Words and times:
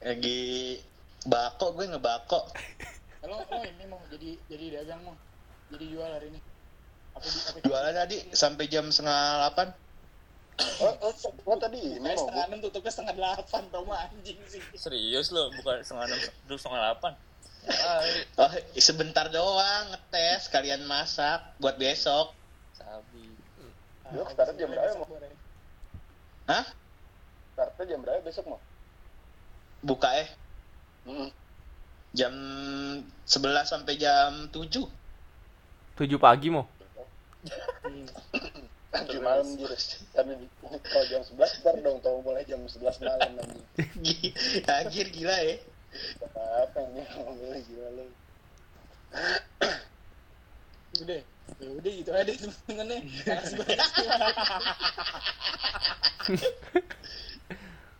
Lagi 0.00 0.80
bako 1.28 1.76
gue 1.76 1.86
ngebako. 1.92 2.40
Lo 3.28 3.36
lo 3.44 3.56
ini 3.60 3.84
mau 3.84 4.00
jadi 4.08 4.36
jadi 4.48 4.64
dagang 4.80 5.04
mau. 5.04 5.16
Jadi 5.70 5.84
jual 5.92 6.08
hari 6.08 6.32
ini. 6.32 6.40
Apa 7.12 7.26
Jualan 7.60 7.94
tadi 7.94 8.16
sampai 8.32 8.64
jam 8.70 8.88
setengah 8.88 9.44
delapan. 9.44 9.68
Oh, 10.80 10.92
oh, 11.08 11.12
oh 11.48 11.56
tadi 11.56 11.80
ini 11.80 12.00
mau 12.00 12.16
setengah 12.16 12.44
enam 12.52 12.60
tutupnya 12.60 12.92
setengah 12.92 13.14
delapan 13.16 13.62
tau 13.72 13.84
mah 13.84 14.08
anjing 14.08 14.40
sih. 14.48 14.60
Serius 14.76 15.32
lo, 15.32 15.48
bukan 15.56 15.80
setengah 15.84 16.04
enam, 16.08 16.20
dulu 16.48 16.58
setengah 16.60 16.80
delapan. 16.80 17.12
Oh, 18.40 18.52
sebentar 18.76 19.26
doang 19.28 19.92
ngetes 19.92 20.48
kalian 20.48 20.84
masak 20.88 21.44
buat 21.60 21.76
besok. 21.76 22.32
sabi. 22.76 23.28
Yuk, 24.16 24.26
start 24.32 24.56
jam 24.56 24.72
berapa, 24.72 24.96
Mo? 24.96 25.06
Hah? 26.50 26.64
Startnya 27.54 27.84
jam 27.84 28.00
berapa 28.02 28.20
besok 28.24 28.44
mau? 28.48 28.60
Buka 29.80 30.12
eh 30.20 30.28
Hmm. 31.08 31.32
jam 32.12 32.34
11 33.24 33.64
sampai 33.64 33.96
jam 33.96 34.52
7. 34.52 34.84
7 35.96 36.20
pagi 36.20 36.52
mau. 36.52 36.68
Nanti 38.92 39.16
malam 39.22 39.48
jir. 39.56 39.72
Tapi 40.12 40.36
kalau 40.84 41.06
jam 41.08 41.22
11 41.24 41.60
ntar 41.64 41.74
dong 41.80 41.98
tau 42.04 42.20
mulai 42.20 42.44
jam 42.44 42.60
11 42.68 43.00
malam 43.00 43.30
nanti. 43.32 43.64
Akhir 44.68 45.08
gila 45.08 45.36
ya. 45.40 45.56
Apa 46.36 46.78
ini 46.84 47.00
ngomongnya 47.16 47.58
gila 47.64 47.88
lu. 47.96 48.04
Udah. 51.00 51.20
Ya 51.58 51.68
udah 51.80 51.92
gitu 51.96 52.10
aja 52.14 52.32
temen-temennya. 52.36 52.98
Makasih 53.26 53.56
banyak. 53.56 53.88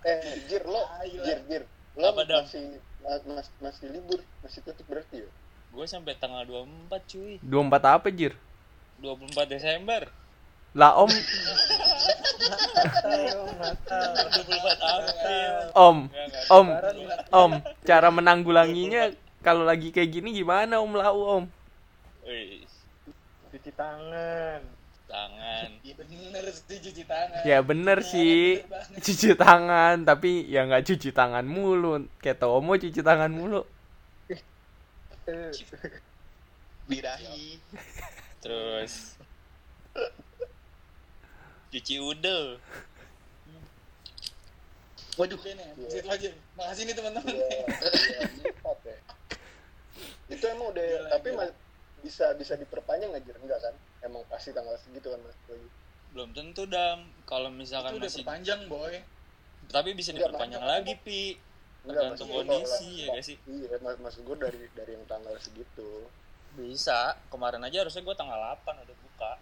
Eh, 0.01 0.49
Jir 0.49 0.65
lo, 0.65 0.81
Ah, 0.81 1.05
gila. 1.05 1.25
Jir, 1.25 1.39
Jir. 1.45 1.63
Lo 1.97 2.09
Apa, 2.09 2.25
masih 2.25 2.81
ma- 3.03 3.25
mas- 3.37 3.53
masih 3.61 3.87
libur, 3.91 4.21
masih 4.41 4.65
tutup 4.65 4.87
berarti 4.89 5.21
ya? 5.21 5.31
Gue 5.71 5.85
sampai 5.85 6.17
tanggal 6.17 6.43
24 6.43 7.03
cuy. 7.05 7.37
24 7.43 7.83
apa, 7.85 8.09
Jir? 8.09 8.33
24 8.99 9.47
Desember. 9.47 10.09
Lah, 10.73 10.95
Om. 10.97 11.11
24 11.11 11.21
April. 14.79 15.55
Om. 15.75 15.99
Om. 16.49 16.67
Om, 17.31 17.53
cara 17.83 18.09
menanggulanginya 18.09 19.11
kalau 19.41 19.67
lagi 19.67 19.91
kayak 19.91 20.11
gini 20.11 20.31
gimana 20.33 20.79
Om 20.79 20.93
Lau, 20.95 21.19
Om? 21.39 21.45
Wih, 22.25 22.65
Cuci 23.51 23.71
tangan. 23.75 24.80
Tangan. 25.11 25.69
Iya 25.83 25.95
bener 25.99 26.45
sih 26.55 26.79
cuci 26.79 27.03
tangan. 27.03 27.43
Ya 27.43 27.59
bener 27.67 27.99
sih. 28.07 28.63
bener. 28.63 29.03
Cuci 29.03 29.29
tangan, 29.35 29.97
tapi 30.07 30.47
ya 30.47 30.63
nggak 30.71 30.87
cuci 30.87 31.11
tangan 31.11 31.43
mulu. 31.43 32.07
Kayak 32.23 32.39
Tomo 32.39 32.79
cuci 32.79 33.01
tangan 33.03 33.31
mulu. 33.35 33.67
Birahi. 36.87 37.59
Terus 38.39 39.19
cuci 41.75 41.95
udah. 41.99 42.57
Waduh. 45.19 45.39
Situ 45.91 46.09
aja. 46.09 46.31
Makasih 46.57 46.83
nih 46.87 46.95
teman-teman. 46.95 47.35
Iya, 47.35 47.47
iya, 47.51 48.21
ya. 48.87 48.97
Itu 50.31 50.45
emang 50.47 50.71
udah, 50.71 50.87
Gila, 50.87 51.09
tapi 51.11 51.29
bisa 52.01 52.33
bisa 52.39 52.55
diperpanjang 52.57 53.11
nggak 53.13 53.23
Jir? 53.27 53.37
Enggak 53.43 53.61
kan? 53.61 53.75
Emang 54.01 54.23
pasti 54.27 54.51
tanggal 54.51 54.77
segitu 54.77 55.09
kan 55.09 55.21
mas 55.21 55.37
lagi. 55.47 55.69
Belum 56.11 56.31
tentu 56.33 56.65
dam. 56.65 57.05
Kalau 57.25 57.49
misalkan 57.49 57.95
Itu 57.95 57.99
udah 57.99 58.11
masih 58.11 58.23
perpanjang 58.23 58.61
boy. 58.67 58.95
tapi 59.71 59.95
bisa 59.95 60.11
Enggak, 60.11 60.35
diperpanjang 60.35 60.63
banyak. 60.63 60.81
lagi, 60.83 60.95
Pi. 60.99 61.23
Tergantung 61.81 62.29
kondisi, 62.29 62.91
ya 62.99 63.07
nggak 63.09 63.25
sih? 63.25 63.37
Iya, 63.47 63.79
mas 63.81 63.97
maksud 63.97 64.21
gue 64.21 64.37
dari 64.37 64.61
dari 64.75 64.93
yang 64.93 65.07
tanggal 65.07 65.33
segitu. 65.39 66.11
Bisa. 66.53 67.17
Kemarin 67.31 67.63
aja 67.63 67.81
harusnya 67.81 68.03
gue 68.03 68.13
tanggal 68.13 68.37
8 68.37 68.85
udah 68.85 68.97
buka. 68.99 69.33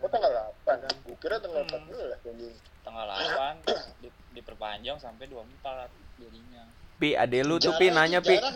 Oh 0.00 0.08
tanggal 0.08 0.32
8? 0.64 1.04
Gue 1.04 1.16
kira 1.20 1.36
tanggal 1.38 1.62
Hmm. 1.62 1.86
14 1.86 2.18
anjing. 2.24 2.54
Tanggal 2.82 3.06
8 3.06 3.62
di, 4.00 4.08
diperpanjang 4.32 4.98
sampai 4.98 5.28
24 5.28 5.86
jadinya. 6.18 6.64
Pi, 6.96 7.12
ade 7.12 7.38
lu 7.42 7.58
tuh 7.58 7.76
Pi 7.76 7.90
nanya 7.90 8.18
Pi. 8.18 8.34
Jarah. 8.34 8.54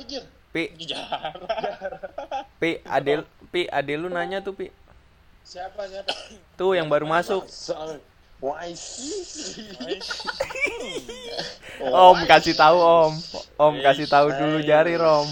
Pi. 0.48 0.72
Pi, 2.60 2.70
ade 2.88 3.12
Pi, 3.52 3.68
ade 3.68 3.92
lu 4.00 4.08
nanya 4.08 4.40
tuh 4.40 4.56
Pi. 4.56 4.72
Siapa 5.44 5.88
siapa? 5.88 6.12
Tuh 6.60 6.76
yang 6.76 6.88
baru 6.92 7.08
masuk. 7.08 7.44
Om 11.82 12.18
kasih 12.30 12.54
tahu 12.54 12.78
Om. 12.78 13.18
Om 13.58 13.74
kasih 13.82 14.06
tahu 14.06 14.30
dulu 14.30 14.62
jari 14.62 14.94
Rom. 14.94 15.26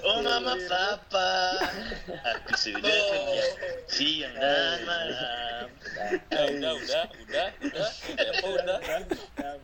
Oh 0.00 0.24
mama 0.24 0.56
papa, 0.64 1.60
aku 2.08 2.52
sudah 2.56 2.80
kerja 2.88 3.44
siang 3.92 4.32
dan 4.40 4.80
malam. 4.88 5.68
udah, 5.68 6.48
udah, 6.48 6.72
udah, 6.80 7.04
udah, 7.20 7.48
udah, 7.60 7.88
udah, 7.92 8.24
apa 8.24 8.46
udah. 8.56 8.78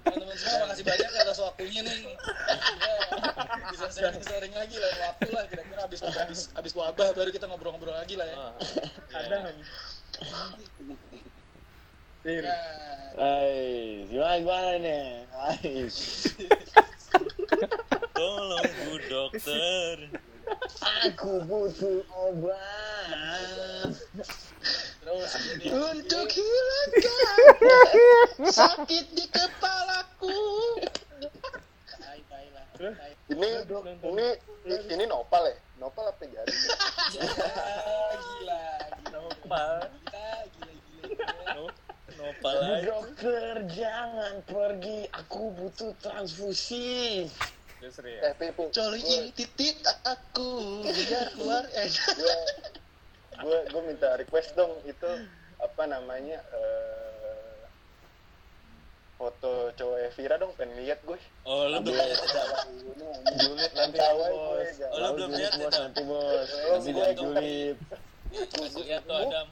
Teman-teman 0.04 0.36
semua 0.36 0.68
makasih 0.68 0.84
banyak 0.84 1.08
atas 1.16 1.40
waktunya 1.40 1.80
nih. 1.80 2.12
Ya, 2.12 2.12
bisa 3.72 3.88
sering-sering 3.88 4.52
lagi 4.52 4.76
lah 4.76 4.92
waktu 5.08 5.28
lah 5.32 5.48
kira-kira 5.48 5.80
habis 5.88 6.00
habis 6.04 6.52
habis 6.52 6.72
wabah 6.76 7.16
baru 7.16 7.32
kita 7.32 7.48
ngobrol-ngobrol 7.48 7.96
lagi 7.96 8.20
lah 8.20 8.28
ya. 8.28 8.36
Ah, 8.36 8.52
Ada 9.16 9.32
iya. 9.32 9.48
nggak? 9.48 9.56
Tir. 12.20 12.44
Hai, 13.16 14.04
gimana 14.12 14.36
gimana 14.44 14.72
nih? 14.76 15.24
Hai. 15.32 15.88
Tolong 18.12 18.68
bu 18.84 18.94
dokter. 19.08 19.96
Aku 21.08 21.40
butuh 21.48 22.04
obat. 22.12 23.96
Terus 25.00 25.32
Untuk 25.64 26.28
hilangkan 26.28 27.88
sakit 28.52 29.04
di 29.16 29.24
kepalaku. 29.32 30.36
Ini 33.32 33.48
ini 34.04 34.28
ini 34.92 35.04
nopal 35.08 35.48
ya? 35.48 35.56
Nopal 35.80 36.12
apa 36.12 36.24
jadi? 36.28 36.52
Ya, 37.16 37.24
gila, 37.24 37.48
gila. 38.12 38.64
Nopal. 39.08 39.88
Kita 39.88 40.28
gila 40.52 40.72
gila. 40.84 41.00
No, 41.56 41.66
nopal 42.20 42.60
dokter, 42.84 43.64
jangan 43.66 44.44
pergi. 44.44 45.08
Aku 45.08 45.56
butuh 45.56 45.96
transfusi. 45.96 47.24
Terus 47.80 47.96
Ria. 48.04 48.20
Eh, 48.28 48.34
Pi, 48.36 48.46
Pi. 48.52 48.64
Coliin 48.76 49.32
titik 49.32 49.80
aku 50.04 50.84
biar 50.84 51.32
keluar 51.32 51.64
eh. 51.72 51.88
gue 53.40 53.58
gue 53.72 53.82
minta 53.88 54.20
request 54.20 54.52
dong 54.52 54.84
itu 54.84 55.08
apa 55.56 55.88
namanya 55.88 56.44
eh, 56.44 57.60
foto 59.16 59.72
cowok 59.72 59.96
Evira 60.12 60.36
dong 60.36 60.52
pengen 60.60 60.76
lihat 60.76 61.00
gue 61.08 61.16
Oh, 61.48 61.72
lu 61.72 61.80
belum 61.80 61.96
lihat 61.96 62.20
ya? 62.20 62.44
Julid 63.40 63.72
nanti 63.72 63.96
bos. 63.96 64.68
Oh, 64.92 64.98
lu 65.00 65.08
belum 65.16 65.30
lihat 65.32 65.52
bos 65.56 65.72
ya? 65.72 65.80
nanti 65.88 66.02
bos. 66.04 66.48
Nanti 66.52 66.90
gue- 66.92 66.96
lihat 67.00 67.16
julid. 67.16 67.76
Tuh 68.30 68.86
Adam. 68.86 69.46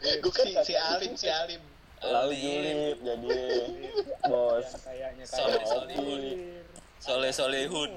Gue 0.00 0.32
si, 0.44 0.50
si 0.64 0.74
Alim 0.76 1.12
si 1.16 1.28
Alim. 1.28 1.60
Lalu 2.00 2.34
julid 2.40 2.96
jadi 3.04 3.36
bos. 4.24 4.68
Kayaknya 4.80 5.24
Soleh 5.28 5.60
kayak 5.60 5.68
Solehun. 5.68 6.20
Soleh 6.96 7.32
Solehun. 7.36 7.92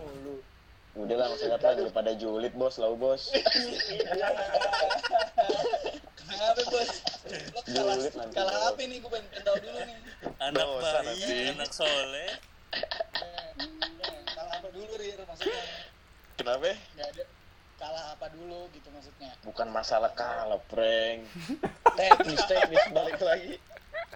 Udah 0.93 1.15
lah 1.17 1.27
lihat 1.33 1.61
lah 1.63 1.73
daripada 1.73 2.11
julid 2.13 2.53
bos, 2.53 2.75
lau 2.77 2.93
bos. 2.99 3.31
Kenapa 6.19 6.61
bos? 6.67 6.91
Lo 7.23 7.59
kalah, 7.63 7.95
Julid 7.97 8.13
nanti, 8.19 8.35
kalah 8.35 8.57
apa 8.69 8.81
nih? 8.83 8.97
Gue 8.99 9.09
pengen 9.09 9.41
tahu 9.41 9.57
dulu 9.63 9.79
nih. 9.79 9.97
Anak 10.43 10.67
baik, 10.83 11.55
anak 11.55 11.71
soleh. 11.71 12.31
Eh, 12.75 12.83
eh, 12.83 13.49
Kalah 14.35 14.53
apa 14.59 14.67
dulu 14.75 14.91
Rir 14.99 15.17
maksudnya? 15.23 15.63
Kenapa? 16.35 16.75
Gak 16.99 17.07
ada 17.15 17.23
kalah 17.83 18.05
apa 18.15 18.25
dulu 18.43 18.67
gitu 18.75 18.91
maksudnya. 18.91 19.31
Bukan 19.47 19.67
masalah 19.71 20.11
kalah, 20.11 20.59
prank. 20.67 21.23
Teknis, 21.99 22.41
teknis 22.43 22.83
balik 22.91 23.19
lagi. 23.23 23.55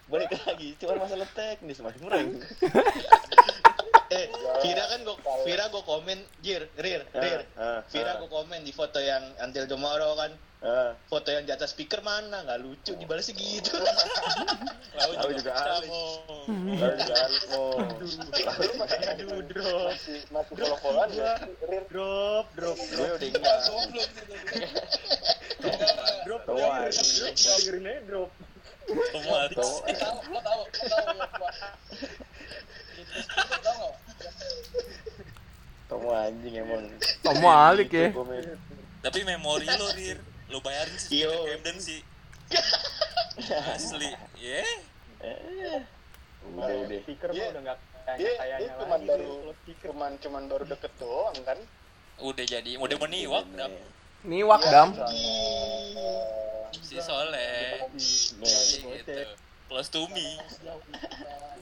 Balik 0.08 0.32
lagi, 0.44 0.76
cuma 0.80 1.00
masalah 1.00 1.28
teknis, 1.32 1.80
mas 1.80 1.96
prank. 1.96 2.36
Vira 4.64 4.84
kan 4.90 5.00
gua 5.06 5.16
Vira 5.46 5.64
gua 5.70 5.84
komen, 5.86 6.20
Jir, 6.42 6.64
Rir, 6.80 7.02
Rir. 7.14 7.42
Ah, 7.58 7.62
ah, 7.62 7.80
Vira 7.92 8.16
ah. 8.16 8.20
gua 8.22 8.30
komen 8.42 8.64
di 8.66 8.72
foto 8.74 8.98
yang 8.98 9.24
Until 9.44 9.66
Tomorrow 9.70 10.14
kan. 10.18 10.32
Ah, 10.58 10.98
Foto 11.06 11.30
yang 11.30 11.46
di 11.46 11.54
atas 11.54 11.78
speaker 11.78 12.02
mana? 12.02 12.42
Nggak 12.42 12.60
lucu 12.66 12.98
dibalasnya 12.98 13.38
gitu. 13.38 13.78
Lalu 14.98 15.14
Lalu 15.14 15.32
juga 15.38 15.38
juga 15.38 15.52
kamu. 15.54 16.06
lalu 16.82 16.98
jalan 17.06 17.32
mau. 17.54 17.70
lu 17.78 18.74
masih 18.82 18.98
Aduh, 19.14 19.40
drop, 19.46 19.94
masih 19.94 20.18
masih 20.34 20.54
follow 20.58 20.78
followan 20.82 21.10
ya 21.14 21.38
Rir 21.62 21.84
drop, 21.94 22.46
drop, 22.58 22.74
Gue 22.74 23.06
udah 23.06 23.30
Enggak, 23.30 23.58
drop. 26.26 26.42
Wah, 26.50 26.90
Gue 26.90 27.30
dengerin 27.38 27.86
aja 27.86 28.02
drop. 28.10 28.30
Aris. 28.88 29.58
Lo 29.62 29.94
tahu, 29.94 30.20
lo 30.32 30.40
tahu, 30.42 30.62
lo. 30.64 31.48
Nggak? 35.88 36.18
anjing 36.28 36.54
emang 36.60 36.84
Tomo 37.24 37.50
alik 37.50 37.90
ya. 37.94 38.10
Komen. 38.12 38.44
Tapi 39.06 39.20
memori 39.24 39.68
lo, 39.70 39.88
Rir. 39.94 40.18
Lo 40.52 40.58
bayarin 40.60 40.98
sih 41.00 41.24
Yo. 41.24 41.32
Camden 41.48 41.78
sih. 41.80 42.00
Asli. 43.76 44.10
Ya. 44.40 44.64
Eh, 45.24 45.82
udah 46.48 47.02
Stiker 47.04 47.30
Iya. 47.34 47.48
udah 47.54 47.62
kayak 48.08 48.18
dia 48.18 48.32
kayaknya 48.40 48.72
cuman 48.80 49.00
lagi. 49.04 49.08
baru 49.12 49.32
cuman 49.84 50.12
cuman 50.24 50.44
baru 50.48 50.64
deket 50.64 50.94
doang 50.96 51.38
kan 51.44 51.60
Udah 52.18 52.46
jadi, 52.50 52.82
udah 52.82 52.98
meniwak 52.98 53.46
dam. 53.54 53.70
Niwak 54.26 54.62
Iya, 54.66 54.72
dam. 54.74 54.90
Si 56.74 56.98
Soleh. 56.98 57.78
Gitu. 57.94 59.14
Close 59.68 59.92
to 59.92 60.08
me. 60.16 60.40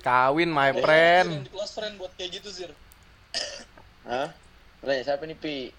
Kawin 0.06 0.54
my 0.54 0.70
friend. 0.78 1.50
close 1.50 1.74
friend 1.74 1.98
buat 1.98 2.14
kayak 2.14 2.38
gitu 2.38 2.50
Zir. 2.54 2.72
Hah? 4.06 4.30
Tanya 4.86 5.02
siapa 5.02 5.26
nih 5.26 5.34
Pi? 5.34 5.74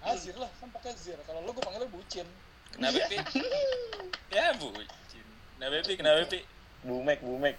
Ah 0.00 0.16
Zir 0.16 0.32
lah, 0.40 0.48
kan 0.56 0.72
pakai 0.72 0.96
Zir. 0.96 1.20
Kalau 1.28 1.44
lu 1.44 1.52
gue 1.52 1.60
panggilnya 1.60 1.92
bucin. 1.92 2.24
Kenapa, 2.72 2.96
Pi? 3.04 3.16
Ya, 4.36 4.56
bucin. 4.56 5.26
Kenapa, 5.60 5.76
Pi? 5.84 5.94
Kenapa, 6.00 6.24
Pi? 6.24 6.40
Bumek, 6.88 7.20
bumek. 7.20 7.56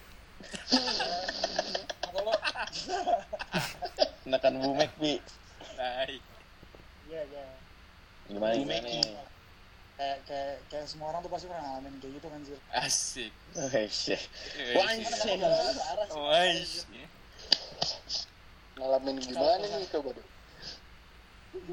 Kalau 2.02 2.34
Nekan 4.26 4.54
bumek 4.58 4.92
Pi. 4.98 5.22
Hai. 5.78 6.18
Iya, 7.06 7.22
iya. 7.30 7.46
Gimana 8.26 8.54
gimana? 8.58 8.90
Kayak 10.00 10.20
kayak 10.24 10.56
kayak 10.72 10.86
semua 10.88 11.12
orang 11.12 11.20
tuh 11.20 11.28
pasti 11.28 11.52
pernah 11.52 11.76
ngalamin 11.76 12.00
kayak 12.00 12.14
gitu 12.16 12.28
kan. 12.32 12.40
Asik. 12.80 13.32
Eh, 13.60 13.88
shit. 13.92 14.22
Wah, 14.80 14.88
Parah 14.88 16.08
sih. 16.64 17.04
ngalamin 18.80 19.20
gimana 19.20 19.60
nih 19.60 19.92
coba 19.92 20.16
deh 20.16 20.28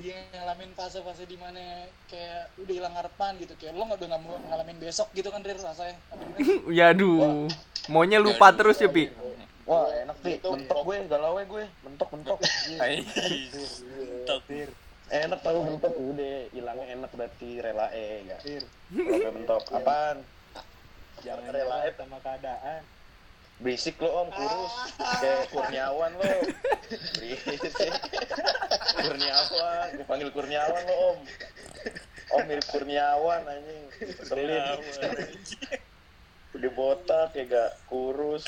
Dia 0.03 0.27
ngalamin 0.35 0.75
fase-fase 0.75 1.23
di 1.31 1.39
mana 1.39 1.87
kayak 2.11 2.51
udah 2.59 2.75
hilang 2.75 2.95
harapan 2.99 3.39
gitu 3.39 3.55
kayak 3.55 3.79
lo 3.79 3.87
nggak 3.87 4.03
udah 4.03 4.09
nggak 4.11 4.23
mau 4.27 4.35
ngalamin 4.51 4.79
besok 4.83 5.07
gitu 5.15 5.31
kan 5.31 5.47
Rir 5.47 5.63
rasanya. 5.63 5.95
Yaduh. 6.83 7.47
Maunya 7.87 8.19
lupa 8.19 8.51
terus 8.51 8.83
ya, 8.83 8.91
Pi. 8.91 9.07
Wah, 9.71 9.87
enak 10.03 10.19
Pi. 10.19 10.43
Mentok 10.43 10.83
gue, 10.83 10.97
galau 11.07 11.39
gue. 11.39 11.65
Mentok, 11.87 12.09
mentok. 12.11 12.39
Hai. 12.83 13.07
Enak 15.07 15.39
tau 15.39 15.63
mentok 15.63 15.95
udah 15.95 16.51
hilangnya 16.51 16.87
enak 16.99 17.11
berarti 17.15 17.63
rela 17.63 17.87
eh 17.95 18.27
enggak. 18.27 18.41
Oke, 18.43 19.29
mentok. 19.31 19.63
Apaan? 19.71 20.19
Jangan 21.23 21.47
Rela, 21.55 21.87
rela 21.87 21.95
sama 21.95 22.19
keadaan. 22.19 22.83
Berisik 23.57 23.97
lo 24.03 24.27
om, 24.27 24.29
kurus. 24.35 24.75
Kayak 24.99 25.49
Kurniawan 25.55 26.13
lo. 26.13 26.27
Berisik. 27.23 27.93
Kurniawan, 29.01 29.87
dipanggil 29.97 30.29
Kurniawan 30.35 30.83
lo 30.85 30.95
om. 31.15 31.19
Om 32.37 32.43
mirip 32.51 32.67
Kurniawan 32.69 33.47
anjing. 33.47 33.85
Selin. 34.27 34.61
Udah 36.53 36.71
botak 36.75 37.31
ya 37.39 37.47
gak 37.47 37.71
kurus. 37.89 38.45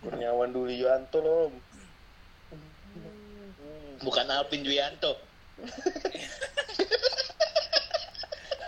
Kurniawan 0.00 0.50
dulu 0.50 0.72
Yuanto 0.72 1.18
lo 1.20 1.52
om. 1.52 1.54
Bukan 4.02 4.26
Alvin 4.32 4.64
Juyanto. 4.64 5.33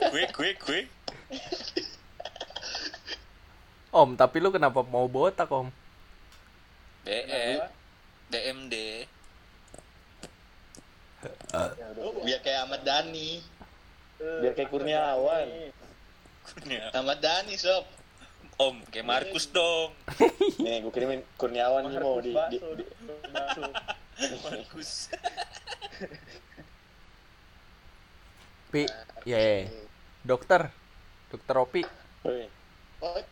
Gue, 0.06 0.22
gue, 0.32 0.50
gue. 0.54 0.80
Om, 3.90 4.14
tapi 4.14 4.36
lu 4.38 4.54
kenapa 4.54 4.80
mau 4.86 5.08
botak, 5.10 5.50
Om? 5.50 5.68
BM. 7.04 7.58
DMD. 8.30 8.74
Biar 12.22 12.40
kayak 12.44 12.60
Ahmad 12.68 12.82
Dhani. 12.86 13.42
Biar 14.20 14.52
kayak 14.54 14.70
Kurniawan. 14.70 15.46
Kurnia. 16.46 16.94
Ahmad 16.94 17.18
Dhani, 17.18 17.58
sob. 17.58 17.84
Om, 18.56 18.80
kayak 18.88 19.04
Markus 19.04 19.50
dong. 19.52 19.92
Nih, 20.62 20.80
gue 20.80 20.92
kirimin 20.94 21.20
Kurniawan 21.36 21.92
nih 21.92 22.00
mau 22.00 22.16
di, 22.24 22.32
di, 22.32 22.56
di. 22.56 22.84
Markus. 24.40 25.12
Pi, 28.66 28.82
ya. 29.22 29.66
Dokter. 30.26 30.66
Dokter 31.30 31.54
Opi. 31.62 31.82
Oh. 32.26 33.22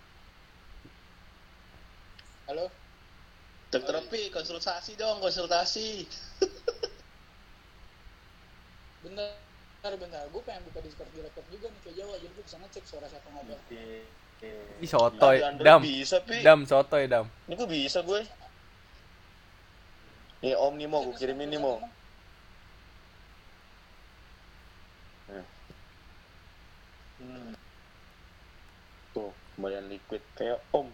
Halo. 2.47 2.71
Dokter 3.75 3.95
Opi, 3.99 4.31
konsultasi 4.31 4.95
dong, 4.95 5.19
konsultasi. 5.19 6.07
Bentar, 9.05 9.37
bentar, 9.85 9.93
bentar. 10.01 10.25
Gue 10.33 10.41
pengen 10.49 10.65
buka 10.65 10.81
Discord 10.81 11.13
di 11.13 11.21
laptop 11.21 11.45
juga 11.53 11.69
nih 11.69 11.81
kayak 11.85 11.97
Jawa, 12.01 12.15
jadi 12.17 12.33
gue 12.33 12.45
bisa 12.49 12.57
ngecek 12.57 12.85
suara 12.89 13.05
siapa 13.05 13.29
ngobrol. 13.29 13.61
Ih, 14.81 14.89
sotoy. 14.89 15.45
Dam. 15.61 15.81
bisa, 15.85 16.25
Pi. 16.25 16.41
Dam, 16.41 16.65
sotoy, 16.65 17.05
Dam. 17.05 17.29
Ini 17.45 17.53
kok 17.53 17.69
bisa 17.69 18.01
gue? 18.01 18.25
Nih 20.41 20.57
Om 20.57 20.73
nih 20.81 20.89
mau 20.89 21.05
gue 21.05 21.17
kirimin 21.21 21.53
nih 21.53 21.61
mau. 21.61 21.85
Tuh, 29.15 29.31
kembalian 29.55 29.87
liquid 29.87 30.23
kayak 30.35 30.59
Om 30.75 30.91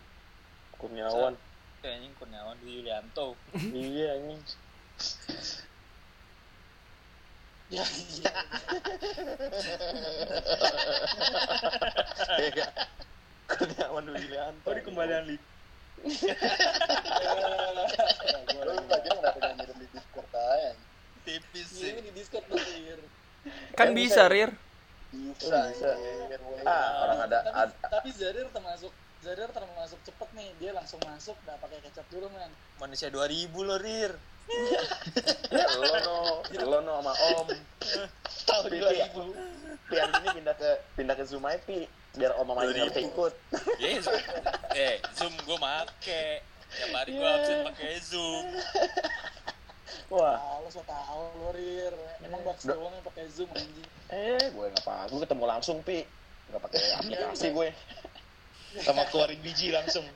Kurniawan. 0.76 1.34
Kayaknya 1.80 2.08
Kurniawan 2.20 2.56
di 2.60 2.70
Yulianto. 2.80 3.36
iya 3.76 4.08
anjing. 4.16 4.42
Ya, 7.70 7.84
iya. 7.86 8.32
Iya. 12.40 12.66
Kurniawan 13.48 14.02
dulu 14.04 14.18
Yulianto. 14.20 14.66
Oh, 14.68 14.74
di 14.76 14.82
kembalian 14.84 15.24
lip. 15.28 15.42
lu 18.60 18.72
tadi 18.88 19.08
kenapa 19.12 19.36
gak 19.36 19.52
ngirim 19.52 19.76
di 19.76 19.86
discord 19.92 20.32
aja 20.32 20.72
Tipis 21.28 21.68
Ini 21.76 22.00
di 22.00 22.12
Discord 22.16 22.44
berarti. 22.48 23.04
Kan 23.76 23.92
bisa, 23.92 24.24
Rir. 24.28 24.56
Bisa 25.10 25.70
Bisa. 25.70 25.90
anjir, 25.90 26.40
weh. 26.40 26.62
Ah, 26.62 26.88
orang 27.04 27.18
ada 27.26 27.38
tapi, 27.42 27.54
ada 27.54 27.72
tapi 27.90 28.08
Zarir 28.14 28.46
termasuk 28.50 28.92
Zarir 29.20 29.50
termasuk 29.50 29.98
cepet 30.00 30.28
nih 30.32 30.48
dia 30.56 30.70
langsung 30.72 31.02
masuk 31.02 31.36
nggak 31.42 31.58
pakai 31.58 31.78
kecap 31.84 32.06
dulu 32.08 32.30
man 32.30 32.52
Manusia 32.78 33.12
2000 33.12 33.50
lo, 33.52 33.76
Rir. 33.76 34.12
lo 35.78 35.90
no, 36.00 36.18
lo 36.42 36.78
no 36.80 36.92
sama 36.98 37.12
Om. 37.14 37.46
Tahu 38.48 38.62
dua 38.66 38.90
ribu. 38.90 39.22
Yang 39.92 40.10
ini 40.10 40.28
pindah 40.42 40.54
ke 40.56 40.70
pindah 40.96 41.14
ke 41.14 41.24
Zoom 41.28 41.44
aja, 41.46 41.60
Pi. 41.62 41.86
Biar 42.16 42.34
Om 42.34 42.48
sama 42.50 42.66
ini 42.66 42.82
ikut. 42.88 43.32
Yes. 43.78 44.10
eh, 44.74 44.98
Zoom 45.14 45.30
gue 45.44 45.58
make. 45.60 46.42
Tiap 46.70 46.90
hari 46.94 47.10
gue 47.14 47.26
absen 47.26 47.56
pakai 47.66 47.98
Zoom. 48.00 48.46
Wah, 50.10 50.34
ah 50.42 50.58
lo 50.58 50.68
so 50.74 50.82
tau 50.82 51.30
lo 51.38 51.54
Rir 51.54 51.94
emang 52.26 52.42
box 52.42 52.66
doang 52.66 52.90
yang 52.90 53.06
pakai 53.06 53.30
zoom 53.30 53.46
anjing 53.54 53.86
eh 54.10 54.42
gue 54.50 54.66
nggak 54.74 54.82
apa, 54.82 55.06
gue 55.06 55.22
ketemu 55.22 55.44
langsung 55.46 55.78
pi, 55.86 56.02
nggak 56.50 56.62
pakai 56.66 56.82
aplikasi 56.98 57.54
gue. 57.54 57.70
Sama 58.82 59.06
keluarin 59.10 59.38
biji 59.42 59.70
langsung. 59.70 60.06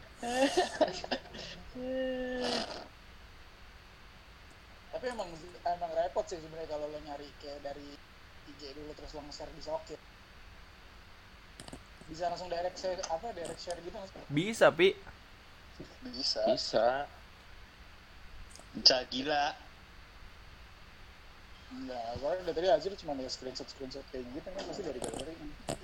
tapi 4.94 5.06
emang 5.10 5.26
emang 5.66 5.90
repot 5.98 6.22
sih 6.26 6.38
sebenarnya 6.38 6.70
kalau 6.70 6.86
lo 6.86 6.98
nyari 7.02 7.26
kayak 7.42 7.62
dari 7.66 7.98
IG 8.50 8.78
dulu 8.78 8.94
terus 8.94 9.10
lo 9.18 9.26
nge-share 9.26 9.50
di 9.50 9.62
socket 9.62 10.00
bisa 12.04 12.30
langsung 12.30 12.46
direct 12.46 12.78
share 12.78 13.00
apa 13.10 13.26
direct 13.34 13.58
share 13.58 13.80
gitu 13.80 13.96
sih? 14.06 14.22
Bisa, 14.30 14.68
Pi. 14.70 14.94
bisa 16.04 16.42
Bisa. 16.46 16.86
Bisa 18.74 18.96
gila. 19.08 19.63
Enggak 21.74 22.06
gue 22.20 22.30
dari 22.46 22.54
tadi 22.54 22.66
Azir 22.70 22.92
cuma 22.94 23.18
ada 23.18 23.26
screenshot 23.26 23.66
screenshot 23.66 24.04
kayak 24.14 24.24
gitu 24.30 24.48
kan 24.48 24.62
pasti 24.64 24.82
dari 24.86 25.00
galeri 25.02 25.34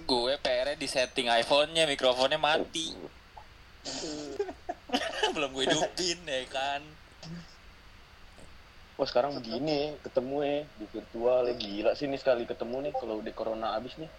Gue 0.06 0.34
PR 0.42 0.74
di 0.74 0.88
setting 0.90 1.30
iPhone-nya, 1.30 1.86
mikrofonnya 1.86 2.34
mati. 2.34 2.90
Belum 5.34 5.50
gue 5.54 5.64
hidupin 5.70 6.18
ya 6.26 6.42
kan. 6.50 6.82
Wah 8.98 9.06
sekarang 9.06 9.38
begini 9.38 9.96
ketemu 10.02 10.36
ya 10.42 10.58
di 10.76 10.86
virtual 10.90 11.40
ya 11.48 11.54
gila 11.56 11.90
sih 11.94 12.10
nih 12.10 12.20
sekali 12.20 12.44
ketemu 12.44 12.90
nih 12.90 12.92
kalau 12.98 13.22
udah 13.22 13.32
corona 13.32 13.78
abis 13.78 13.96
nih. 13.96 14.10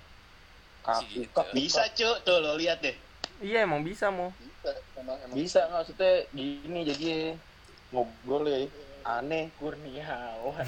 Kaku 0.81 1.05
Gitu. 1.11 1.29
kak 1.35 1.53
Bisa, 1.53 1.85
Cuk. 1.93 2.25
Tuh, 2.25 2.41
lo 2.41 2.57
lihat 2.57 2.81
deh. 2.81 2.95
Iya, 3.43 3.69
emang 3.69 3.85
bisa, 3.85 4.09
Mo. 4.09 4.33
bisa 4.41 4.71
emang 4.97 5.17
emang 5.21 5.35
Bisa 5.37 5.59
nggak 5.69 5.85
maksudnya 5.85 6.13
gini 6.33 6.79
jadi 6.87 7.09
ngobrol 7.91 8.47
ya 8.47 8.65
aneh. 9.05 9.49
Kurniawan. 9.57 10.67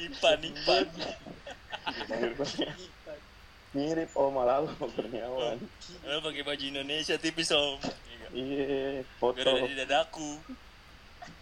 Ipan, 0.00 0.38
Ipan. 0.44 0.86
Mirip 3.70 4.10
oh 4.18 4.34
malah 4.34 4.66
lu 4.66 4.70
Kurniawan. 4.74 5.62
Lo 6.02 6.18
pakai 6.24 6.42
baju 6.42 6.64
Indonesia 6.64 7.14
tipis 7.20 7.54
om. 7.54 7.78
Iya. 8.34 9.02
Foto. 9.18 9.42
Gak 9.42 9.46
ada 9.46 9.70
di 9.70 9.76
dadaku. 9.78 10.30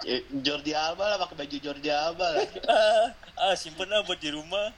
Eh, 0.04 0.23
Jordi 0.44 0.73
Alba 0.76 1.14
lah 1.14 1.18
pakai 1.23 1.37
baju 1.44 1.56
Jordi 1.58 1.90
Alba 1.90 2.26
lah. 2.37 2.49
ah, 2.68 3.06
ah 3.49 3.54
simpen 3.56 3.88
lah 3.88 4.04
buat 4.04 4.20
di 4.20 4.30
rumah. 4.30 4.70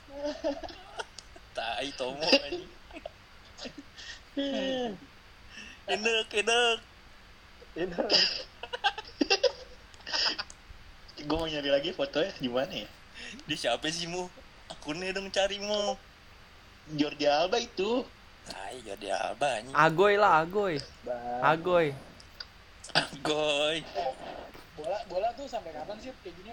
Tai 1.57 1.89
tomo 1.99 2.25
anjing. 2.25 2.71
Enak, 5.91 6.29
enak. 6.31 6.79
Itu 7.79 8.03
Gue 11.21 11.37
mau 11.37 11.47
nyari 11.47 11.71
lagi 11.71 11.91
fotonya 11.93 12.33
gimana 12.37 12.73
ya? 12.75 12.89
Dia 13.47 13.57
siapa 13.59 13.87
sih 13.89 14.09
mu? 14.09 14.27
Akunnya 14.67 15.13
dong 15.13 15.29
cari 15.29 15.61
mu. 15.61 15.95
Jordi 16.91 17.25
Alba 17.25 17.61
itu. 17.61 18.03
Tai 18.43 18.77
jadi 18.81 19.07
apa 19.15 19.61
anjing. 19.61 19.75
Agoy 19.77 20.15
lah, 20.17 20.43
agoy. 20.43 20.81
bang. 21.03 21.41
Agoy. 21.41 21.87
Goy. 23.23 23.85
bola 24.75 24.99
bola 25.07 25.29
tuh 25.37 25.47
sampai 25.47 25.71
kapan 25.71 25.95
sih 26.01 26.11
kayak 26.25 26.35
gini 26.35 26.53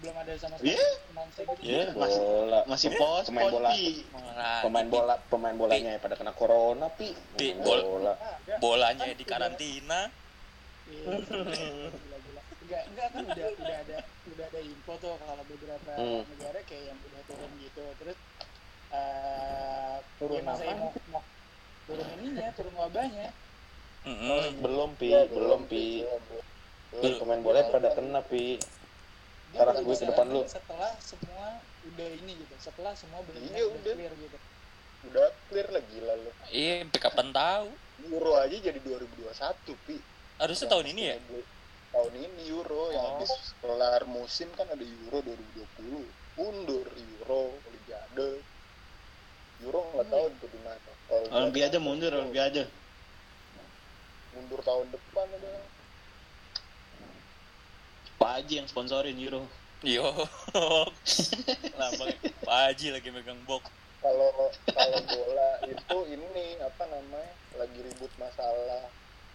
belum 0.00 0.14
ada 0.16 0.32
sama 0.38 0.54
sekali 0.56 0.72
Iya. 0.72 0.88
announcing 1.10 1.44
gitu 1.44 1.60
Iya, 1.60 1.84
bola. 1.92 2.60
Masih 2.64 2.88
pos 2.94 3.24
Pemain 3.26 3.50
bola. 3.50 3.68
Pi. 3.68 3.84
Pemain 4.62 4.86
bola, 4.86 5.14
pemain 5.28 5.52
bolanya 5.52 5.92
pada 5.98 6.14
kena 6.14 6.32
corona, 6.32 6.86
pi. 6.88 7.12
Pi, 7.36 7.52
Pemain 7.52 7.60
bol- 7.60 7.84
bola. 7.84 8.12
Ah, 8.14 8.38
enggak. 8.38 8.58
bolanya 8.62 9.04
Kan 9.04 9.18
di 9.18 9.24
karantina. 9.26 10.00
Iya, 10.84 11.04
gila-gila. 11.94 12.42
Enggak, 12.60 12.82
enggak 12.88 13.08
kan 13.10 13.22
udah 13.24 13.46
udah 13.54 13.76
ada 13.78 13.98
udah 14.26 14.44
ada 14.46 14.60
info 14.60 14.92
tuh 14.96 15.14
kalau 15.16 15.44
beberapa 15.44 15.90
Hmm. 15.94 16.22
negara 16.26 16.58
kayak 16.62 16.84
yang 16.88 16.98
udah 16.98 17.22
turun 17.24 17.50
gitu. 17.58 17.84
Terus 17.98 18.18
eh 18.90 19.96
Turun 20.16 20.38
ya 20.38 20.52
apaan? 20.54 20.76
mau, 20.78 20.90
mau 21.10 21.22
turun 21.84 22.06
ininya, 22.16 22.48
turun 22.54 22.74
wabahnya. 22.74 23.28
Mm-mm. 24.04 24.60
Belum, 24.60 24.90
pi. 24.94 25.08
Belum, 25.28 25.64
pi. 25.64 26.04
Pi, 26.92 27.08
pemain 27.16 27.40
bola 27.40 27.64
pada 27.66 27.88
kena, 27.90 28.20
pi. 28.20 28.60
Baru 29.50 29.80
gue 29.80 29.94
ke 29.94 30.04
depan 30.04 30.26
lu. 30.28 30.42
Setelah 30.44 30.92
semua 31.00 31.56
udah 31.84 32.08
ini 32.12 32.32
gitu. 32.36 32.54
Setelah 32.58 32.92
semua 32.92 33.22
benar-benar 33.22 33.54
Iya, 33.54 33.64
udah 33.66 33.80
udah. 33.80 33.94
clear 33.94 34.12
gitu. 34.18 34.38
Udah 35.04 35.26
clear 35.48 35.68
lah 35.68 35.82
gila 35.84 36.12
lu. 36.16 36.30
Iya, 36.48 36.74
sampai 36.82 37.00
kapan 37.00 37.28
tahu? 37.30 37.66
Euro 38.04 38.32
aja 38.36 38.56
jadi 38.56 38.78
2021, 38.78 39.72
Pi. 39.86 39.96
Harusnya 40.36 40.66
tahun 40.66 40.86
ini 40.90 41.02
ya? 41.04 41.16
Tahun 41.94 42.12
ini 42.12 42.50
Euro 42.50 42.90
yang 42.90 43.04
Oh. 43.06 43.10
habis 43.16 43.30
kelar 43.62 44.02
musim 44.04 44.50
kan 44.58 44.66
ada 44.66 44.82
Euro 44.82 45.22
2020. 45.22 46.02
Mundur 46.34 46.86
Euro, 46.90 47.54
Olimpiade. 47.54 48.42
Euro 49.62 49.80
nggak 49.94 50.06
tahu 50.10 50.24
itu 50.28 50.46
di 50.50 50.60
mana. 50.60 50.90
Olimpiade 51.30 51.78
mundur, 51.78 52.10
Olimpiade. 52.10 52.66
mundur 54.34 54.58
tahun 54.60 54.90
depan 54.90 55.26
ada. 55.30 55.54
Pak 58.18 58.30
Haji 58.40 58.54
yang 58.58 58.66
sponsorin 58.66 59.14
Euro. 59.22 59.46
Yo. 59.84 60.10
Lama 61.78 62.04
Pak 62.42 62.58
Haji 62.66 62.86
lagi 62.90 63.08
megang 63.14 63.38
box. 63.46 63.70
Kalau 64.02 64.28
kalau 64.66 65.00
bola 65.06 65.50
itu 65.64 65.98
ini 66.10 66.58
apa 66.58 66.84
namanya 66.90 67.30
lagi 67.54 67.78
ribut 67.80 68.10
masalah 68.16 68.84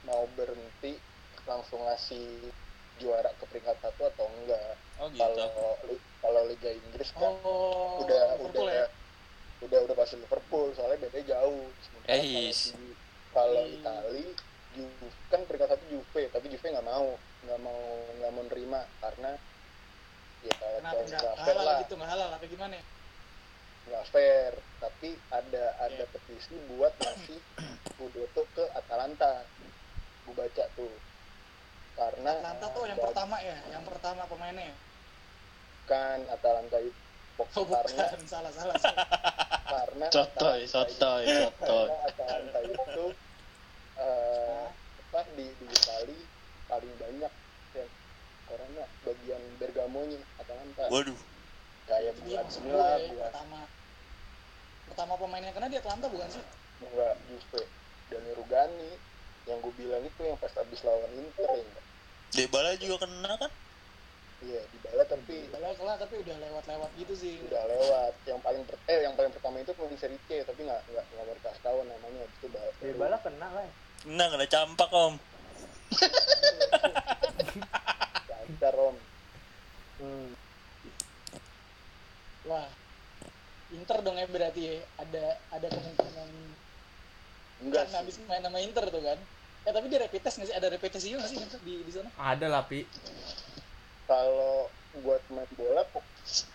mau 0.02 0.24
berhenti 0.34 0.96
langsung 1.44 1.82
ngasih 1.82 2.52
juara 2.98 3.32
ke 3.34 3.46
peringkat 3.48 3.76
satu 3.80 4.02
atau 4.06 4.28
enggak. 4.30 4.76
Oh 5.00 5.08
gitu. 5.10 5.20
Kalau 5.24 5.50
kalau 6.20 6.42
Liga 6.46 6.72
Inggris 6.72 7.10
kan 7.16 7.32
Oh, 7.42 8.04
udah 8.04 8.36
Liverpool 8.36 8.68
udah 8.68 8.76
ya? 8.76 8.88
udah 9.60 9.80
udah 9.88 9.96
pasti 9.96 10.16
Liverpool 10.16 10.68
soalnya 10.74 10.98
bedanya 11.00 11.26
jauh. 11.36 11.68
Sementara 11.80 12.20
kalau 12.20 12.52
Kalau 13.30 13.64
Hmm. 13.64 13.76
Itali 13.76 14.26
Juve 14.70 15.08
kan 15.30 15.42
peringkat 15.46 15.70
satu 15.70 15.86
Juve 15.88 16.22
tapi 16.30 16.46
Juve 16.48 16.68
nggak 16.70 16.86
mau 16.86 17.08
nggak 17.40 17.60
mau 17.60 17.82
nggak 18.20 18.32
mau 18.32 18.44
nerima 18.52 18.82
karena 19.00 19.32
ya 20.40 20.54
enggak 20.78 20.94
nggak 21.10 21.36
fair 21.38 21.56
halal 21.56 21.66
lah 21.66 21.78
gitu, 21.82 21.94
enggak 21.98 22.12
halal 22.12 22.30
apa 22.32 22.46
gimana? 22.46 22.78
nggak 23.90 24.06
fair 24.08 24.54
tapi 24.78 25.10
ada 25.30 25.66
ada 25.82 26.04
Iya. 26.04 26.12
petisi 26.14 26.56
buat 26.70 26.94
ngasih 26.96 27.40
Scudetto 27.90 28.44
ke 28.54 28.64
Atalanta 28.72 29.42
gue 30.30 30.38
baca 30.38 30.64
tuh 30.72 30.94
karena 31.92 32.30
Atlanta 32.32 32.68
tuh 32.70 32.86
yang 32.86 33.00
pertama 33.02 33.36
ya, 33.42 33.58
yang 33.68 33.82
pertama 33.84 34.22
pemainnya. 34.24 34.78
kan 35.84 36.22
Atalanta 36.30 36.78
itu 36.80 36.94
Oh 37.40 37.66
karena 37.66 38.04
bukan, 38.06 38.22
salah 38.30 38.52
salah. 38.52 38.76
salah. 38.78 39.08
karena 39.66 40.06
Sotoy, 40.12 40.60
Atalanta 40.62 40.70
sotoy, 40.70 41.22
itu- 41.26 41.40
sotoy. 41.42 41.88
karena 41.88 41.98
Atalanta 42.10 42.60
itu 42.62 43.06
eh, 43.98 44.66
apa 45.02 45.20
di 45.34 45.46
di 45.50 45.66
Itali 45.68 46.20
paling 46.70 46.94
banyak 46.96 47.34
ya 47.74 47.86
orangnya 48.46 48.86
bagian 49.02 49.42
Bergamonya 49.58 50.22
Atalanta 50.38 50.86
Waduh. 50.88 51.18
kayak 51.84 52.14
maksud 52.22 52.62
Milan 52.62 53.02
gue 53.02 53.18
buat 53.18 53.34
pertama 53.34 53.60
pertama 54.86 55.14
pemainnya 55.18 55.52
kena 55.52 55.68
di 55.68 55.78
Atlanta 55.78 56.06
bukan 56.06 56.30
sih? 56.30 56.44
enggak 56.80 57.16
Juve 57.26 57.62
dan 58.08 58.24
Rugani 58.36 58.92
yang 59.50 59.60
gue 59.60 59.74
bilang 59.76 60.02
itu 60.02 60.22
yang 60.22 60.38
pas 60.38 60.54
habis 60.54 60.80
lawan 60.82 61.10
Inter 61.12 61.50
ya 61.50 61.60
enggak? 61.60 61.86
Debala 62.30 62.70
juga 62.78 62.96
kena 63.04 63.34
kan? 63.36 63.52
iya 64.40 64.64
di 64.72 64.80
bala 64.80 65.04
tapi 65.04 65.52
Padahal 65.52 65.76
kalah 65.76 66.00
tapi 66.00 66.16
udah 66.16 66.32
lewat-lewat 66.32 66.90
gitu 66.96 67.12
sih. 67.12 67.44
udah 67.44 67.60
lewat 67.60 68.14
yang 68.24 68.40
paling 68.40 68.64
per- 68.64 68.80
eh 68.88 69.04
yang 69.04 69.12
paling 69.12 69.36
pertama 69.36 69.60
itu 69.60 69.76
pemain 69.76 70.00
seri 70.00 70.16
C 70.26 70.48
tapi 70.48 70.64
nggak 70.64 70.80
nggak 70.88 71.06
nggak 71.06 71.26
mau 71.28 71.36
dikasih 71.36 71.60
tahu 71.60 71.78
namanya 71.84 72.24
itu 72.24 72.48
baru 72.48 72.72
Dybala 72.80 73.18
kena 73.20 73.48
lah. 73.52 73.68
Kena, 74.00 74.26
kena 74.32 74.46
campak 74.48 74.90
om. 74.90 75.14
lancar 78.30 78.76
om 78.76 78.96
Hmm. 80.00 80.32
Wah. 82.48 82.72
Inter 83.70 84.00
dong 84.00 84.16
ya 84.16 84.26
berarti 84.26 84.62
ya. 84.64 84.76
Ada 84.96 85.26
ada 85.52 85.68
kemungkinan 85.68 86.30
enggak 87.60 87.84
kan 87.86 88.00
habis 88.00 88.16
main 88.24 88.40
sama 88.40 88.64
Inter 88.64 88.88
tuh 88.88 89.04
kan. 89.04 89.20
Eh 89.68 89.72
tapi 89.72 89.86
dia 89.92 90.00
rapid 90.02 90.22
test 90.24 90.36
nggak 90.40 90.50
sih? 90.50 90.56
Ada 90.56 90.68
rapid 90.72 90.90
test 90.92 91.06
juga 91.06 91.18
nggak 91.22 91.32
sih 91.32 91.38
Inter 91.40 91.60
di 91.62 91.74
di 91.84 91.92
sana? 91.92 92.10
Ada 92.16 92.46
lah, 92.48 92.64
Pi. 92.66 92.80
kalau 94.10 94.66
buat 95.06 95.22
main 95.30 95.46
bola 95.54 95.86
kok 95.86 96.02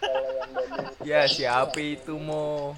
kalau 0.02 0.26
yang 0.34 0.50
dari 0.58 1.06
Ya, 1.06 1.22
siapa 1.30 1.78
itu 1.78 2.18
mo? 2.18 2.74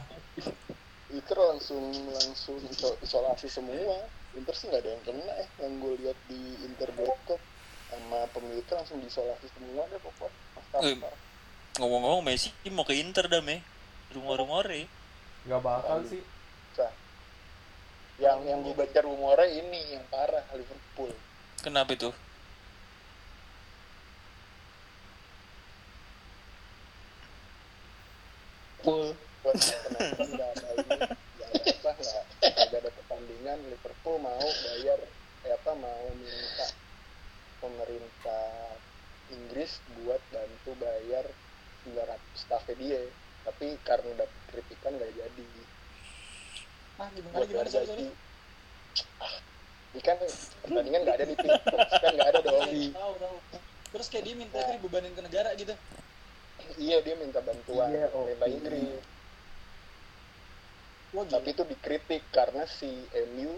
Inter 1.08 1.38
langsung 1.40 1.80
langsung 2.12 2.60
iso- 2.68 2.98
isolasi 3.00 3.48
semua 3.48 4.04
Inter 4.36 4.52
sih 4.52 4.68
nggak 4.68 4.82
ada 4.84 4.90
yang 4.92 5.02
kena 5.06 5.32
eh 5.40 5.48
yang 5.64 5.72
gue 5.80 5.94
lihat 6.04 6.18
di 6.28 6.40
Inter.com 6.60 7.40
sama 7.88 8.20
pemiliknya 8.36 8.84
langsung 8.84 9.00
diisolasi 9.00 9.46
semua 9.48 9.88
deh 9.88 10.00
pokok 10.02 10.28
Eh. 10.84 10.96
Ngomong-ngomong 11.80 12.20
Messi 12.20 12.52
mau 12.68 12.84
ke 12.84 12.92
Inter 13.00 13.28
dah 13.32 13.40
me. 13.40 13.64
Rumor-rumor 14.12 14.64
ya. 14.68 14.84
Gak 15.48 15.60
bakal 15.64 16.04
sih. 16.04 16.20
Yang 18.16 18.40
yang 18.48 18.64
gue 18.64 18.72
baca 18.72 18.98
rumornya 19.04 19.44
ini 19.52 19.92
yang 19.92 20.04
parah 20.08 20.44
Liverpool. 20.56 21.12
Kenapa 21.60 21.92
itu? 21.92 22.10
Nggak 28.86 30.48
ada 30.56 30.68
ini? 30.80 30.96
Nggak 32.40 32.80
ada 32.80 32.90
pertandingan 32.90 33.58
Liverpool 33.68 34.16
mau 34.22 34.48
bayar 34.64 34.98
eh 35.46 35.52
apa 35.52 35.72
mau 35.76 36.06
minta 36.16 36.66
pemerintah 37.60 38.78
Inggris 39.30 39.82
buat 40.00 40.22
bantu 40.32 40.72
bayar 40.80 41.26
900 41.84 42.16
staffnya 42.38 42.74
dia. 42.80 43.02
Tapi 43.44 43.78
karena 43.84 44.24
dapet 44.24 44.40
kritikan 44.50 44.96
nggak 44.96 45.12
jadi 45.14 45.46
Nah, 46.96 47.08
gimana 47.12 47.44
gimana 47.44 47.68
sorry, 47.68 47.86
sorry. 47.86 48.04
ah 49.20 49.32
ini 49.92 50.00
kan 50.00 50.16
pertandingan 50.64 51.00
nggak 51.04 51.16
ada 51.16 51.26
di 51.26 51.36
tim 51.36 51.52
kan 51.52 52.12
nggak 52.16 52.30
ada 52.30 52.40
dong 52.40 52.60
Tahu 52.92 53.12
tahu. 53.16 53.36
Terus 53.92 54.06
kayak 54.08 54.24
dia 54.24 54.34
minta 54.34 54.56
itu 54.58 54.72
dibebanin 54.76 55.12
ke 55.12 55.22
negara 55.22 55.50
gitu. 55.54 55.72
iya 56.76 56.96
dia 57.00 57.14
minta 57.14 57.40
bantuan 57.40 57.92
Iya, 57.92 58.08
oke. 58.08 58.32
pemerintah 58.32 58.48
Inggris 58.48 59.04
Wah 61.12 61.24
gila. 61.24 61.32
tapi 61.34 61.48
itu 61.52 61.62
dikritik 61.64 62.22
karena 62.30 62.64
si 62.66 62.90
MU 63.30 63.52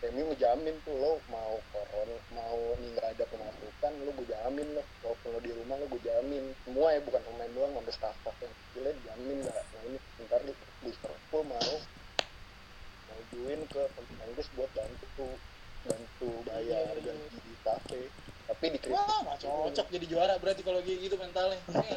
MU 0.00 0.22
ngejamin 0.26 0.74
tuh 0.80 0.94
lo 0.96 1.12
mau 1.26 1.60
koron 1.68 2.08
mau 2.30 2.58
nih 2.76 2.88
nggak 2.90 3.08
ada 3.12 3.24
pemasukan 3.26 3.92
lo 4.00 4.10
gue 4.12 4.26
jamin 4.26 4.68
lo 4.72 4.82
walaupun 5.02 5.28
lo 5.28 5.40
di 5.40 5.52
rumah 5.52 5.76
lo 5.76 5.86
gue 5.86 6.02
jamin 6.02 6.44
semua 6.64 6.88
ya 6.90 7.00
bukan 7.00 7.20
pemain 7.20 7.52
doang 7.52 7.72
sampai 7.76 7.92
staff 7.92 8.14
staff 8.16 8.36
yang 8.40 8.52
kecilnya 8.56 8.92
dijamin 8.96 9.36
nggak 9.44 9.54
nah 9.60 9.82
ini 9.84 9.98
ntar 10.24 10.40
di 10.40 10.52
Liverpool 10.80 11.42
mau 11.44 11.74
join 13.28 13.60
ke 13.68 13.82
pemerintah 13.92 14.26
Inggris 14.30 14.48
buat 14.56 14.70
bantu 14.72 15.28
bantu 15.80 16.30
bayar 16.44 16.92
Iya, 16.92 17.00
iya, 17.00 17.12
gaji 17.16 17.38
di 17.40 17.54
cafe 17.64 18.00
tapi 18.50 18.64
dikritik 18.74 18.98
Wah, 18.98 19.38
cocok 19.38 19.86
jadi 19.94 20.06
juara 20.10 20.34
berarti 20.42 20.66
kalau 20.66 20.82
gitu 20.82 21.14
mentalnya. 21.14 21.54
Iya? 21.70 21.96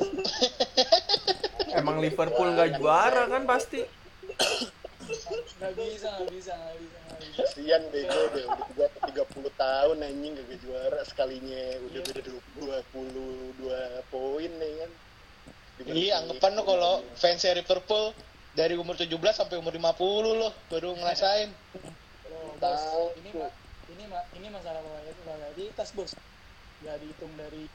Emang 1.81 1.97
Liverpool 1.97 2.53
gak 2.53 2.77
juara 2.77 3.25
kan 3.25 3.49
pasti. 3.49 3.81
Nggak 5.57 5.73
bisa, 5.73 6.09
nggak 6.13 6.29
bisa, 6.29 6.53
nggak 6.53 6.77
bisa, 6.77 7.01
kasian 7.33 7.83
bego 7.89 8.21
deh 8.37 8.45
udah 8.45 8.59
tiga 8.69 8.85
tiga 9.09 9.23
puluh 9.33 9.51
tahun 9.57 9.97
anjing 10.05 10.37
gak 10.37 10.59
juara 10.61 11.01
sekalinya 11.03 11.63
udah 11.89 12.01
beda 12.05 12.21
22 12.29 14.13
poin 14.13 14.51
nih 14.61 14.73
kan. 14.77 14.91
Iya, 15.89 16.13
anggapan 16.21 16.51
lo 16.53 16.63
kalau 16.63 16.93
fans 17.17 17.43
Liverpool 17.43 18.13
dari 18.53 18.77
umur 18.77 18.93
17 18.93 19.09
sampai 19.33 19.57
umur 19.57 19.73
50 19.73 20.39
lo 20.39 20.49
baru 20.69 20.93
ngerasain. 20.93 21.49
Oh, 22.29 22.53
bos, 22.61 22.81
ini 23.17 23.29
mah 23.33 23.51
ini 23.89 24.03
mah 24.05 24.23
ini 24.37 24.47
masalah 24.53 24.81
loyalitas 24.85 25.89
bos. 25.97 26.13
Gak 26.85 26.97
dihitung 27.01 27.33
dari 27.33 27.65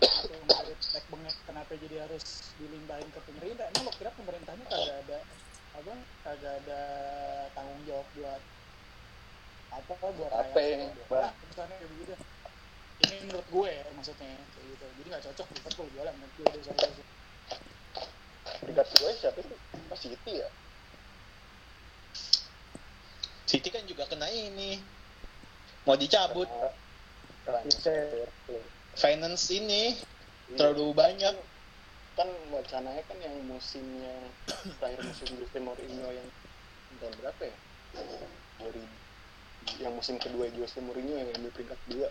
atau 0.00 0.40
dari 0.48 0.72
bengek 1.12 1.36
kenapa 1.44 1.72
jadi 1.76 1.96
harus 2.08 2.24
dilimpahin 2.56 3.08
ke 3.12 3.20
pemerintah. 3.28 3.68
Emang 3.76 3.84
lo 3.88 3.92
kira 3.96 4.10
pemerintahnya 4.16 4.64
kagak 4.68 4.96
ada 5.04 5.18
apa? 5.76 5.94
Kagak 6.24 6.54
ada 6.64 6.80
tanggung 7.52 7.82
jawab 7.84 8.06
buat 8.16 8.42
apa 9.74 9.92
buat 10.00 10.30
Apa 10.32 10.58
yang- 10.62 10.94
buat 11.10 11.28
apa, 11.28 11.44
misalnya 11.50 11.76
kayak 11.76 11.90
begitu. 11.92 12.14
Ini 13.04 13.16
menurut 13.26 13.48
gue 13.50 13.68
ya, 13.68 13.84
maksudnya 13.92 14.32
kayak 14.32 14.66
gitu. 14.70 14.86
Jadi 14.96 15.06
nggak 15.12 15.24
cocok 15.28 15.46
Liverpool 15.50 15.88
juara 15.92 16.10
menurut 16.14 16.32
gue 16.40 16.46
dari 16.46 17.02
peringkat 18.64 18.86
dua 18.96 19.10
siapa 19.18 19.40
sih 19.44 19.58
oh 19.88 19.98
City 19.98 20.32
ya 20.34 20.48
City 23.44 23.68
kan 23.68 23.84
juga 23.84 24.08
kena 24.08 24.26
ini. 24.28 24.80
Mau 25.84 25.94
dicabut 25.94 26.48
finance 28.96 29.52
ini 29.52 29.94
Iya. 30.44 30.56
terlalu 30.60 30.92
banyak. 30.92 31.34
kan 32.14 32.30
wacananya 32.54 33.02
kan 33.10 33.18
yang 33.18 33.34
musimnya 33.42 34.14
terakhir 34.78 35.02
musim 35.02 35.34
Jose 35.34 35.58
Mourinho 35.58 36.06
yang 36.14 36.28
tahun 37.02 37.10
berapa 37.18 37.42
ya 37.42 37.56
2000 38.62 39.82
yang 39.82 39.92
musim 39.98 40.22
kedua 40.22 40.46
Jose 40.54 40.78
Mourinho 40.78 41.10
yang 41.10 41.34
ambil 41.34 41.50
peringkat 41.50 41.80
dua 41.90 42.06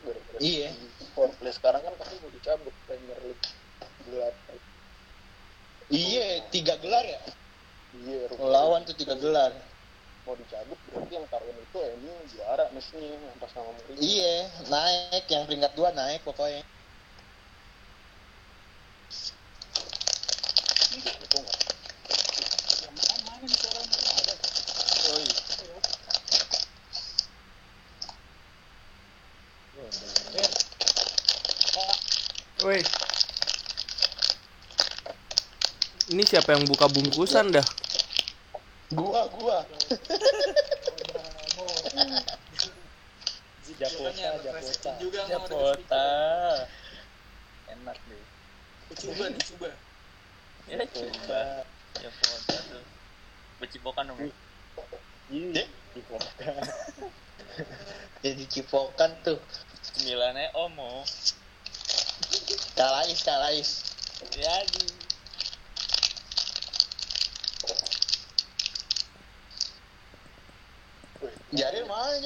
gara-gara 0.00 0.38
Iya. 0.40 0.72
Forklift 1.12 1.60
sekarang 1.60 1.84
kan 1.84 1.94
pasti 2.00 2.16
mau 2.24 2.32
dicabut 2.32 2.72
Premier 2.88 3.20
League 3.20 3.44
gelar 4.08 4.32
Iya, 5.90 6.46
tiga 6.54 6.78
gelar 6.78 7.02
ya. 7.02 7.20
iya. 7.90 8.30
Lawan 8.38 8.86
tuh 8.86 8.94
tiga 8.94 9.18
gelar. 9.18 9.50
mau 10.22 10.36
dicabut 10.38 10.78
berarti 10.86 11.16
yang 11.16 11.26
tahun 11.26 11.56
itu 11.64 11.78
MU 11.98 12.14
juara 12.30 12.70
mestinya 12.70 13.34
atas 13.34 13.50
nama 13.56 13.72
Mourinho 13.74 13.98
Iya, 13.98 14.36
naik 14.70 15.26
yang 15.26 15.42
peringkat 15.48 15.72
dua 15.74 15.90
naik 15.90 16.22
pokoknya. 16.22 16.62
itu 20.90 21.36
nggak 21.40 21.58
Yang 22.84 22.94
mana 22.94 23.16
mana 23.26 23.42
nih 23.42 23.50
suaranya 23.58 23.96
nggak 23.98 24.14
ada. 24.22 24.34
Eh, 30.30 30.48
Woi. 32.62 32.82
Ini 36.10 36.26
siapa 36.26 36.58
yang 36.58 36.66
buka 36.66 36.90
bungkusan 36.90 37.54
dah? 37.54 37.62
Gua, 38.90 39.30
gua. 39.30 39.62
Jakarta, 43.78 44.42
Jakarta. 44.42 44.90
Japota. 45.30 46.10
Enak 47.70 47.98
deh. 48.10 48.22
Coba 48.98 49.24
nih, 49.30 49.42
coba. 49.54 49.70
Ya 50.66 50.82
coba. 50.82 51.42
Japota 51.94 52.56
tuh. 52.58 52.84
Becipokan 53.62 54.10
dong. 54.10 54.18
ya? 54.18 54.34
Dek. 55.30 55.68
Jadi 58.26 58.42
cipokan 58.50 59.14
tuh. 59.22 59.38
Sembilannya 59.78 60.50
Omo. 60.58 61.06
Kalais, 62.74 63.22
kalais. 63.22 63.94
Jadi. 64.34 64.99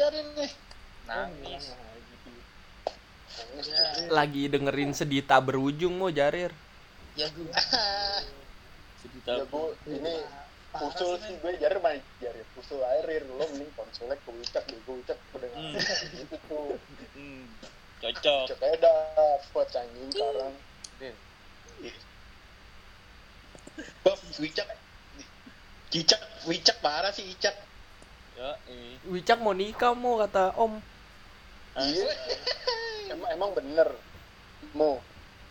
Jarin 0.05 0.29
mana 0.29 0.37
Jarin 0.37 0.37
nih? 0.37 0.53
Nangis. 1.09 1.65
Lagi 4.13 4.53
dengerin 4.53 4.93
sedita 4.93 5.41
berujung 5.41 5.97
mau 5.97 6.13
Jarir. 6.13 6.53
Ya 7.17 7.33
gue. 7.33 7.49
Sejuta 9.01 9.33
ya 9.41 9.45
gue 9.49 9.67
ini 9.89 10.15
Parah 10.75 10.91
usul 10.91 11.15
sih, 11.23 11.39
gue 11.39 11.55
jari 11.63 11.79
main 11.79 12.03
jari 12.19 12.43
usul 12.59 12.83
air 12.83 13.23
lo 13.31 13.39
mending 13.47 13.71
konsolnya 13.79 14.19
ke 14.19 14.31
ucap 14.35 14.67
deh 14.67 14.75
gue 14.75 14.95
ucap 15.07 15.19
udah 15.39 15.51
Hmm. 15.55 15.73
gitu 16.19 16.37
tuh 16.51 16.75
Hmm. 17.15 17.47
Cocok. 18.03 18.45
ucap 18.51 18.59
aja 18.59 18.77
dapet 18.83 19.69
anjing 19.79 20.09
sekarang 20.11 20.55
Bob, 24.03 24.19
Wicak. 24.43 24.67
Cicak, 25.95 26.21
Wicak 26.51 26.77
parah 26.83 27.15
sih 27.15 27.23
Icak. 27.25 27.55
Yo. 28.35 28.51
Wicak 29.15 29.39
mau 29.39 29.55
nikah 29.55 29.95
mau 29.95 30.19
kata 30.19 30.51
Om. 30.59 30.83
iya. 31.79 32.11
Emang 33.15 33.31
emang 33.31 33.51
bener. 33.55 33.89
Mau 34.75 34.99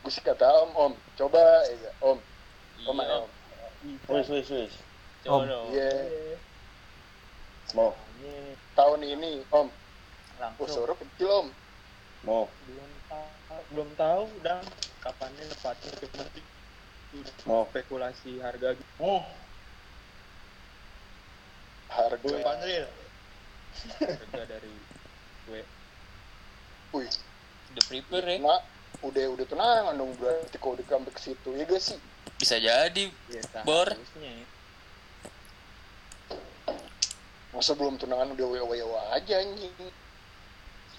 gue 0.04 0.12
sih 0.12 0.20
kata 0.20 0.44
om 0.68 0.72
om. 0.76 0.94
Coba 1.16 1.40
ya 1.64 1.92
om. 2.04 2.20
Om 2.84 2.98
Iya. 3.00 3.24
om 3.24 3.30
Wis 4.12 4.28
wis 4.28 4.50
wis. 4.52 4.74
Coba 5.24 5.48
Om. 5.48 5.72
iya. 5.72 6.36
Mau 7.72 7.96
tahun 8.76 9.00
ini 9.08 9.48
om. 9.48 9.72
Langsung. 10.44 10.68
Usoro 10.68 10.94
kecil 11.00 11.30
om. 11.32 11.48
Mau 12.28 12.52
belum 12.68 12.92
tahu 13.08 13.62
belum 13.72 13.90
tahu 13.96 14.24
dan 14.44 14.60
kapannya 15.00 15.46
tepatnya 15.56 15.92
cuma 16.04 16.24
mau. 17.48 17.64
spekulasi 17.72 18.44
harga. 18.44 18.76
Gitu. 18.76 18.92
Oh. 19.00 19.24
Harga 21.94 22.18
Gue 22.20 22.40
Panril. 22.40 22.86
harga 24.00 24.42
dari 24.48 24.72
gue 25.44 25.62
wih 26.94 27.10
Udah 27.70 27.84
prepare 27.86 28.28
ya. 28.28 28.38
mak 28.40 28.62
udah 29.02 29.26
udah 29.30 29.46
tenangan 29.46 29.94
dong 29.94 30.14
berarti 30.16 30.56
kalau 30.56 30.74
udah 30.74 30.86
sampai 30.88 31.12
ke 31.12 31.22
situ 31.22 31.50
ya 31.52 31.64
gak 31.64 31.82
sih 31.82 32.00
Bisa 32.36 32.56
jadi. 32.58 33.06
ya 33.30 33.42
Bor. 33.64 33.90
ya. 34.18 34.34
masa 37.52 37.74
belum 37.74 37.96
tunangan 37.96 38.34
udah 38.34 38.48
wewa 38.48 38.66
wewa 38.68 39.00
aja 39.12 39.38
anjing 39.38 39.74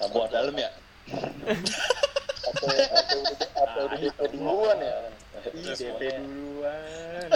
Buat 0.04 0.30
dalam 0.30 0.54
ya. 0.54 0.70
atau 2.44 2.66
atau 2.66 3.16
udah 3.20 3.48
atau 3.56 3.82
udah 3.84 3.98
DP 3.98 4.18
duluan 4.30 4.78
ya 4.78 4.96
DP 5.54 6.00
duluan 6.18 7.28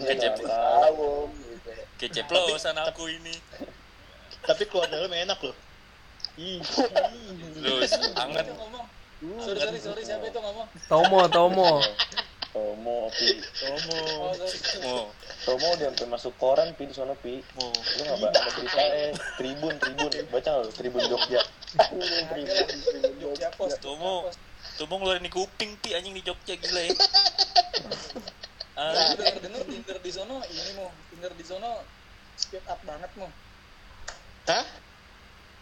Kecep. 0.00 0.34
tahu 0.40 1.26
om 1.26 1.30
gitu 1.34 1.43
Keceplosan 1.96 2.76
aku 2.76 3.08
ini. 3.08 3.34
Tapi 4.44 4.62
keluar 4.68 4.88
dalam 4.92 5.08
enak 5.08 5.38
loh. 5.40 5.56
ih 6.36 6.60
Terus 7.62 7.92
anget. 8.18 8.44
Ngomong. 8.52 8.86
Sorry, 9.40 9.56
sorry, 9.56 9.80
sorry, 9.80 10.02
siapa 10.04 10.28
itu 10.28 10.36
ngomong? 10.36 10.66
Tomo, 10.90 11.20
Tomo. 11.32 11.80
Tomo, 12.52 13.08
Pi. 13.08 13.40
Tomo 13.56 13.96
Oh. 14.20 14.34
Mau. 14.84 15.02
Tomo 15.48 15.66
udah 15.74 15.88
sampai 15.88 16.06
masuk 16.12 16.34
koran, 16.36 16.76
Pi, 16.76 16.90
di 16.90 16.94
sana, 16.94 17.16
Pi. 17.16 17.40
Lu 17.40 18.02
nggak 18.04 18.18
baca 18.20 18.40
berita 18.52 18.82
eh 18.84 19.10
Tribun, 19.40 19.74
Tribun. 19.80 20.10
Baca 20.28 20.50
lu? 20.60 20.68
Tribun 20.76 21.02
Jogja. 21.08 21.40
Jogja 23.22 23.48
Pos. 23.56 23.80
Tomo. 23.80 24.28
Mau 24.84 24.96
ngeluarin 25.00 25.24
di 25.24 25.32
kuping 25.32 25.78
pi 25.80 25.94
anjing 25.94 26.12
di 26.12 26.22
Jogja 26.26 26.58
gila 26.58 26.82
ya. 26.84 26.92
Nah, 28.74 28.90
Ah, 28.90 29.14
denger 29.14 29.38
denger 29.38 29.62
Tinder 29.70 29.98
di 30.02 30.10
sono 30.10 30.42
ini 30.50 30.70
mau 30.74 30.90
Tinder 31.06 31.30
di 31.38 31.44
sono 31.46 31.86
speed 32.34 32.66
up 32.66 32.80
banget 32.82 33.10
mau 33.14 33.30
Hah? 34.50 34.66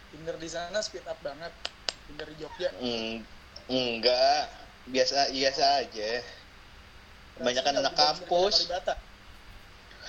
Tinder 0.09 0.37
di 0.41 0.49
sana 0.49 0.81
speed 0.81 1.05
up 1.05 1.21
banget 1.21 1.53
Tinder 2.09 2.27
di 2.33 2.37
Jogja 2.41 2.69
Hmm, 2.81 3.21
enggak. 3.69 4.49
Biasa 4.91 5.31
biasa 5.31 5.65
aja. 5.87 6.11
Kebanyakan 7.39 7.75
anak 7.79 7.95
kampus. 7.95 8.67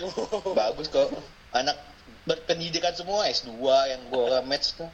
Oh. 0.02 0.58
Bagus 0.58 0.90
kok. 0.90 1.14
Anak 1.54 1.78
berpendidikan 2.26 2.98
semua 2.98 3.30
S2 3.30 3.54
yang 3.88 4.02
gua 4.10 4.42
match 4.42 4.74
tuh. 4.74 4.90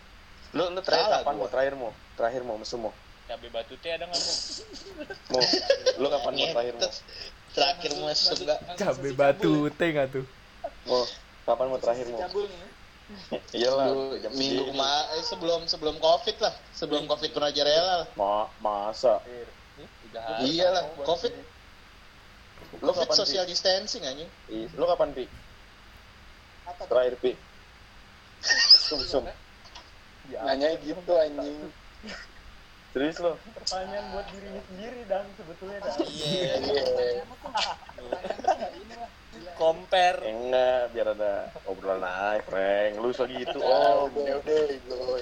Lu 0.51 0.67
lu 0.73 0.81
terakhir 0.83 1.23
kapan 1.23 1.33
mau? 1.39 1.47
Terakhir 1.47 1.73
mau? 1.79 1.91
Terakhir 2.19 2.41
mau 2.43 2.57
mesum 2.59 2.89
mau? 2.89 2.93
Cabe 3.29 3.47
batu 3.53 3.77
teh 3.77 3.93
ada 3.93 4.09
nggak 4.09 4.17
mau? 4.17 4.37
Mau? 5.37 5.43
Lu 6.01 6.07
kapan 6.09 6.33
mau 6.33 6.47
terakhir 6.49 6.73
mau? 6.81 6.91
Terakhir 7.53 7.91
masuk 8.01 8.37
enggak? 8.41 8.59
Cabe 8.73 9.09
batu 9.13 9.53
teh 9.77 9.89
nggak 9.93 10.07
tuh? 10.09 10.25
Mau? 10.89 11.05
Kapan 11.45 11.65
mau 11.69 11.77
terakhir 11.77 12.09
mau? 12.09 12.25
Nih. 12.25 13.41
Iyalah. 13.53 13.85
Minggu 14.33 14.73
kema 14.73 14.89
eh, 15.17 15.23
sebelum 15.25 15.69
sebelum 15.69 16.01
covid 16.01 16.37
lah 16.41 16.53
sebelum 16.73 17.05
covid 17.05 17.29
pun 17.33 17.41
aja 17.45 17.61
rela 17.61 18.05
lah 18.05 18.07
Ma 18.17 18.49
masa? 18.65 19.21
Iyalah 20.41 20.89
covid 21.05 21.33
Lu 22.81 22.89
covid 22.93 23.13
social 23.13 23.45
distancing 23.45 24.01
anjing 24.09 24.29
Ih, 24.49 24.69
Lu 24.73 24.89
kapan, 24.89 25.13
Pi? 25.13 25.25
Terakhir, 26.85 27.17
Pi. 27.17 27.33
Sum, 28.89 29.01
sum. 29.05 29.25
Ya, 30.29 30.45
nanya 30.45 30.77
gitu 30.81 31.13
anjing 31.17 31.69
Serius 32.89 33.21
lo? 33.21 33.37
pertanyaan 33.53 34.05
buat 34.17 34.25
dirinya 34.33 34.61
sendiri 34.65 35.01
dan 35.05 35.29
sebetulnya 35.37 35.77
dan. 35.85 35.97
Iya. 36.09 36.57
Iya. 36.57 37.23
Compare. 39.53 40.23
Enggak, 40.25 40.81
biar 40.95 41.07
ada 41.13 41.33
obrolan 41.67 42.01
aja, 42.01 42.41
Frank. 42.47 42.97
Lu 42.97 43.11
so 43.13 43.27
gitu, 43.29 43.59
Oh, 43.61 44.07
om. 44.07 44.15
udah 44.15 44.41
udah 44.41 44.61
gue 44.73 45.17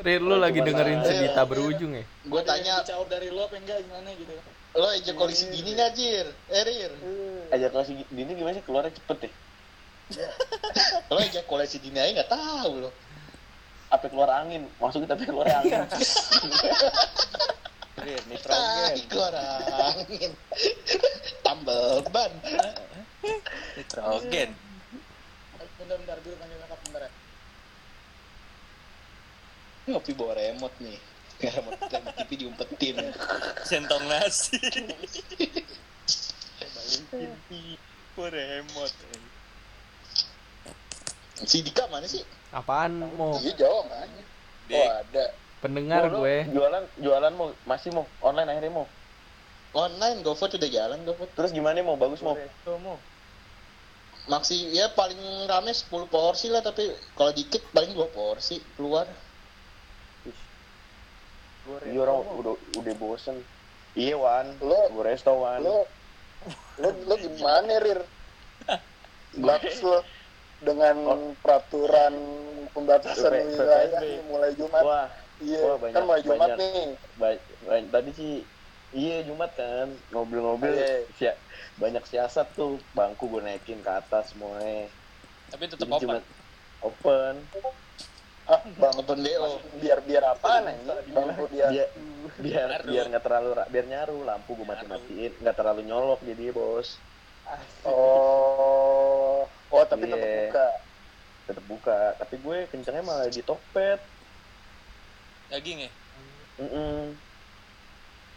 ya 0.00 0.18
lu 0.20 0.36
lagi 0.36 0.60
dengerin 0.60 1.00
nanya. 1.00 1.08
cerita 1.08 1.42
berujung 1.46 1.92
ya? 1.96 2.04
Gue 2.26 2.42
tanya, 2.44 2.82
dicaur 2.82 3.06
dari 3.08 3.28
lo 3.30 3.46
apa 3.46 3.56
enggak 3.56 3.84
gimana 3.84 4.10
gitu 4.16 4.32
lo 4.70 4.86
ejakulasi 4.94 5.50
gini 5.50 5.74
nggak 5.74 5.90
Jir? 5.98 6.26
Eh 6.46 6.62
Rir, 6.62 6.92
Ajak 7.50 7.70
kasih 7.74 8.06
gini 8.06 8.30
gimana 8.38 8.54
sih 8.54 8.62
keluarnya 8.64 8.94
cepet 8.94 9.18
deh. 9.26 9.32
lo 11.12 11.18
ejakulasi 11.18 11.76
dini 11.82 11.98
aja 11.98 12.22
nggak 12.22 12.30
tahu 12.30 12.72
lo. 12.86 12.90
Apa 13.90 14.06
keluar 14.06 14.30
angin? 14.30 14.70
Maksudnya 14.78 15.10
tapi 15.10 15.26
keluar 15.26 15.50
angin. 15.50 15.82
Rir, 18.00 18.22
Tai 18.22 18.26
nitrogen. 18.30 18.96
keluar 19.10 19.34
angin. 19.34 20.30
Tambal 21.42 22.06
ban. 22.14 22.32
Nitrogen. 23.76 24.50
bentar 25.80 26.16
panggil 26.22 26.36
bentar 26.38 27.02
ya 27.02 27.10
Ngopi 29.90 30.12
bawa 30.14 30.32
remote 30.38 30.76
nih. 30.78 30.98
Nggak 31.42 31.52
remote 31.58 31.80
dan 31.90 32.02
TV 32.14 32.30
diumpetin. 32.46 32.96
Centong 33.66 34.04
nasi. 34.06 34.54
Oh, 38.20 38.28
remote. 38.28 38.94
Si 41.42 41.64
Dika 41.64 41.88
mana 41.88 42.04
sih? 42.06 42.22
Apaan 42.50 42.98
mau? 43.14 43.38
iya 43.38 43.54
jawab 43.54 43.86
aja 43.88 44.22
oh 44.70 44.90
ada 44.90 45.24
Pendengar 45.60 46.08
Mau 46.08 46.24
gue. 46.24 46.48
Jualan, 46.48 46.88
jualan 46.96 47.32
mau 47.36 47.52
masih 47.68 47.92
mau 47.92 48.08
online 48.24 48.48
akhirnya 48.48 48.80
mau. 48.80 48.88
Online 49.76 50.24
GoFood 50.24 50.56
udah 50.56 50.70
jalan 50.72 51.04
GoFood. 51.04 51.36
Terus 51.36 51.52
gimana 51.52 51.84
mau 51.84 52.00
bagus 52.00 52.24
mau? 52.24 52.32
Resto 52.32 52.80
mau. 52.80 52.96
Maksi 54.24 54.72
ya 54.72 54.88
paling 54.90 55.20
rame 55.44 55.68
10 55.68 55.84
porsi 56.08 56.48
lah 56.48 56.64
tapi 56.64 56.88
kalau 57.12 57.36
dikit 57.36 57.60
paling 57.76 57.92
2 57.92 58.08
porsi 58.08 58.56
keluar. 58.72 59.04
Gue 61.60 61.76
Iya 61.84 62.08
orang 62.08 62.24
udah 62.40 62.54
udah 62.80 62.94
bosen. 62.96 63.36
Iya 63.92 64.16
Wan, 64.16 64.56
Lo- 64.64 64.88
gue 64.88 65.04
resto 65.04 65.34
Wan. 65.34 65.60
lo 65.60 65.84
lo 66.80 66.88
lo 67.04 67.14
gimana 67.20 67.84
rir 67.84 68.00
Bagus 69.44 69.76
lo 69.84 70.00
dengan 70.60 70.96
peraturan 71.40 72.14
pembatasan 72.70 73.32
PPSB. 73.32 73.56
wilayah 73.56 73.88
nih, 73.98 74.16
mulai 74.22 74.50
Jumat 74.54 74.82
Wah, 74.82 75.08
iya 75.38 75.58
wah, 75.58 75.76
banyak- 75.76 75.96
kan 75.96 76.02
mulai 76.04 76.20
Jumat 76.20 76.38
banyak. 76.38 76.56
nih 76.60 76.86
ba- 77.16 77.42
ba- 77.60 77.90
tadi 77.90 78.10
sih 78.12 78.32
iya 78.90 79.16
Jumat 79.22 79.50
kan 79.52 79.88
ngobrol-ngobrol 80.08 80.70
Iya. 80.70 81.08
sia- 81.10 81.40
banyak 81.74 82.04
siasat 82.04 82.52
tuh 82.52 82.76
bangku 82.90 83.26
gue 83.28 83.40
naikin 83.40 83.80
ke 83.80 83.90
atas 83.90 84.30
semuanya. 84.30 84.92
Tapi 85.48 85.64
tetap 85.66 85.80
Jadi 85.80 85.90
open. 85.90 86.02
Jumat 86.02 86.24
open. 86.80 87.34
ah 88.42 88.58
bang 88.66 88.94
Open 88.96 89.18
BO. 89.20 89.62
biar 89.78 90.02
biar 90.02 90.24
apaan 90.28 90.66
nih 90.66 90.76
bang 91.06 91.28
biar 91.46 91.70
Biar 92.36 92.70
biar 92.82 93.04
nggak 93.08 93.22
terlalu 93.22 93.48
biar 93.64 93.86
nyaru 93.86 94.18
lampu 94.20 94.50
gue 94.52 94.66
mati-matiin 94.66 95.38
nggak 95.38 95.54
terlalu 95.54 95.86
nyolok 95.86 96.18
jadi 96.20 96.50
bos 96.50 96.98
oh 97.86 99.48
oh 99.70 99.84
tapi 99.86 100.04
Iya. 100.06 100.14
tetap 100.14 100.30
buka 100.30 100.66
tetap 101.48 101.64
buka 101.66 101.98
tapi 102.20 102.34
gue 102.38 102.58
kencengnya 102.70 103.02
malah 103.02 103.28
di 103.30 103.42
Tokped 103.42 104.00
Daging 105.50 105.78
ya? 105.82 105.90
Mm-mm. 106.60 107.18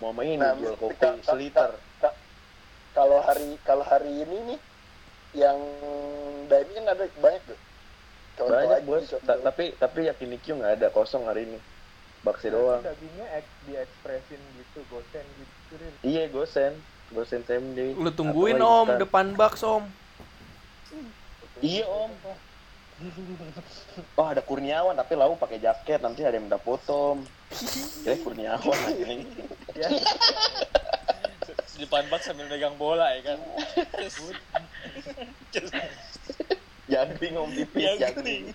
mau 0.01 0.11
main 0.17 0.37
Nah, 0.41 0.57
jual 0.57 0.75
kopi 0.75 0.97
ka- 0.97 1.21
ka- 1.21 1.23
seliter 1.29 1.71
ka- 2.01 2.17
kalau 2.91 3.21
hari 3.21 3.61
kalau 3.61 3.85
hari 3.85 4.25
ini 4.25 4.37
nih 4.49 4.59
yang 5.33 5.59
dining 6.49 6.75
kan 6.83 6.85
ada 6.93 7.05
banyak 7.17 7.43
tuh 7.47 7.59
Contoh 8.33 8.57
banyak 8.57 8.81
aja, 8.81 8.89
bos. 8.89 9.05
Ta- 9.21 9.41
tapi 9.45 9.65
tapi 9.77 9.99
yakiniku 10.09 10.57
nggak 10.57 10.73
ada 10.81 10.87
kosong 10.89 11.29
hari 11.29 11.45
ini 11.45 11.59
baksi 12.25 12.49
doang 12.49 12.81
Dagingnya 12.81 13.27
ek, 13.29 13.45
diekspresin 13.61 14.41
gitu, 14.57 14.79
gosen 14.89 15.25
gitu. 15.37 15.73
Iya 16.01 16.33
gosen 16.33 16.81
gosen 17.13 17.41
SMD 17.41 17.93
Lu 17.95 18.09
tungguin 18.09 18.55
Atau 18.55 18.75
om 18.75 18.87
instan. 18.87 18.99
depan 18.99 19.33
box 19.33 19.63
om. 19.63 19.83
iya 21.59 21.85
om. 21.85 22.11
Oh 24.13 24.25
ada 24.25 24.39
Kurniawan 24.39 24.93
tapi 24.93 25.13
lau 25.13 25.33
pakai 25.33 25.57
jaket. 25.57 25.99
Nanti 25.99 26.21
ada 26.21 26.31
yang 26.31 26.43
minta 26.43 26.57
foto 26.57 27.13
om 27.13 27.19
ya 28.01 28.13
Kurniawan 28.17 28.77
ini 28.95 29.25
Ya, 29.73 29.89
Di 31.73 31.81
depan 31.81 32.05
bak 32.07 32.21
sambil 32.21 32.45
megang 32.45 32.75
bola 32.75 33.09
ya 33.11 33.19
kan? 33.25 33.39
Jagling 36.85 37.35
om 37.35 37.49
tipis 37.49 37.95
jagling 37.95 38.51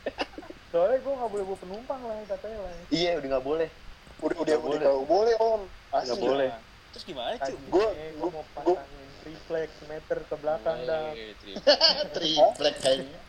soalnya 0.68 1.00
gue 1.00 1.10
nggak 1.10 1.30
boleh 1.32 1.44
bawa 1.48 1.58
penumpang 1.58 2.00
lah 2.04 2.14
katanya 2.28 2.60
lah. 2.60 2.70
iya 2.92 3.16
udah 3.16 3.28
nggak 3.30 3.42
boleh. 3.42 3.68
Udah 4.20 4.36
udah 4.36 4.52
Nggak 4.52 4.68
udah 4.68 4.92
boleh. 4.92 5.08
boleh 5.08 5.34
om. 5.40 5.64
Nggak 5.88 6.04
asli. 6.04 6.20
boleh 6.20 6.50
Terus 6.98 7.14
gimana 7.14 7.38
Gua- 7.70 7.94
gue 7.94 8.10
gua- 8.18 8.32
mau 8.34 8.46
pasangin 8.50 9.06
reflex 9.22 9.70
meter 9.86 10.18
ke 10.26 10.34
belakang 10.34 10.82
dah. 10.82 11.14
Tri- 11.14 11.54
Triplek 12.10 12.74
kayaknya. 12.82 13.20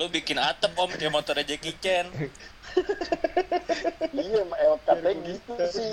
Lu 0.00 0.08
bikin 0.08 0.40
atap 0.40 0.72
om 0.72 0.88
kayak 0.88 1.12
motornya 1.12 1.44
Jackie 1.44 1.76
Chan. 1.76 2.08
iya 4.16 4.40
emang 4.40 4.80
katanya 4.80 5.12
gitu 5.28 5.52
sih 5.68 5.92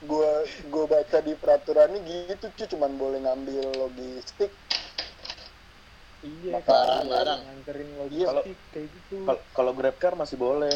gua 0.00 0.40
gua 0.64 0.84
baca 0.88 1.20
di 1.20 1.36
peraturannya 1.36 2.00
gitu 2.00 2.48
cuy 2.48 2.66
cuman 2.66 2.96
boleh 2.96 3.20
ngambil 3.20 3.64
logistik 3.76 4.56
Iya, 6.20 6.60
Barang, 6.60 6.64
kalau 6.64 7.12
barang. 7.12 7.40
nganterin 7.44 7.88
Iya, 8.08 8.26
logistik 8.32 8.58
kayak 8.70 8.88
gitu. 8.92 9.16
Kal- 9.24 9.44
kalau 9.52 9.72
grab 9.72 9.96
car 9.96 10.16
masih 10.16 10.36
boleh 10.36 10.72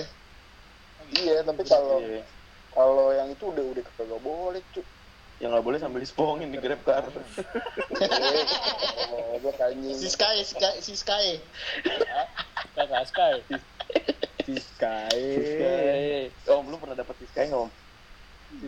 iya 1.15 1.41
tapi 1.41 1.65
kalau 1.65 2.01
Iya. 2.01 2.25
kalau 2.69 3.09
yang 3.11 3.29
itu 3.29 3.45
udah 3.47 3.65
udah 3.67 3.83
kagak 3.87 4.21
boleh 4.21 4.61
cuy 4.69 4.85
yang 5.43 5.51
nggak 5.51 5.67
boleh 5.67 5.79
sambil 5.83 5.99
dispongin 5.99 6.55
di 6.55 6.59
grab 6.63 6.79
car 6.87 7.05
anjing 9.65 9.97
Si 9.99 10.09
Sky, 10.11 10.47
si 10.47 10.55
Sky, 10.55 10.75
si 10.79 10.95
Sky. 10.95 11.27
Kakak 12.75 13.05
Sky. 13.11 13.35
Sky. 14.45 15.19
Sky. 15.19 16.53
om 16.53 16.69
lu 16.71 16.77
pernah 16.79 16.95
dapat 16.95 17.17
Sky 17.33 17.51
nggak 17.51 17.63
om 17.67 17.71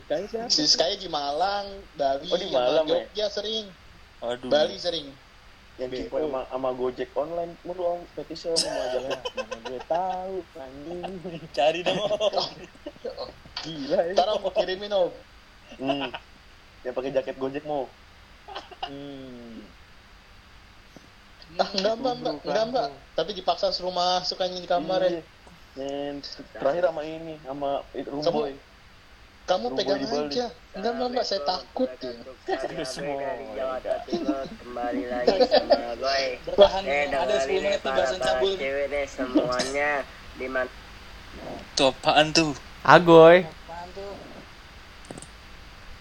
Sky 0.07 0.22
siapa? 0.26 0.50
Si 0.50 0.66
Sky 0.66 0.98
di 0.98 1.07
Malang, 1.07 1.66
Bali, 1.94 2.26
Oh, 2.26 2.38
di 2.38 2.48
Malang, 2.50 2.87
ya? 3.14 3.31
Sering. 3.31 3.70
Aduh. 4.24 4.50
Bali 4.50 4.76
sering. 4.81 5.07
yang 5.76 5.92
tipe 5.92 6.09
sama, 6.09 6.48
sama 6.48 6.72
Gojek 6.72 7.12
online 7.12 7.52
mulu 7.61 7.85
om 7.85 8.00
petisi 8.16 8.48
om 8.48 8.57
mau 8.57 8.81
ajak 8.88 9.12
Mana 9.37 9.57
gue 9.61 9.81
tahu 9.85 10.35
anjing. 10.57 11.00
Cari 11.52 11.81
dong 11.85 12.00
om. 12.00 12.16
Gila 13.64 14.00
ya. 14.09 14.12
Ntar 14.16 14.29
aku 14.40 14.48
kirimin 14.57 14.92
om. 14.96 15.12
hmm. 15.76 16.09
Yang 16.87 16.94
pakai 16.94 17.11
jaket 17.11 17.37
Gojek 17.37 17.66
mau 17.66 17.90
Hmm. 18.87 19.66
Ah, 21.59 21.68
enggak 21.75 21.94
mbak, 21.99 22.14
mbak, 22.22 22.35
enggak 22.46 22.66
mbak. 22.70 22.88
Tapi 23.18 23.31
dipaksa 23.35 23.75
suruh 23.75 23.90
masuk 23.90 24.38
anjing 24.38 24.62
di 24.62 24.70
kamar 24.70 25.03
ya. 25.03 25.18
Iya. 25.77 26.22
Terakhir 26.57 26.88
sama 26.88 27.03
ini 27.03 27.37
sama 27.42 27.83
itu 27.92 28.09
Rumboy 28.09 28.55
Kamu 29.46 29.75
pegang 29.75 30.03
aja. 30.03 30.46
Enggak 30.79 30.92
mbak, 30.94 31.09
mbak, 31.11 31.25
saya 31.27 31.42
takut 31.42 31.90
ya. 31.99 32.14
kembali 34.62 35.03
lagi 35.11 35.38
sama 35.51 35.75
gue 35.96 36.18
bertahan 36.46 36.83
eh 36.87 37.05
ada 37.11 37.37
10 37.42 37.51
dengerin 37.51 37.62
menit 37.62 37.81
nih 37.81 37.83
bahasan 37.83 38.18
para 38.18 38.27
cabul 38.27 38.53
nih 38.55 38.59
cewek 38.62 38.87
deh 38.92 39.05
semuanya 39.11 39.90
di 40.37 40.46
mana 40.46 40.70
Tuh 41.77 41.92
apaan 41.92 42.33
tuh? 42.33 42.57
Agoy, 42.87 43.44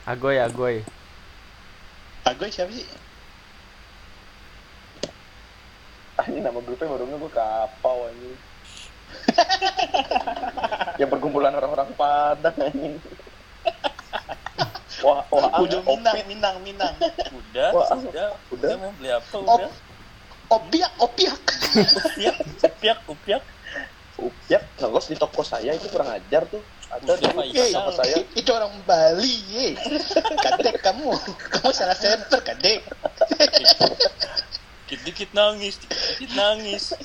agoy, 0.06 0.38
agoy. 0.40 0.76
Agoy 2.26 2.50
siapa 2.50 2.74
sih? 2.74 2.86
ah 6.16 6.26
ini 6.32 6.40
nama 6.40 6.60
grupnya 6.64 6.88
baru 6.88 7.04
gue 7.04 7.32
kapau 7.36 8.08
anjing 8.08 8.36
yang 11.00 11.10
perkumpulan 11.12 11.52
orang-orang 11.52 11.92
Padang 12.00 12.56
anjing 12.56 12.96
wah 15.04 15.28
wah 15.28 15.60
Udah 15.60 15.84
Minang, 15.84 16.18
Minang, 16.24 16.56
Minang. 16.64 16.96
Udah, 17.30 17.70
Wah, 17.76 17.88
udah, 18.00 18.08
udah. 18.08 18.28
udah 18.56 18.76
mau 18.80 18.92
beli 18.96 19.10
apa 19.12 19.36
Op, 19.36 19.44
udah? 19.44 19.72
opiak, 20.56 20.92
opiak. 21.04 21.42
Upiak, 21.76 22.36
upiak, 22.64 23.00
upiak. 23.12 23.44
Upiak 24.16 24.64
ngelos 24.80 25.06
di 25.12 25.20
toko 25.20 25.44
saya 25.44 25.76
itu 25.76 25.92
kurang 25.92 26.16
ajar 26.16 26.48
tuh 26.48 26.64
ada 26.92 27.14
di 27.18 27.26
Eh, 27.56 27.72
toko 27.74 27.92
saya 27.94 28.18
itu 28.40 28.50
orang 28.54 28.74
Bali, 28.86 29.34
ye. 29.50 29.68
Kadek 30.42 30.82
kamu, 30.86 31.18
kamu 31.50 31.72
salah 31.74 31.98
server, 31.98 32.42
kadek. 32.46 32.86
Dikit-dikit 34.86 35.34
nangis, 35.34 35.82
dikit-dikit 35.82 36.32
nangis. 36.38 36.94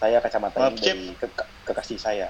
saya 0.00 0.20
kacamata 0.20 0.60
Maaf, 0.60 0.76
ini 0.76 0.84
dari 0.84 1.08
ke, 1.16 1.26
kekasih 1.64 1.98
saya. 1.98 2.28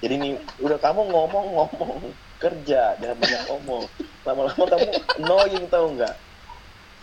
Jadi 0.00 0.14
nih 0.22 0.32
udah 0.62 0.78
kamu 0.78 1.10
ngomong-ngomong 1.10 2.14
kerja 2.38 2.94
jangan 3.02 3.16
banyak 3.18 3.42
ngomong. 3.50 3.84
Lama-lama 4.22 4.64
kamu 4.70 4.88
annoying 5.18 5.66
tau 5.66 5.90
nggak? 5.92 6.14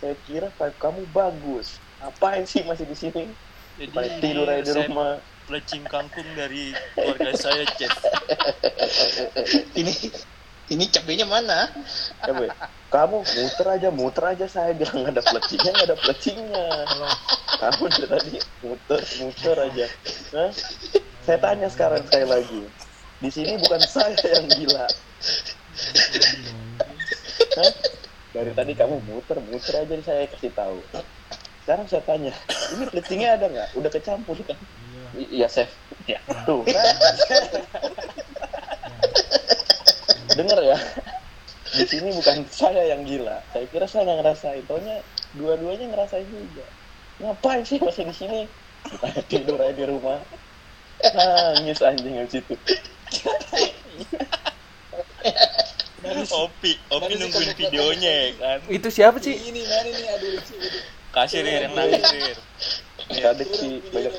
Saya 0.00 0.14
kira 0.24 0.48
kamu 0.56 1.04
bagus. 1.12 1.76
Apain 2.00 2.48
sih 2.48 2.64
masih 2.64 2.88
di 2.88 2.96
sini? 2.96 3.24
Jadi 3.76 4.08
tidur 4.24 4.48
aja 4.48 4.62
di 4.62 4.72
saya 4.72 4.88
rumah. 4.88 5.20
Pelecing 5.44 5.84
kangkung 5.92 6.24
dari 6.32 6.72
keluarga 6.96 7.36
saya, 7.36 7.68
Chef. 7.76 7.92
Ini 9.76 9.92
ini 10.72 10.88
cabenya 10.88 11.28
mana? 11.28 11.68
Coba, 12.24 12.48
kamu 12.88 13.20
muter 13.20 13.66
aja, 13.68 13.88
muter 13.92 14.24
aja 14.24 14.46
saya 14.48 14.72
bilang 14.72 15.04
nggak 15.04 15.20
ada 15.20 15.24
plecingnya, 15.28 15.70
nggak 15.76 15.88
ada 15.92 15.98
plecingnya. 16.00 16.66
Kamu 17.60 17.82
dari 17.92 18.06
tadi 18.08 18.34
muter, 18.64 19.00
muter 19.20 19.56
aja. 19.60 19.86
Hah? 20.32 20.50
Saya 21.28 21.38
tanya 21.40 21.68
sekarang 21.68 22.00
sekali 22.08 22.24
lagi. 22.24 22.60
Di 23.20 23.28
sini 23.28 23.60
bukan 23.60 23.84
saya 23.84 24.16
yang 24.16 24.48
gila. 24.48 24.88
Hah? 27.60 27.72
Dari 28.32 28.52
tadi 28.56 28.72
kamu 28.72 28.96
muter, 29.04 29.36
muter 29.44 29.74
aja 29.84 29.94
saya 30.00 30.24
kasih 30.32 30.52
tahu. 30.56 30.80
Sekarang 31.68 31.84
saya 31.92 32.00
tanya, 32.08 32.32
ini 32.72 32.88
plecingnya 32.88 33.36
ada 33.36 33.52
nggak? 33.52 33.68
Udah 33.76 33.90
kecampur 33.92 34.40
kan? 34.48 34.56
Iya, 35.14 35.46
chef. 35.46 35.70
Ya, 36.04 36.18
tuh. 36.44 36.66
kan? 36.66 36.84
Dengar 40.34 40.58
ya 40.60 40.78
di 41.74 41.84
sini 41.90 42.08
bukan 42.14 42.46
saya 42.54 42.86
yang 42.86 43.02
gila 43.02 43.42
saya 43.50 43.66
kira 43.66 43.86
saya 43.90 44.06
nggak 44.06 44.18
ngerasain 44.22 44.62
taunya 44.70 45.02
dua-duanya 45.34 45.90
ngerasain 45.90 46.26
juga 46.30 46.66
ngapain 47.18 47.66
sih 47.66 47.82
masih 47.82 48.06
di 48.06 48.14
sini 48.14 48.40
tidur 49.26 49.58
aja 49.58 49.74
di 49.74 49.84
rumah 49.90 50.22
nangis 51.02 51.82
anjing 51.82 52.14
di 52.14 52.30
situ 52.30 52.54
Opi, 56.14 56.76
Opi 56.92 57.16
nungguin 57.16 57.56
videonya 57.56 58.12
ya 58.12 58.28
kan. 58.36 58.58
Itu 58.68 58.92
siapa 58.92 59.16
sih? 59.24 59.34
ini 59.34 59.64
mana 59.64 59.88
nih 59.88 60.08
aduh 60.14 60.30
lucu. 60.36 60.54
Kasih 61.16 61.40
Rir, 61.40 61.64
yang 61.64 61.72
nangis 61.72 62.04
Rir. 62.12 62.36
kadek 63.08 63.48
sih 63.56 63.80
banyak 63.88 64.12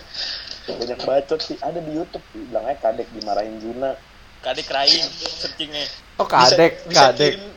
banyak 0.67 0.99
bacot 0.99 1.39
sih 1.39 1.57
ada 1.59 1.77
di 1.77 1.91
YouTube 1.93 2.25
sih 2.29 2.41
bilang 2.43 2.65
aja 2.65 2.77
kadek 2.81 3.07
dimarahin 3.11 3.57
Juna 3.57 3.93
Kadek 4.35 4.69
crying, 4.69 5.01
searchingnya. 5.41 5.89
Oh 6.21 6.27
kadek, 6.29 6.85
Bisa- 6.85 6.85
bisa 6.85 7.01
kadek. 7.09 7.33
kirim- 7.33 7.53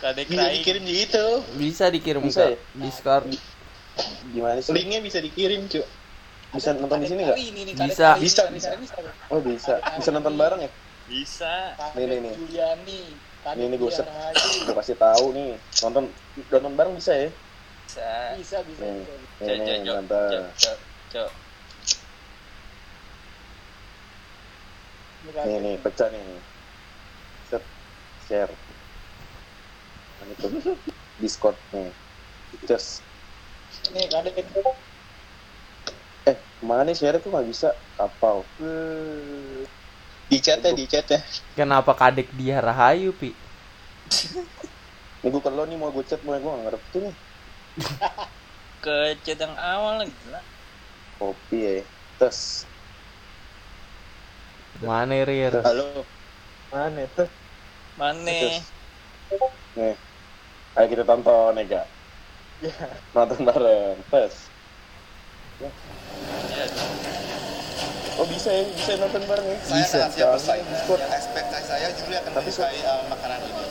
Kadek 0.00 0.26
Bisa 0.32 0.48
dikirim 0.48 0.82
di 0.82 0.94
itu. 0.96 1.26
Bisa 1.60 1.84
dikirim 1.92 2.22
Bisa 2.24 2.40
ke 2.40 2.44
ya? 2.48 2.56
Discord. 2.72 3.28
gimana 4.32 4.64
sih 4.64 4.72
Linknya 4.72 5.04
bisa 5.04 5.20
dikirim, 5.20 5.68
cu. 5.68 5.84
bisa 6.50 6.72
nonton 6.72 7.04
di 7.04 7.06
sini 7.06 7.20
nggak 7.28 7.36
Kali 7.36 7.46
ini 7.52 7.60
nih, 7.68 7.74
Bisa. 7.76 8.16
Bisa, 8.16 8.42
bisa. 8.48 8.70
oh 9.28 9.44
bisa 9.44 9.76
bisa 10.00 10.08
nonton 10.08 10.40
bareng 10.40 10.64
ya 10.64 10.70
Bisa. 11.04 11.76
Nih, 11.92 12.04
nih, 12.08 12.18
nih. 12.24 12.32
Juliani 12.40 13.00
kadek 13.44 13.60
Ini, 13.60 13.64
ini 13.68 13.76
gua 13.76 13.92
set. 13.92 14.06
Gue 14.64 14.72
kasih 14.72 14.96
tahu 14.96 15.36
nih 15.36 15.52
nonton 15.84 16.04
nonton 16.48 16.72
bareng 16.80 16.96
bisa 16.96 17.12
ya 17.12 17.28
Bisa. 17.84 18.10
bisa 18.40 18.56
bisa 18.64 18.82
Nih. 18.88 19.04
bisa 19.36 19.52
nih 19.52 19.84
nonton 19.84 20.48
cok, 21.12 21.30
Bukan. 25.24 25.46
nih 25.46 25.56
nih 25.64 25.74
pecah 25.84 26.08
nih 26.14 26.26
set 27.48 27.64
share 28.20 28.54
Nah, 30.20 30.28
itu 30.28 30.48
discord 31.16 31.56
nih 31.72 31.96
just 32.68 33.08
nih 33.94 34.06
kadek 34.12 34.36
eh 36.28 36.36
mana 36.68 36.82
nih 36.86 36.96
share 36.98 37.18
tuh 37.24 37.30
nggak 37.32 37.48
bisa 37.52 37.68
kapal 37.96 38.36
Di 40.30 40.38
chat 40.44 40.60
ya, 40.62 40.70
di 40.76 40.84
chat 40.86 41.06
ya. 41.10 41.20
Kenapa 41.58 41.92
kadek 41.98 42.32
dia 42.32 42.62
rahayu, 42.62 43.12
Pi? 43.12 43.36
nih 45.22 45.28
gue 45.34 45.42
kalau 45.46 45.64
nih 45.68 45.78
mau 45.80 45.90
gue 45.96 46.04
chat 46.08 46.20
mau 46.24 46.32
gue 46.36 46.50
nggak 46.52 46.64
ngerti 46.66 46.98
nih 47.06 47.16
Ke 48.84 48.96
chat 49.24 49.38
yang 49.44 49.54
awal 49.60 49.94
lagi. 50.00 50.14
gila. 50.20 50.40
kopi 51.18 51.58
ya 51.66 51.74
tes 52.18 52.69
Mana 54.80 55.12
Rir? 55.28 55.60
Halo. 55.60 56.08
Mana 56.72 57.04
tuh? 57.12 57.28
Mana? 58.00 58.32
nih 59.76 59.94
ayo 60.74 60.86
kita 60.90 61.04
tonton 61.06 61.54
ya 61.54 61.62
gak 61.62 61.86
nonton 63.14 63.46
bareng 63.46 64.02
tes 64.10 64.50
Ya, 65.60 66.64
oh 68.16 68.26
bisa 68.26 68.48
ya 68.48 68.64
bisa 68.72 68.96
nonton 68.96 69.22
bareng 69.28 69.46
ya 69.46 69.56
Saya 69.62 69.84
akan 69.86 70.10
siap 70.10 70.28
bersaing. 70.34 70.66
Ekspektasi 71.12 71.64
saya 71.68 71.88
Juli 71.94 72.16
akan 72.16 72.32
Tapi 72.32 72.48
menyukai 72.48 72.80
uh, 72.82 73.02
makanan 73.12 73.38
ini. 73.44 73.64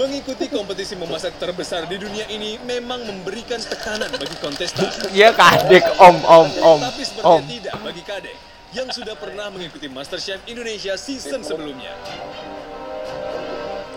Mengikuti 0.00 0.44
kompetisi 0.48 0.94
memasak 0.96 1.36
terbesar 1.36 1.84
di 1.86 2.00
dunia 2.00 2.24
ini 2.32 2.56
memang 2.64 3.04
memberikan 3.04 3.60
tekanan 3.60 4.08
bagi 4.08 4.36
kontestan. 4.40 4.88
Iya 5.12 5.36
kadek, 5.36 5.84
Om, 6.00 6.16
Om, 6.24 6.48
Om, 6.64 6.80
Tapi 6.80 7.02
sepertinya 7.04 7.36
Om. 7.36 7.42
tidak 7.44 7.74
bagi 7.84 8.02
Kadek 8.02 8.36
yang 8.76 8.88
sudah 8.92 9.16
pernah 9.16 9.48
mengikuti 9.48 9.88
MasterChef 9.88 10.44
Indonesia 10.44 10.92
season 11.00 11.40
sebelumnya. 11.40 11.96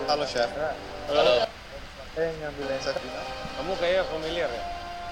Halo 0.08 0.24
chef. 0.24 0.48
Halo. 1.12 1.48
Eh 2.16 2.30
ngambil 2.40 2.66
yang 2.68 2.84
Dina. 2.84 3.22
Kamu 3.60 3.72
kayak 3.80 4.04
familiar 4.12 4.52
ya? 4.52 4.64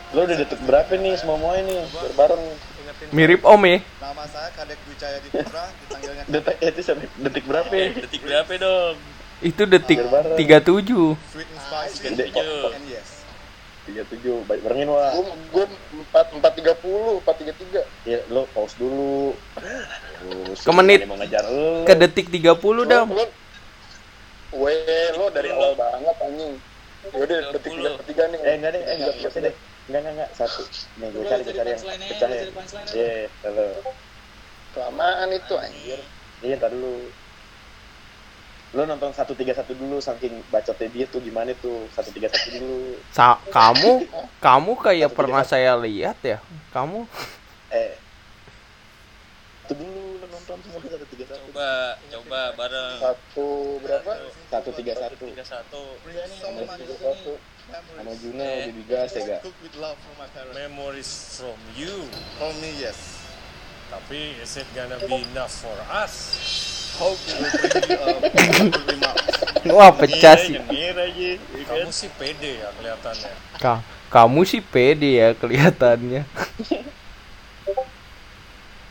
lo 0.10 0.26
udah 0.26 0.38
detik 0.41 0.58
berapa 0.65 0.89
nih 0.98 1.13
semua 1.22 1.38
mau 1.38 1.54
ini 1.54 1.86
biar 1.86 2.13
bareng 2.17 2.41
Ingetin 2.82 3.08
Mirip 3.13 3.41
Om 3.45 3.62
ya? 3.62 3.78
Nama 4.02 4.24
saya 4.26 4.50
Kadek 4.58 4.82
Wijaya 4.89 5.22
Diputra, 5.22 5.69
dipanggilnya 5.69 6.24
detik 6.34 6.58
itu 6.65 6.82
sampai 6.82 7.06
detik 7.22 7.45
berapa 7.45 7.69
ya? 7.69 7.88
Detik 7.93 8.22
berapa 8.26 8.52
dong? 8.58 8.95
Itu 9.39 9.63
detik 9.69 10.02
Biar 10.02 10.10
bareng. 10.10 10.38
37. 10.41 11.13
Sweet 11.30 11.45
and 11.45 11.62
Spicy. 11.62 12.26
Tiga 13.89 14.04
tujuh 14.06 14.45
baik 14.45 14.62
barengin 14.62 14.88
wah 14.88 15.10
Gue 15.12 15.25
gue 15.49 15.65
empat 15.97 16.25
empat 16.32 16.52
tiga 16.54 16.73
puluh, 16.78 17.19
empat 17.19 17.36
tiga 17.41 17.54
tiga. 17.54 17.82
ya 18.06 18.21
lo 18.30 18.45
pause 18.54 18.78
dulu 18.78 19.34
Oh, 20.21 20.54
Ke 20.54 20.71
menit. 20.71 21.10
mau 21.10 21.17
ngejar 21.17 21.43
lo 21.49 21.84
Ke 21.84 21.97
detik 21.97 22.30
30 22.30 22.86
dam. 22.86 23.10
Weh, 24.49 25.10
lo 25.13 25.30
dari 25.30 25.49
awal 25.49 25.73
banget 25.73 26.15
anjing. 26.21 26.54
Yaudah, 27.10 27.39
detik 27.54 27.71
tiga 27.73 27.89
tiga 28.04 28.23
nih. 28.28 28.39
eh 28.43 28.54
enggak 28.58 28.71
deh 28.75 28.82
eh 28.82 28.95
enggak 28.97 29.13
enggak 29.15 29.34
deh 29.39 29.54
enggak 29.88 29.99
enggak 30.04 30.13
enggak 30.19 30.30
satu 30.36 30.62
nih 30.99 31.10
gue 31.10 31.23
cari 31.23 31.41
gue 31.41 31.56
cari 31.56 31.69
yang 31.71 31.82
pecah 31.82 32.30
ya 32.30 32.39
jadi 32.43 32.52
punchline 32.54 32.86
aja. 32.86 32.93
iya 32.93 33.13
halo 33.41 33.67
Kelamaan 34.69 35.30
itu 35.32 35.54
anjir. 35.58 35.99
iya 36.39 36.54
ntar 36.60 36.69
dulu 36.69 37.10
lo 38.70 38.86
nonton 38.86 39.10
satu 39.10 39.34
tiga 39.34 39.58
satu 39.58 39.74
dulu 39.74 39.98
saking 39.98 40.46
bacotnya 40.54 40.88
dia 40.94 41.06
tuh 41.10 41.18
gimana 41.26 41.58
tuh 41.58 41.90
satu 41.90 42.14
tiga 42.14 42.30
satu 42.30 42.54
dulu 42.54 43.02
Sa 43.10 43.42
kamu 43.50 44.06
kamu 44.46 44.72
kayak 44.78 45.10
pernah 45.18 45.42
saya 45.42 45.74
lihat 45.74 46.22
ya. 46.22 46.38
Kamu 46.70 47.10
eh 47.74 47.98
itu 49.66 49.74
dulu 49.74 50.18
lo 50.22 50.26
nonton 50.30 50.58
semua 50.66 50.82
satu 50.82 51.06
tiga 51.14 51.26
satu 51.30 51.46
Coba, 51.50 51.98
coba 52.14 52.42
bareng. 52.58 52.98
Satu 53.02 53.48
berapa? 53.82 54.12
satu 54.50 54.70
tiga 54.78 54.94
satu 54.98 55.26
Tiga 55.30 55.46
satu. 55.46 55.82
Satu 55.98 56.62
tiga 56.78 56.96
satu. 56.98 57.34
sama 57.70 58.14
Juno 58.18 58.46
baby 58.66 58.82
gas 58.90 59.14
ya 59.14 59.38
gak 59.38 59.42
from. 59.46 60.18
Memories 60.58 61.38
from 61.38 61.58
you. 61.78 62.06
For 62.42 62.50
me, 62.58 62.70
yes. 62.82 63.22
Tapi 63.94 64.38
is 64.42 64.58
it 64.58 64.66
gonna 64.74 64.98
be 65.06 65.22
enough 65.34 65.54
for 65.54 65.78
us? 65.90 66.14
Wah 69.72 69.92
pecah 69.96 70.36
sih. 70.36 70.60
Kamu 71.70 71.94
sih 71.96 72.12
pede 72.20 72.60
ya 72.60 72.68
kelihatannya. 72.76 73.32
Ka 73.56 73.80
kamu 74.12 74.44
sih 74.44 74.60
pede 74.60 75.24
ya 75.24 75.32
kelihatannya. 75.38 76.28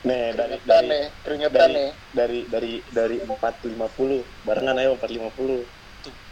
nih 0.08 0.32
dari 0.32 0.56
dari 0.64 0.88
nih, 0.88 1.04
keringetan 1.20 1.68
dari 1.68 1.74
nih. 1.74 1.90
dari 2.16 2.40
dari 2.48 2.80
dari 2.94 3.16
empat 3.20 3.60
lima 3.66 3.90
puluh 3.92 4.24
barengan 4.46 4.78
ayo 4.80 4.96
empat 4.96 5.10
lima 5.12 5.28
puluh 5.36 5.60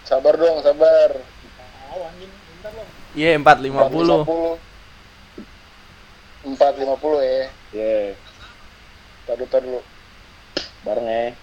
Sabar 0.07 0.39
dong, 0.39 0.63
sabar. 0.63 1.19
Tahu 1.19 1.99
anjing, 2.07 2.31
bentar 2.31 2.71
loh. 2.79 2.87
Iya 3.19 3.35
450. 3.43 4.63
Empat 6.47 6.79
lima 6.79 6.95
puluh 6.95 7.27
ya. 7.27 7.51
ya 7.75 8.15
Tadu 9.27 9.51
tadu. 9.51 9.83
bareng 10.87 11.11
ya 11.11 11.35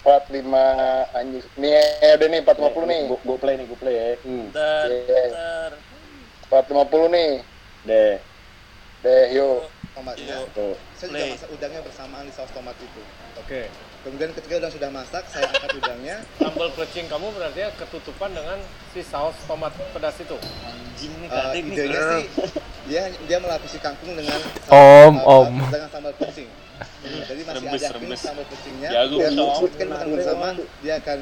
Empat 0.00 0.22
lima 0.32 0.64
anjing. 1.12 1.44
Nih 1.60 1.76
eh, 1.76 2.16
udah 2.16 2.28
nih 2.32 2.40
empat 2.40 2.56
lima 2.56 2.70
puluh 2.72 2.86
nih. 2.88 3.00
gue 3.08 3.36
play 3.36 3.54
nih 3.60 3.66
gue 3.68 3.78
play 3.78 3.94
ya 3.94 4.06
hmm. 4.24 4.46
Iya. 4.56 5.22
Empat 6.48 6.64
lima 6.72 6.84
puluh 6.88 7.08
nih. 7.12 7.44
deh 7.84 8.16
Deh, 9.00 9.32
yuk. 9.32 9.64
tomatnya, 9.96 10.44
Tuh. 10.52 10.76
saya 10.92 11.08
juga 11.08 11.24
masak 11.32 11.48
udangnya 11.56 11.80
bersamaan 11.80 12.24
di 12.28 12.32
saus 12.36 12.52
tomat 12.52 12.76
itu. 12.76 13.00
Oke. 13.40 13.72
Kemudian 14.04 14.30
ketika 14.36 14.60
udang 14.60 14.72
sudah 14.72 14.90
masak, 14.92 15.24
saya 15.28 15.48
angkat 15.48 15.72
udangnya. 15.76 16.16
Sambal 16.36 16.68
plecing 16.76 17.08
kamu 17.08 17.32
berarti 17.32 17.64
ya 17.64 17.68
ketutupan 17.80 18.32
dengan 18.36 18.60
si 18.92 19.00
saus 19.00 19.32
tomat 19.48 19.72
pedas 19.96 20.20
itu. 20.20 20.36
Anjing 20.36 21.12
nih 21.16 21.28
Eh, 21.28 21.32
kadek 21.32 21.62
nih. 21.64 21.72
idenya 21.72 22.00
sih 22.00 22.24
dia 22.88 23.02
dia 23.24 23.38
melapisi 23.40 23.76
kangkung 23.80 24.12
dengan 24.12 24.36
Om, 24.68 25.14
eh, 25.16 25.32
om. 25.32 25.48
dengan 25.72 25.88
sambal 25.88 26.12
pecing. 26.20 26.48
Jadi 27.00 27.40
masih 27.48 27.64
Rembes, 27.64 27.80
ada 27.80 27.96
rembes. 27.96 27.96
rembes. 27.96 28.20
sambal 28.20 28.46
pecingnya. 28.48 28.88
Dia 28.92 29.02
Om. 29.08 29.36
masukkan 29.40 29.86
bersama, 30.12 30.46
dia 30.84 30.94
akan 31.00 31.18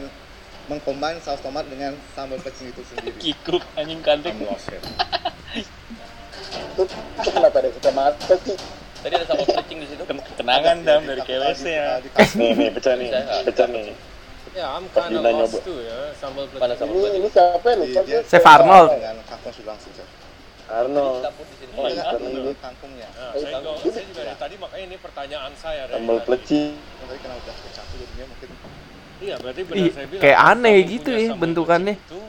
mengcombine 0.68 1.18
saus 1.22 1.40
tomat 1.40 1.64
dengan 1.70 1.92
sambal 2.12 2.38
pecing 2.42 2.74
itu 2.74 2.82
sendiri. 2.90 3.16
Kikuk 3.22 3.62
anjing 3.78 4.02
here. 4.02 4.82
Itu, 6.74 6.82
itu 6.84 7.30
kenapa 7.30 7.56
ada 7.62 7.70
kecamatan 7.72 8.38
sih? 8.42 8.56
Tadi 8.98 9.14
ada 9.14 9.26
sambal 9.30 9.46
plecing 9.46 9.78
di 9.78 9.86
situ. 9.86 10.02
Kenangan 10.34 10.76
dam 10.82 11.00
dari 11.06 11.22
KWC 11.22 11.64
ya. 11.70 12.02
Di 12.02 12.10
kasih. 12.10 12.36
Nih, 12.42 12.50
nih, 12.58 12.68
pecah 12.74 12.94
nih. 12.98 13.08
Pecah 13.46 13.66
nih. 13.70 13.94
Ya, 14.58 14.74
I'm 14.74 14.90
kind 14.90 15.14
of 15.14 15.22
lost 15.22 15.54
nyoba. 15.54 15.58
too 15.62 15.78
ya 15.86 15.98
sambal 16.18 16.44
sambal 16.50 16.98
Ini 16.98 17.22
ini 17.22 17.28
siapa 17.30 17.66
ya? 17.68 17.74
Gue. 17.78 18.18
Chef 18.26 18.42
Arnold. 18.42 18.90
Dengan 18.90 19.16
kangkung 19.30 19.54
sudah 19.54 19.70
langsung. 19.70 19.92
Chef. 19.94 20.08
Arnold. 20.66 21.22
Oh, 21.78 21.86
Dengan 21.86 22.18
iya. 22.18 22.42
ini 22.42 22.52
kangkungnya. 22.58 23.08
Nah, 23.14 23.30
saya 23.38 23.52
juga, 23.62 23.70
saya 23.86 24.04
juga 24.10 24.22
dari 24.26 24.38
tadi 24.42 24.54
makanya 24.58 24.84
ini 24.90 24.96
pertanyaan 24.98 25.52
saya 25.54 25.82
dari 25.86 26.02
Sambal 26.02 26.18
tadi. 26.26 26.62
karena 27.06 27.34
udah 27.38 27.54
kecampur 27.62 27.96
jadinya 28.02 28.26
mungkin 28.26 28.48
Iya, 29.18 29.34
berarti 29.42 29.60
benar 29.66 29.78
Ih, 29.82 29.90
saya 29.94 30.06
bilang. 30.06 30.22
kayak 30.22 30.38
aneh 30.42 30.76
gitu 30.86 31.10
ya 31.10 31.30
bentukannya. 31.34 31.94
Itu 31.98 32.20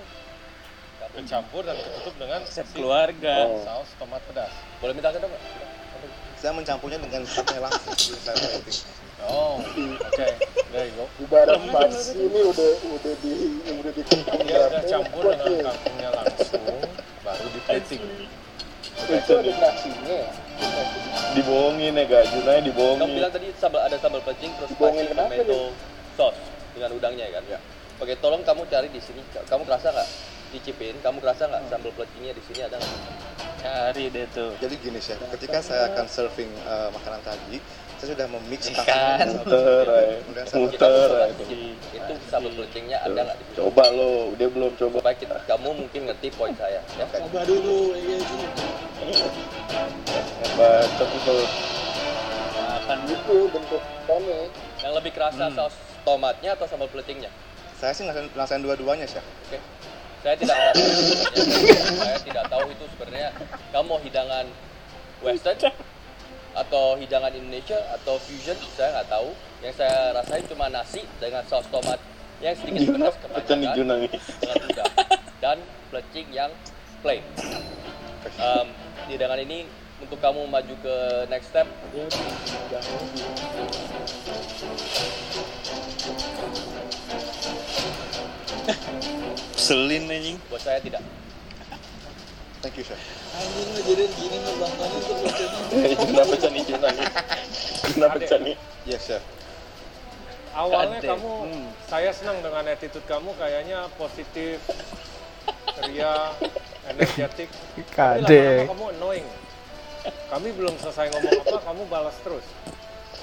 bercampur 1.09 1.62
dan 1.65 1.75
ketutup 1.77 2.15
dengan 2.17 2.39
Resep 2.45 2.65
si 2.65 2.73
keluarga. 2.77 3.35
Oh. 3.45 3.62
saus 3.65 3.89
tomat 3.97 4.21
pedas. 4.29 4.53
Boleh 4.81 4.93
minta 4.93 5.09
ke 5.09 5.17
dong? 5.17 5.33
saya 6.39 6.55
mencampurnya 6.55 7.03
dengan 7.03 7.21
satenya 7.27 7.67
langsung. 7.67 8.15
Oh, 9.27 9.59
oke. 9.59 10.27
There 10.71 10.88
you 10.88 10.95
go. 10.95 11.05
Ibarat 11.19 11.59
pagi 11.67 11.99
ini 12.15 12.39
udah 12.47 12.69
udah 12.95 13.13
di 13.19 13.31
udah 13.67 13.91
di 13.91 14.01
Dia 14.47 14.59
udah 14.71 14.83
campur 14.88 15.23
dengan 15.35 15.67
kangkungnya 15.67 16.09
langsung, 16.15 16.63
baru 17.27 17.45
di 17.51 17.59
plating. 17.67 18.01
Itu 19.07 19.31
ada 19.39 19.51
nasinya 19.55 20.15
ya. 20.19 20.29
Dibohongin 21.38 21.93
ya, 21.95 22.03
gak? 22.03 22.23
Junanya 22.35 22.59
Kamu 22.59 22.67
dibohongin. 22.67 23.09
bilang 23.15 23.31
tadi 23.31 23.47
sambal 23.55 23.81
ada 23.85 23.95
sambal 24.01 24.21
plecing 24.25 24.51
terus 24.59 24.69
Bohongin 24.75 25.07
spicy 25.07 25.12
kenapa 25.15 25.33
tomato 25.39 25.59
sauce 26.19 26.39
dengan 26.75 26.89
udangnya 26.97 27.25
ya 27.29 27.31
kan? 27.39 27.43
Ya. 27.47 27.59
Oke, 27.99 28.13
tolong 28.19 28.41
kamu 28.43 28.67
cari 28.67 28.88
di 28.91 28.99
sini. 28.99 29.21
Kamu 29.47 29.63
kerasa 29.63 29.91
nggak? 29.91 30.09
Dicipin, 30.49 30.97
kamu 31.05 31.21
kerasa 31.21 31.45
nggak 31.45 31.63
sambal 31.69 31.91
plecingnya 31.93 32.33
di 32.33 32.43
sini 32.49 32.59
ada 32.65 32.75
nggak? 32.81 32.93
Cari 33.59 34.05
deh 34.09 34.25
tuh. 34.33 34.51
Jadi 34.59 34.75
gini 34.79 34.99
chef, 35.03 35.19
ketika 35.35 35.59
saya 35.59 35.91
akan 35.93 36.05
serving 36.07 36.47
eh, 36.47 36.89
makanan 36.95 37.21
tadi, 37.27 37.59
saya 37.99 38.15
sudah 38.15 38.27
memix 38.31 38.71
Ikan. 38.71 38.83
kangkung 38.88 39.43
Muter, 39.43 39.85
saya 40.47 40.57
Muter, 40.63 41.09
ay. 41.27 41.31
Itu 41.91 42.13
sambal 42.31 42.51
plecingnya 42.55 42.97
ada 43.03 43.19
nggak? 43.29 43.38
Coba 43.59 43.83
lo, 43.91 44.31
dia 44.39 44.47
belum 44.47 44.71
coba. 44.79 45.12
Kita, 45.12 45.38
kamu 45.45 45.69
mungkin 45.85 46.01
ngerti 46.07 46.27
poin 46.33 46.55
saya. 46.55 46.79
Ya. 46.97 47.05
Coba 47.07 47.43
dulu 47.45 47.93
ya. 47.99 48.17
Hebat, 48.99 50.88
tapi 50.99 51.17
kalau 51.23 51.45
Akan 52.59 52.99
Itu 53.07 53.38
bentuk 53.53 53.81
ikannya. 53.81 54.39
yang 54.79 54.93
lebih 54.95 55.12
kerasa 55.15 55.51
saus 55.53 55.75
tomatnya 56.03 56.55
atau 56.55 56.65
sambal 56.67 56.88
plecingnya? 56.91 57.29
saya 57.79 57.95
sih 57.95 58.03
ngerasain, 58.03 58.27
ngerasain 58.35 58.59
dua-duanya 58.59 59.07
chef. 59.07 59.23
Oke. 59.47 59.55
Saya 60.19 60.35
tidak 60.35 60.51
tahu. 60.51 60.83
saya 61.95 62.17
tidak 62.19 62.45
tahu 62.51 62.65
itu 62.75 62.85
sebenarnya 62.91 63.29
kamu 63.71 63.85
mau 63.88 63.99
hidangan 64.03 64.45
western 65.23 65.71
atau 66.59 66.99
hidangan 66.99 67.31
Indonesia 67.31 67.79
atau 67.95 68.19
fusion 68.19 68.59
saya 68.75 68.99
nggak 68.99 69.07
tahu. 69.07 69.31
Yang 69.63 69.73
saya 69.79 70.12
rasain 70.12 70.43
cuma 70.51 70.67
nasi 70.67 71.07
dengan 71.23 71.43
saus 71.47 71.67
tomat 71.71 71.99
yang 72.43 72.55
sedikit 72.55 72.95
pedas 72.95 73.15
kebanyakan 73.19 73.75
dengan 73.79 73.99
dan 75.39 75.57
plecing 75.88 76.27
yang 76.35 76.51
plain. 76.99 77.23
Em, 78.39 78.67
hidangan 79.09 79.41
ini 79.41 79.65
untuk 79.99 80.21
kamu 80.21 80.45
maju 80.45 80.73
ke 80.85 80.95
next 81.33 81.49
step 81.49 81.65
Selin 89.57 90.09
anjing. 90.09 90.37
buat 90.49 90.61
saya 90.61 90.79
tidak. 90.81 91.01
Thank 92.59 92.75
you 92.79 92.85
chef. 92.85 92.99
Anjing 93.37 93.69
jadi 93.85 94.05
gini 94.13 94.37
bocahnya. 94.43 95.95
Juna 95.95 96.23
pecah 96.25 96.51
nih 96.51 96.63
Juna 96.67 96.89
nih. 96.91 97.07
Juna 97.91 98.07
pecah 98.13 98.39
nih. 98.39 98.55
Yes 98.87 99.03
chef. 99.09 99.23
Awalnya 100.49 100.99
Kadek. 100.99 101.09
kamu, 101.13 101.33
saya 101.85 102.11
senang 102.11 102.41
dengan 102.41 102.65
attitude 102.67 103.05
kamu 103.05 103.31
kayaknya 103.37 103.85
positif, 103.95 104.57
ceria, 105.77 106.33
energetik. 106.89 107.49
Kadek. 107.93 108.67
lama-lama 108.67 108.71
kamu 108.73 108.85
annoying. 108.97 109.27
Kami 110.29 110.49
belum 110.55 110.73
selesai 110.79 111.12
ngomong 111.12 111.33
apa, 111.43 111.57
kamu 111.65 111.81
balas 111.91 112.15
terus. 112.23 112.45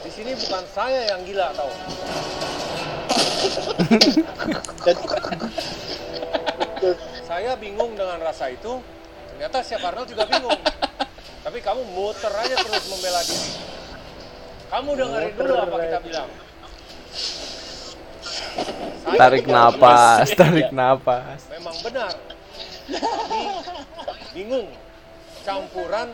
Di 0.05 0.11
sini 0.13 0.37
bukan 0.39 0.65
saya 0.71 1.09
yang 1.15 1.25
gila 1.25 1.51
tau. 1.57 1.73
saya 7.27 7.59
bingung 7.59 7.97
dengan 7.99 8.21
rasa 8.23 8.53
itu. 8.53 8.79
Ternyata 9.35 9.61
Chef 9.67 9.83
Arnold 9.83 10.09
juga 10.09 10.25
bingung. 10.31 10.61
Tapi 11.47 11.59
kamu 11.63 11.83
muter 11.95 12.33
aja 12.33 12.57
terus 12.59 12.85
membela 12.91 13.23
diri. 13.23 13.51
Kamu 14.67 14.91
dengerin 14.99 15.35
dulu 15.39 15.55
apa 15.55 15.77
kita 15.79 15.99
bilang. 16.03 16.31
Tarik 19.17 19.47
napas, 19.49 20.29
tarik 20.37 20.71
napas. 20.75 21.41
memang 21.49 21.77
benar. 21.81 22.13
Bingung 24.37 24.69
campuran 25.47 26.11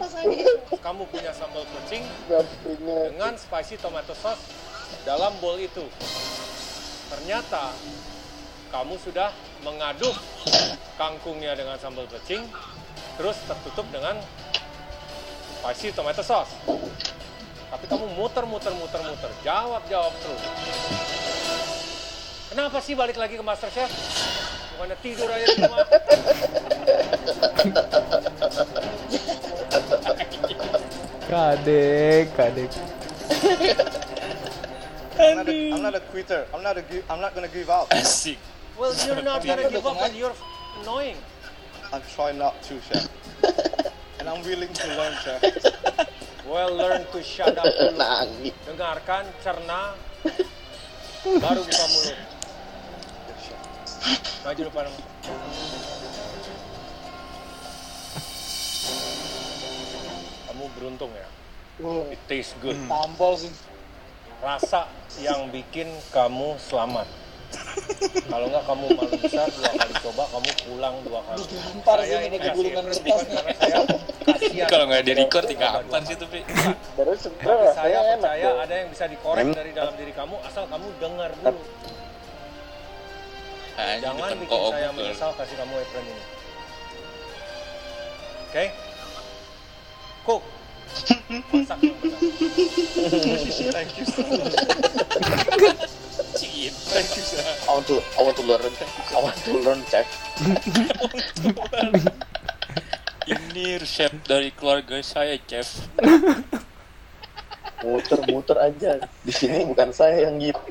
kamu 0.76 1.02
punya 1.08 1.32
sambal 1.32 1.64
kucing 1.64 2.04
dengan 2.84 3.32
spicy 3.40 3.80
tomato 3.80 4.12
sauce 4.12 4.44
dalam 5.08 5.32
bowl 5.40 5.56
itu. 5.56 5.88
Ternyata 7.08 7.72
kamu 8.68 8.94
sudah 9.00 9.32
mengaduk 9.64 10.12
kangkungnya 11.00 11.56
dengan 11.56 11.80
sambal 11.80 12.04
kucing, 12.12 12.44
terus 13.16 13.40
tertutup 13.48 13.88
dengan 13.88 14.20
spicy 15.60 15.96
tomato 15.96 16.20
sauce. 16.20 16.52
Tapi 17.72 17.84
kamu 17.88 18.04
muter, 18.20 18.44
muter, 18.44 18.72
muter, 18.76 19.00
muter, 19.00 19.32
jawab, 19.40 19.80
jawab 19.88 20.12
terus. 20.20 20.42
Kenapa 22.52 22.84
sih 22.84 22.92
balik 22.92 23.16
lagi 23.16 23.40
ke 23.40 23.44
Masterchef? 23.44 23.88
Bukannya 24.76 24.96
tidur 25.00 25.24
aja 25.24 25.46
di 25.48 25.56
rumah. 25.56 25.88
Kadek, 31.32 32.28
kadek. 32.36 32.68
I'm 35.16 35.40
not, 35.40 35.48
a, 35.48 35.72
I'm 35.72 35.80
not 35.80 35.96
a 35.96 36.04
quitter. 36.12 36.44
I'm 36.52 36.60
not 36.60 36.76
a 36.76 36.84
I'm 37.08 37.24
not 37.24 37.32
gonna 37.32 37.48
give 37.48 37.72
up. 37.72 37.88
Asik. 37.96 38.36
Well, 38.76 38.92
you're 39.00 39.24
not 39.24 39.40
gonna 39.40 39.72
give 39.72 39.88
up, 39.88 39.96
but 39.96 40.12
you're 40.12 40.36
annoying. 40.84 41.16
I'm 41.88 42.04
trying 42.12 42.36
not 42.36 42.60
to, 42.68 42.76
chef. 42.84 43.08
And 44.20 44.28
I'm 44.28 44.44
willing 44.44 44.76
to 44.76 44.86
learn, 44.92 45.16
chef. 45.24 45.40
Well, 46.44 46.76
learn 46.76 47.08
to 47.16 47.24
shut 47.24 47.56
up 47.56 47.64
dulu. 47.64 48.52
Dengarkan, 48.68 49.24
cerna, 49.40 49.96
baru 51.24 51.64
buka 51.64 51.86
mulut. 51.96 52.31
Maju 54.42 54.62
depan. 54.66 54.84
Kamu 60.50 60.64
beruntung 60.74 61.10
ya. 61.14 61.28
It 62.10 62.20
tastes 62.26 62.58
good. 62.58 62.76
Tampol 62.90 63.38
sih. 63.38 63.52
Rasa 64.42 64.90
yang 65.22 65.48
bikin 65.54 65.86
kamu 66.10 66.58
selamat. 66.58 67.06
Kalau 68.32 68.48
nggak 68.48 68.64
kamu 68.64 68.84
malu 68.96 69.14
besar 69.20 69.44
dua 69.52 69.70
kali 69.76 69.94
coba, 70.00 70.24
kamu 70.32 70.50
pulang 70.66 70.94
dua 71.04 71.20
kali. 71.28 71.44
Digampar 71.46 71.98
sih 72.00 72.16
Saya 72.16 72.24
ini 72.26 72.36
pakai 72.40 72.52
gulungan 72.56 72.84
kertas. 72.90 73.20
Kalau 74.66 74.84
nggak 74.88 75.02
di 75.04 75.12
record 75.14 75.44
tiga 75.46 75.66
kapan 75.78 76.02
sih? 76.08 76.16
Terus 76.16 76.38
Tapi 76.96 77.16
sebenarnya 77.20 77.70
saya 77.76 77.98
enak 78.16 78.18
percaya 78.18 78.48
ada 78.56 78.74
yang 78.74 78.88
bisa 78.90 79.04
dikorek 79.06 79.46
dari 79.52 79.70
dalam 79.76 79.94
diri 80.00 80.12
kamu 80.16 80.36
asal 80.48 80.64
kamu 80.66 80.86
dengar 80.98 81.30
dulu. 81.38 81.60
Anjing 83.76 84.04
Jangan 84.04 84.36
bikin 84.36 84.60
saya 84.68 84.88
menyesal 84.92 85.30
kasih 85.32 85.56
kamu 85.56 85.74
apron 85.80 86.04
ini. 86.04 86.24
Oke? 88.48 88.64
Cook. 90.28 90.42
Masak 91.56 91.78
yang 91.80 91.96
benar. 92.04 92.20
Thank 93.72 93.96
you. 93.96 94.04
Cip. 96.36 96.72
I 97.64 97.72
want 97.72 97.86
to 97.88 97.96
I 98.16 98.20
want 98.20 98.36
to 98.36 98.44
learn. 98.44 98.72
I 99.12 99.18
want 99.24 99.36
to 99.48 99.52
learn, 99.56 99.80
chef. 99.88 100.04
Ini 103.24 103.80
resep 103.80 104.12
dari 104.28 104.52
keluarga 104.52 105.00
saya, 105.00 105.40
chef. 105.48 105.88
muter-muter 107.82 108.56
aja 108.62 109.02
di 109.26 109.32
sini 109.34 109.66
bukan 109.66 109.90
saya 109.90 110.30
yang 110.30 110.38
gitu 110.38 110.62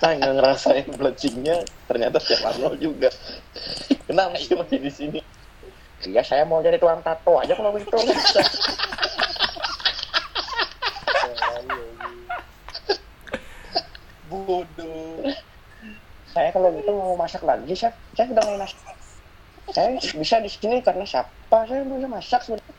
saya 0.00 0.12
nggak 0.20 0.34
ngerasain 0.36 0.86
bleachingnya 0.96 1.56
ternyata 1.88 2.18
Chef 2.20 2.42
Arnold 2.44 2.76
juga. 2.82 3.08
Kenapa 4.04 4.36
sih 4.36 4.52
masih 4.52 4.78
di 4.82 4.92
sini? 4.92 5.20
Iya 6.02 6.26
saya 6.26 6.42
mau 6.42 6.58
jadi 6.58 6.82
tukang 6.82 6.98
tato 7.06 7.38
aja 7.38 7.54
kalau 7.54 7.70
begitu. 7.70 7.94
Bodoh. 14.26 15.30
Saya 16.32 16.48
kalau 16.50 16.72
gitu 16.74 16.90
mau 16.90 17.14
masak 17.14 17.44
lagi 17.44 17.70
chef. 17.76 17.94
Saya 18.16 18.26
sudah 18.32 18.42
mau 18.48 18.56
masak. 18.58 18.80
Saya 19.70 19.88
bisa 20.00 20.42
di 20.42 20.50
sini 20.50 20.82
karena 20.82 21.06
siapa? 21.06 21.68
Saya 21.70 21.86
bisa 21.86 22.08
masak. 22.10 22.40
Sebenarnya 22.42 22.74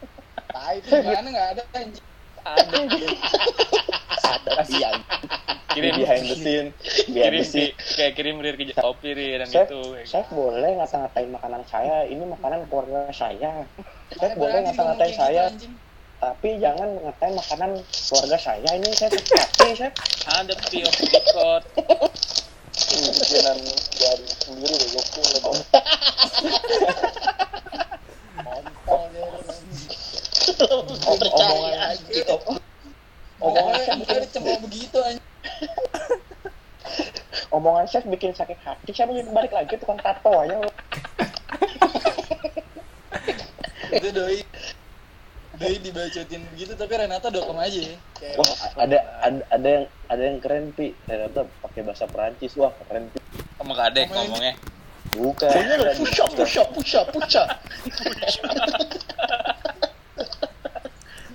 ah 0.54 0.72
itu 0.76 0.88
gimana? 0.92 1.28
Nggak 1.32 1.48
ada 1.56 1.64
anjing. 1.80 2.06
Ada 2.44 2.76
ada 2.76 3.08
iya 4.72 4.92
Kirim. 5.74 5.94
behind 5.98 6.26
the 6.30 6.38
scene 6.38 6.70
behind 7.10 7.34
kirim 7.34 7.42
the 7.42 7.50
scene. 7.50 7.74
di, 7.74 7.96
kayak 7.98 8.14
kirim 8.14 8.38
rir 8.38 8.56
ke 8.56 8.78
kopi 8.78 9.10
rir 9.18 9.42
dan 9.42 9.50
Chef, 9.50 9.66
itu 9.66 9.82
chef 10.06 10.30
boleh 10.30 10.78
ngata-ngatain 10.78 11.34
makanan 11.34 11.66
saya? 11.66 12.06
Ini 12.06 12.24
makanan 12.30 12.70
keluarga 12.70 13.10
saya. 13.10 13.66
Chef 14.14 14.34
boleh 14.38 14.70
ngomong 14.70 15.02
kayak 15.02 15.18
saya? 15.18 15.50
gitu, 15.58 15.74
tapi 16.22 16.62
jangan 16.62 16.90
ngatain 17.02 17.34
makanan 17.34 17.72
keluarga 17.82 18.38
saya. 18.38 18.70
Ini 18.70 18.90
saya 18.94 19.10
hati 19.18 19.68
chef. 19.74 19.94
Ada 20.30 20.54
pi 20.70 20.86
of 20.86 20.94
record. 20.94 21.64
Ini 22.94 23.10
bikinan 23.10 23.58
dari 23.98 24.26
sendiri 24.46 24.76
deh 24.78 24.90
gokil 24.94 25.26
lo 25.26 25.38
dong. 25.42 25.58
Om- 28.46 28.78
omongan 31.34 31.98
omongan 33.44 33.76
chef 33.84 34.00
bikin 34.00 34.24
cuma 34.32 34.56
begitu 34.64 34.98
anjing. 35.04 35.24
Omongan 37.56 37.86
chef 37.86 38.04
bikin 38.08 38.34
sakit 38.34 38.58
hati. 38.64 38.90
Saya 38.96 39.12
mau 39.12 39.20
balik 39.36 39.54
lagi 39.54 39.78
tukang 39.78 40.00
tato 40.02 40.32
aja. 40.34 40.58
Lu. 40.58 40.72
itu 43.98 44.10
doi. 44.10 44.42
Doi 45.54 45.78
dibacotin 45.78 46.42
begitu 46.56 46.74
tapi 46.74 46.94
Renata 46.98 47.30
dokem 47.30 47.60
aja. 47.62 47.94
Ya 47.94 47.98
kayak 48.18 48.42
wah 48.42 48.50
ada 48.82 48.98
ada 49.22 49.40
ada 49.54 49.68
yang 49.68 49.86
ada 50.10 50.24
yang 50.24 50.38
keren 50.42 50.74
pi. 50.74 50.98
Ternyata 51.06 51.46
pakai 51.62 51.86
bahasa 51.86 52.10
Perancis. 52.10 52.58
Wah 52.58 52.74
keren 52.90 53.06
pi. 53.14 53.22
Sama 53.60 53.74
kadek 53.78 54.10
ngomongnya. 54.10 54.58
bukan. 55.14 55.46
Push 56.02 56.26
up, 56.26 56.34
push 56.34 56.58
up, 56.58 56.68
push 56.74 56.96
up, 56.98 57.08
push 57.14 57.38
up. 57.38 57.50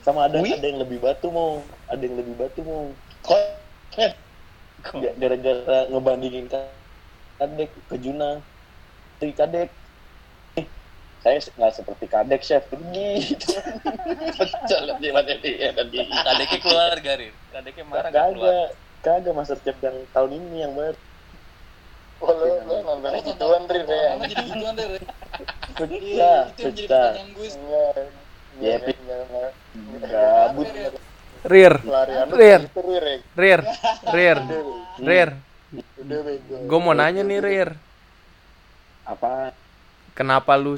sama 0.09 0.25
ada 0.25 0.41
ada 0.41 0.65
yang 0.65 0.81
lebih 0.81 1.05
batu 1.05 1.29
mau 1.29 1.61
ada 1.89 2.03
yang 2.05 2.17
lebih 2.21 2.35
batu 2.37 2.61
mau. 2.65 2.93
Kok 3.25 3.41
Ga- 5.03 5.17
gara-gara 5.19 5.79
ngebandingin 5.91 6.47
kadek 7.41 7.71
ke 7.91 7.97
Juna. 7.99 8.45
Si 9.19 9.35
kadek. 9.35 9.75
Eh, 10.55 10.67
saya 11.19 11.43
nggak 11.43 11.73
seperti 11.75 12.05
kadek 12.07 12.41
chef. 12.47 12.63
Pergi. 12.71 13.35
Pecah 14.39 14.81
lah 14.87 14.97
dia 15.03 15.11
mana 15.11 15.35
dia 15.43 15.75
tadi 15.75 15.99
kadeknya 16.07 16.59
keluar 16.63 16.95
garir 17.03 17.35
kadeknya 17.51 17.85
marah 17.91 18.11
gak 18.15 18.27
keluar. 18.39 18.71
kagak 19.03 19.35
master 19.35 19.59
chef 19.59 19.77
yang 19.83 20.07
tahun 20.15 20.31
ini 20.39 20.57
yang 20.63 20.73
baru 20.79 20.99
Oh, 22.19 22.35
lo, 22.35 22.51
lo 22.67 22.83
nonton 22.83 23.15
gituan, 23.23 23.63
Rir, 23.71 23.87
ya? 23.87 24.19
Jadi 24.19 24.43
gituan 24.51 24.75
deh 24.75 24.87
Ren. 24.91 25.05
pecah 25.79 26.03
Iya, 26.03 26.35
pecah. 26.51 27.11
Ya, 28.59 28.75
enggak, 28.75 28.91
Pi. 28.91 28.93
enggak, 28.99 29.21
enggak. 29.31 29.53
gabut 30.11 30.67
Pelarian 31.43 32.27
Rir, 32.31 32.61
gitu, 32.67 32.81
Rir, 32.83 33.05
ya. 33.05 33.19
Rir, 33.37 33.61
Rir, 34.11 34.39
Rir. 34.99 35.31
Udah 36.01 36.19
bego. 36.25 36.55
Gue 36.65 36.79
mau 36.81 36.95
nanya 36.97 37.23
nih 37.23 37.39
Rir, 37.39 37.71
apa 39.05 39.53
kenapa 40.13 40.57
lu 40.57 40.75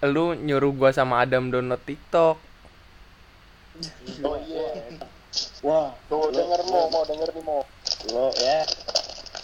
lu 0.00 0.24
nyuruh 0.34 0.72
gua 0.72 0.90
sama 0.90 1.22
Adam 1.22 1.50
download 1.50 1.82
TikTok? 1.82 2.38
Oh 4.22 4.36
iya. 4.42 4.66
wah 5.62 5.94
Tuh, 6.08 6.34
denger 6.34 6.60
mau, 6.66 6.90
mau 6.90 7.02
denger 7.06 7.30
nih 7.30 7.44
mau. 7.44 7.62
lo 8.10 8.30
ya 8.34 8.62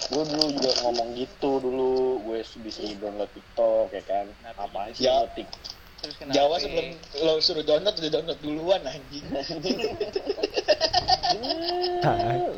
gue 0.05 0.23
dulu 0.27 0.45
juga 0.53 0.71
ngomong 0.83 1.09
gitu 1.15 1.51
dulu 1.59 1.91
gue 2.23 2.39
disuruh 2.62 2.95
download 2.99 3.31
TikTok 3.31 3.87
ya 3.91 4.03
kan 4.05 4.27
apa 4.55 4.91
sih 4.95 5.07
Ya. 5.07 5.23
download 5.23 5.33
TikTok 5.39 5.62
terus 6.05 6.17
kenapa 6.21 6.37
Jawa 6.37 6.57
sebelum 6.61 6.87
lo 7.19 7.33
suruh 7.41 7.65
download 7.65 7.97
udah 7.97 8.11
download 8.13 8.39
duluan 8.39 8.83
anjing. 8.85 9.25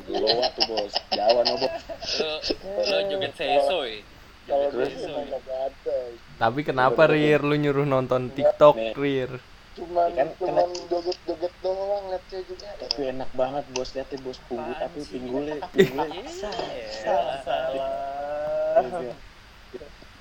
lo 0.06 0.28
waktu 0.36 0.60
bos 0.66 0.92
Jawa 1.08 1.40
no 1.42 1.54
bos 1.56 1.72
lo 2.18 2.34
lo 2.82 2.96
joget 3.06 3.32
sesoy 3.32 4.02
Kalau 4.46 4.70
Terus? 4.70 4.94
dia 4.94 5.10
emang 5.10 5.26
kagak 5.26 5.58
ada. 5.58 5.96
Tapi 6.38 6.60
kenapa 6.62 7.10
Rir 7.10 7.42
lu 7.42 7.58
nyuruh 7.58 7.82
nonton 7.82 8.30
TikTok 8.30 8.94
Rir? 8.94 9.42
Cuman, 9.74 10.06
Kan- 10.14 10.38
cuman 10.38 10.70
joget-joget 10.86 11.50
doang, 11.60 12.04
ngecek 12.08 12.46
juga. 12.46 12.70
tapi 12.78 13.10
enak 13.10 13.26
banget 13.34 13.64
bos 13.74 13.90
lihatnya 13.90 14.18
bos 14.22 14.38
punggu 14.46 14.70
tapi 14.72 15.02
pinggulnya 15.02 15.58
pinggulnya 15.68 16.22
salah 16.30 17.42
salah 17.42 17.90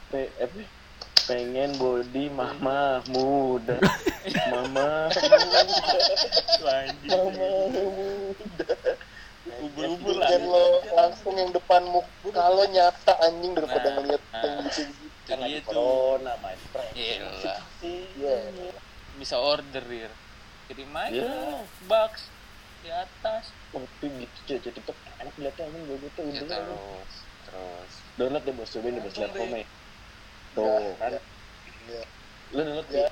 Pe- 0.09 0.34
apa? 0.36 0.61
Pengen 1.26 1.73
body 1.78 2.30
mama 2.30 3.01
muda. 3.09 3.78
Mama 4.49 5.09
mama 7.05 7.59
muda 7.69 8.73
ubur-ubur 9.45 10.15
lah. 10.19 10.30
lo 10.41 10.65
langsung 10.93 11.34
yang 11.38 11.51
depan 11.53 11.82
muka 11.88 12.43
lo 12.49 12.65
nyata 12.69 13.13
anjing 13.23 13.53
daripada 13.53 13.88
Nah, 13.88 13.95
ngeliat 14.01 14.23
nah. 14.34 14.41
yang 14.43 14.57
gitu. 14.67 14.82
Itu 15.26 15.30
kan 15.32 15.38
lagi 15.41 15.51
dia 15.57 15.61
tuh 15.65 15.73
corona 15.73 16.34
my 16.41 16.55
friend 16.69 16.91
Gila. 16.93 17.32
Iya. 17.82 18.38
bisa 19.15 19.36
order 19.39 19.84
rir. 19.86 20.11
Kirim 20.67 20.91
aja 20.93 21.13
Iya. 21.13 21.61
box 21.86 22.30
di 22.82 22.89
atas. 22.91 23.53
Tapi 23.73 24.05
gitu 24.21 24.38
cuy 24.45 24.57
jadi 24.61 24.80
tuh 24.82 24.95
enak 25.21 25.36
lihatnya 25.39 25.63
anjing 25.65 25.84
gue 25.88 25.97
gitu 26.03 26.19
ya, 26.26 26.41
udah. 26.45 26.57
terus 26.61 27.13
terus. 27.45 27.91
Download 28.17 28.43
deh 28.43 28.53
bos. 28.53 28.69
Cobain 28.73 28.93
deh 28.97 29.01
bos. 29.01 29.13
Lihat 29.15 29.34
Langsung, 29.34 29.65
tuh 30.55 30.95
kan 30.97 31.11
Iya. 31.85 32.01
lu 32.49 32.61
download 32.63 32.87
Ya. 32.89 33.05
ya 33.05 33.09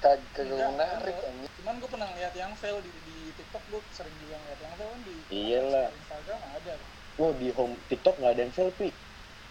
Kagak 0.00 0.48
menarik 0.48 1.16
cuman 1.60 1.74
gue 1.76 1.90
pernah 1.92 2.08
lihat 2.16 2.32
yang 2.32 2.56
fail 2.56 2.80
di, 2.80 2.88
di 3.04 3.36
TikTok 3.36 3.60
gue 3.68 3.80
sering 3.92 4.16
juga 4.16 4.40
ngeliat 4.40 4.60
yang 4.62 4.74
fail 4.74 4.88
kan 4.88 5.00
di 5.04 5.14
Iyalah. 5.28 5.88
Instagram 5.92 6.40
ada 6.56 6.72
Wah 7.20 7.32
di 7.36 7.48
home 7.52 7.76
TikTok 7.86 8.16
nggak 8.16 8.32
ada 8.32 8.40
yang 8.40 8.54
selfie. 8.56 8.94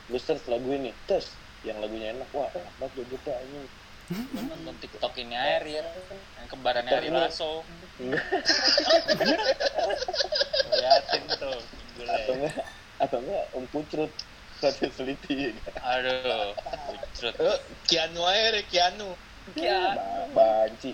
Lu 0.10 0.18
search 0.18 0.42
lagu 0.50 0.74
ini, 0.74 0.90
terus 1.06 1.30
yang 1.62 1.78
lagunya 1.78 2.18
enak, 2.18 2.26
wah 2.34 2.50
enak 2.50 2.74
banget 2.82 3.30
anjing. 3.30 3.70
Lu 4.10 4.42
nonton 4.42 4.74
tiktok 4.82 5.14
ini 5.22 5.38
air 5.38 5.62
ya 5.70 5.86
yang 6.42 6.48
kembarannya 6.50 6.90
Ari 6.90 7.14
Ini. 7.14 7.20
Lasso 7.22 7.62
Enggak. 8.02 8.26
liatin 10.74 11.24
tuh 11.30 11.62
Atau 12.10 12.34
gue 12.34 12.42
enggak, 12.42 12.66
atau 12.98 13.18
enggak 13.22 13.44
Om 13.54 13.66
Pucrut 13.70 14.12
satu 14.60 14.86
seliti. 14.92 15.56
aduh 15.80 16.52
pucrut 16.86 17.36
Eh, 17.40 17.60
Kianu 17.88 18.22
aja 18.22 18.54
Rik, 18.54 18.68
Kianu. 18.70 19.10
Ba- 19.56 20.28
Banci, 20.36 20.94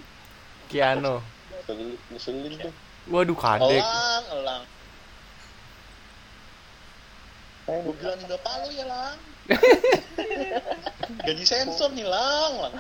Kiano. 0.70 1.20
Ngeselin- 2.10 2.62
tuh. 2.62 2.74
Waduh 3.06 3.36
kadek. 3.36 3.82
Elang, 3.82 4.24
elang. 4.32 4.64
Saya 7.66 7.82
Gue 7.82 7.94
bilang 7.98 8.22
udah 8.22 8.40
palu 8.40 8.70
ya, 8.70 8.86
Lang. 8.86 9.18
Gaji 11.26 11.44
sensor 11.44 11.90
nih, 11.92 12.06
Lang. 12.06 12.54
Lang. 12.62 12.74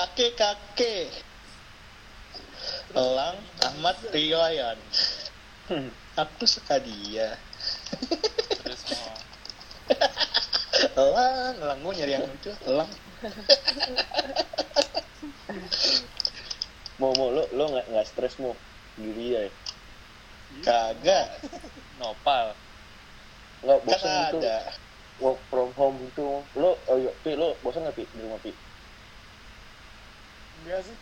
maksudnya 0.00 0.32
Kakek, 0.32 0.32
kakek. 0.40 1.08
Elang, 2.96 3.36
Ahmad, 3.60 3.96
Riwayan. 4.12 4.78
Aku 6.16 6.44
suka 6.48 6.80
dia. 6.80 7.36
terus 8.64 8.82
mau 8.90 9.12
Elang, 10.96 11.54
elang. 11.60 11.78
Gue 11.84 11.94
nyari 12.00 12.12
yang 12.16 12.24
lucu. 12.26 12.52
Elang. 12.66 12.90
mau 17.00 17.12
mau 17.16 17.32
lo 17.32 17.48
lo 17.56 17.64
nggak 17.72 17.86
nggak 17.92 18.06
stres 18.08 18.36
mau 18.40 18.56
diri 18.96 19.36
ya? 19.36 19.40
Kagak. 20.64 21.44
nopal 22.00 22.56
Nggak 23.60 23.80
bosan 23.84 24.12
gitu. 24.26 24.38
ada. 24.40 24.58
Work 25.20 25.40
from 25.52 25.70
home 25.76 26.00
gitu. 26.08 26.48
Lo, 26.56 26.80
oh 26.88 26.96
iya, 26.96 27.12
pi 27.20 27.36
lo 27.36 27.60
bosan 27.60 27.84
nggak 27.84 27.96
pi 27.96 28.04
di 28.08 28.20
rumah 28.24 28.40
pi? 28.40 28.52
Sih. 30.64 30.96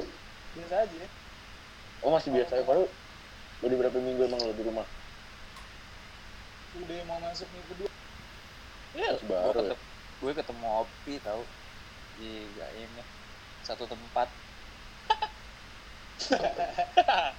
Biasa 0.55 0.75
aja 0.87 0.97
ya. 0.97 1.09
Oh 2.03 2.11
masih 2.15 2.31
biasa. 2.31 2.57
Ya, 2.57 2.65
baru 2.65 2.87
udah 3.59 3.77
berapa 3.77 3.99
minggu 3.99 4.23
emang 4.23 4.39
lo 4.39 4.55
di 4.55 4.63
rumah? 4.63 4.87
udah 6.79 7.01
mau 7.11 7.19
masuk 7.19 7.49
minggu 7.51 7.75
kedua 7.75 7.91
Ya, 8.95 9.19
baru. 9.27 9.67
ya. 9.67 9.75
gue 9.75 9.77
gue 10.23 10.33
ketemu 10.37 10.67
Opi 10.85 11.15
tau. 11.21 11.43
Di 12.19 12.31
Gaim 12.55 12.91
ya. 12.95 13.05
Satu 13.67 13.85
tempat. 13.85 14.29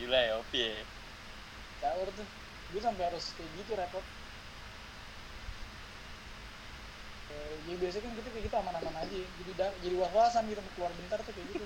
Gila 0.00 0.16
ya 0.16 0.32
Opi 0.40 0.58
ya. 0.64 0.80
Caur 1.80 2.08
tuh. 2.08 2.26
Gue 2.72 2.80
sampai 2.80 3.04
harus 3.04 3.24
kayak 3.36 3.50
gitu 3.58 3.72
repot 3.76 4.00
Eh, 4.00 4.04
jadi 7.64 7.76
biasanya 7.78 8.02
kan 8.06 8.12
kita 8.18 8.28
kayak 8.32 8.44
gitu 8.50 8.56
aman-aman 8.56 8.94
aja. 9.04 9.18
Jadi 9.38 9.52
da- 9.54 9.76
jadi 9.78 9.94
was-wasan 9.96 10.42
gitu 10.50 10.60
keluar 10.74 10.92
bentar 10.96 11.18
tuh 11.22 11.32
kayak 11.34 11.48
gitu. 11.54 11.64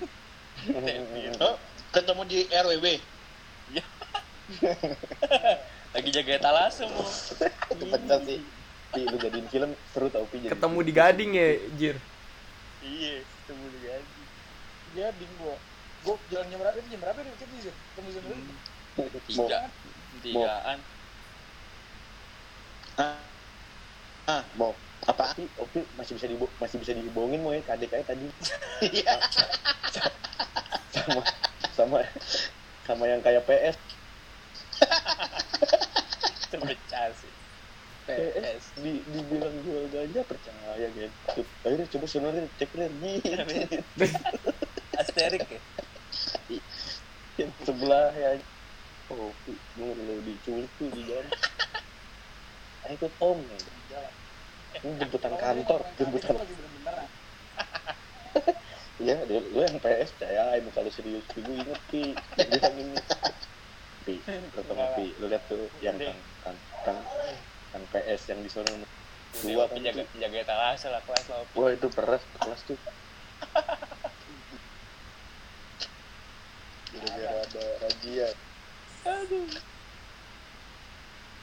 Oh, 1.41 1.55
ketemu 1.91 2.21
di 2.27 2.39
RWB. 2.51 2.87
lagi 5.95 6.09
jaga 6.13 6.31
etalase 6.37 6.85
mau 6.85 7.01
Itu 7.73 7.85
bener 7.89 8.19
sih. 8.23 8.39
Pi, 8.93 9.01
lu 9.09 9.17
jadiin 9.19 9.47
film 9.51 9.71
seru 9.83 10.07
tau 10.13 10.25
Pi. 10.29 10.45
Ketemu 10.47 10.77
di 10.85 10.91
Gading 10.95 11.31
ya, 11.35 11.47
Jir. 11.73 11.97
iya 12.83 13.25
ketemu 13.25 13.63
di 13.73 13.79
gaji 13.81 14.23
dia 14.93 15.07
ding 15.09 15.33
gua 15.39 15.57
gua 16.05 16.15
jalan 16.29 16.45
jam 16.51 16.59
berapa 16.61 16.77
jam 16.85 17.01
berapa 17.01 17.19
dia 17.25 17.33
ketemu 17.33 17.55
sih 17.65 17.73
ketemu 17.73 18.07
jam 18.13 18.23
berapa 18.29 18.43
Mau, 18.95 19.19
tiga. 19.27 19.59
Tigaan. 20.23 20.79
Ah, 22.95 23.27
ah 24.29 24.43
mau. 24.55 24.84
Apa? 25.05 25.23
Opi, 25.33 25.45
Opi 25.61 25.79
masih 25.97 26.13
bisa 26.17 26.27
dibo 26.29 26.45
masih 26.57 26.77
bisa 26.81 26.91
dibohongin 26.93 27.41
mau 27.41 27.53
ya 27.53 27.61
kadek 27.65 27.93
aja 27.93 28.05
tadi. 28.13 28.27
Iya. 28.81 29.15
sama 30.95 31.21
sama 31.75 31.99
sama 32.85 33.03
yang 33.05 33.21
kayak 33.21 33.45
PS. 33.45 33.77
terpecah 36.51 37.09
sih 37.15 37.33
PS 38.05 38.63
di 38.77 39.01
dibilang 39.07 39.55
jual 39.65 39.87
ganja 39.89 40.21
percaya 40.27 40.87
gitu. 40.93 41.41
Akhirnya 41.65 41.87
coba 41.89 42.05
sebenarnya 42.05 42.43
cek 42.59 42.69
gitu. 42.75 44.05
asterik 44.95 45.43
ya 45.47 45.61
yang 47.35 47.51
sebelah 47.67 48.15
ya 48.15 48.39
oh 49.11 49.35
lo 49.75 50.15
diculik 50.23 50.71
tuh 50.79 50.87
di 50.95 51.03
jalan 51.03 51.27
ayo 52.87 52.95
ikut 52.95 53.13
om 53.19 53.39
ini 54.83 54.93
jemputan 54.99 55.33
kantor 55.39 55.81
jemputan. 55.95 56.35
Ya 58.95 59.19
dia 59.27 59.39
lu 59.43 59.59
yang 59.59 59.75
PS 59.83 60.15
percaya 60.15 60.55
muka 60.63 60.79
lu 60.79 60.91
serius 60.91 61.23
gue 61.35 61.43
inget 61.43 61.79
pi 61.91 62.15
dia 62.39 62.47
yang 62.59 62.75
ini. 62.79 62.95
Pi 64.07 64.13
nggak, 64.23 64.89
pi. 64.95 65.05
Lu 65.19 65.27
lihat 65.27 65.43
tuh 65.51 65.67
yang 65.83 65.99
kan 65.99 66.15
kan 66.43 66.55
kan, 66.83 66.97
kan 67.75 67.81
PS 67.91 68.31
yang 68.31 68.39
di 68.39 68.49
sana. 68.51 68.71
Dua 69.43 69.67
kan 69.67 69.83
jaga 69.83 70.07
tuh. 70.07 70.15
jaga 70.15 70.37
etalase 70.47 70.87
lah 70.87 71.03
kelas 71.03 71.25
lah 71.27 71.43
wah 71.59 71.69
itu 71.75 71.87
peras 71.91 72.23
kelas 72.39 72.61
tuh. 72.63 72.79
Gara-gara 76.95 77.35
ada 77.43 77.65
razia. 77.83 78.27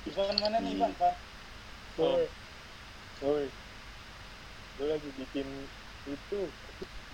Ivan 0.03 0.37
mana 0.41 0.57
nih 0.65 0.73
Ivan 0.75 0.93
Pak? 0.97 1.15
Woi, 2.01 2.25
woi, 3.23 3.47
lu 4.83 4.85
lagi 4.91 5.09
bikin 5.15 5.47
itu. 6.11 6.41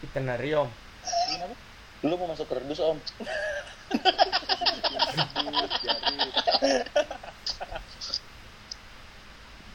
Itinerarium. 0.01 0.73
Apa 1.37 1.53
lu 2.07 2.15
mau 2.17 2.31
masuk 2.31 2.49
kerdus 2.49 2.81
om? 2.81 2.97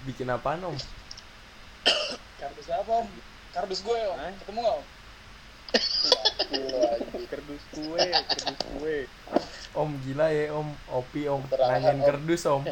Bikin 0.04 0.28
apaan, 0.34 0.64
Om? 0.64 0.78
kardus 2.40 2.68
apa 2.76 2.92
om? 2.92 3.08
Kardus 3.54 3.80
gue 3.86 4.00
om. 4.10 4.18
Ketemu 4.42 4.60
nggak 4.60 4.76
om? 4.76 4.86
Kerdus 7.30 7.64
kue 7.72 8.06
kerdus 8.30 8.62
kue 8.78 8.98
Om 9.74 9.90
gila 10.06 10.28
ya, 10.30 10.54
Om. 10.54 10.70
Opi, 10.92 11.26
Om. 11.26 11.42
Nanyain 11.50 12.02
kerdus, 12.04 12.46
Om. 12.46 12.64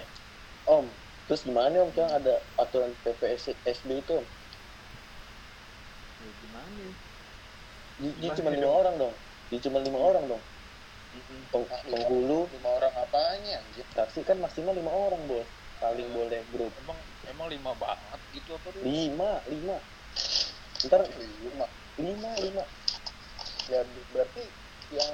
om 0.69 0.85
terus 1.31 1.47
gimana 1.47 1.79
om? 1.79 1.95
Sekarang 1.95 2.11
ada 2.19 2.35
aturan 2.59 2.91
PPS 3.07 3.55
SD 3.63 4.03
itu 4.03 4.19
om? 4.19 4.27
Gimana 6.43 6.91
Di, 7.95 8.09
dia 8.19 8.35
cuma 8.35 8.51
lima 8.51 8.67
orang 8.67 8.95
dong. 8.99 9.15
Dia 9.47 9.59
cuma 9.63 9.79
lima 9.79 9.95
orang 9.95 10.27
dong. 10.27 10.43
Peng, 11.55 11.65
penghulu. 11.87 12.51
Lima 12.51 12.69
orang 12.75 12.93
apanya 12.99 13.63
anjir? 13.63 13.87
taksi 13.95 14.27
kan 14.27 14.43
maksimal 14.43 14.75
lima 14.75 14.91
orang 14.91 15.23
bos. 15.23 15.47
Paling 15.79 16.11
boleh 16.11 16.43
grup. 16.51 16.75
Emang 16.75 16.99
emang 17.23 17.47
lima 17.47 17.71
banget 17.79 18.19
gitu 18.35 18.59
apa 18.59 18.67
tuh 18.75 18.83
lima 18.83 19.39
lima. 19.47 19.77
Ntar 20.83 21.01
Lima. 21.15 21.65
lima 21.95 22.31
lima. 22.43 22.63
Ya 23.71 23.87
berarti 24.11 24.43
yang 24.91 25.11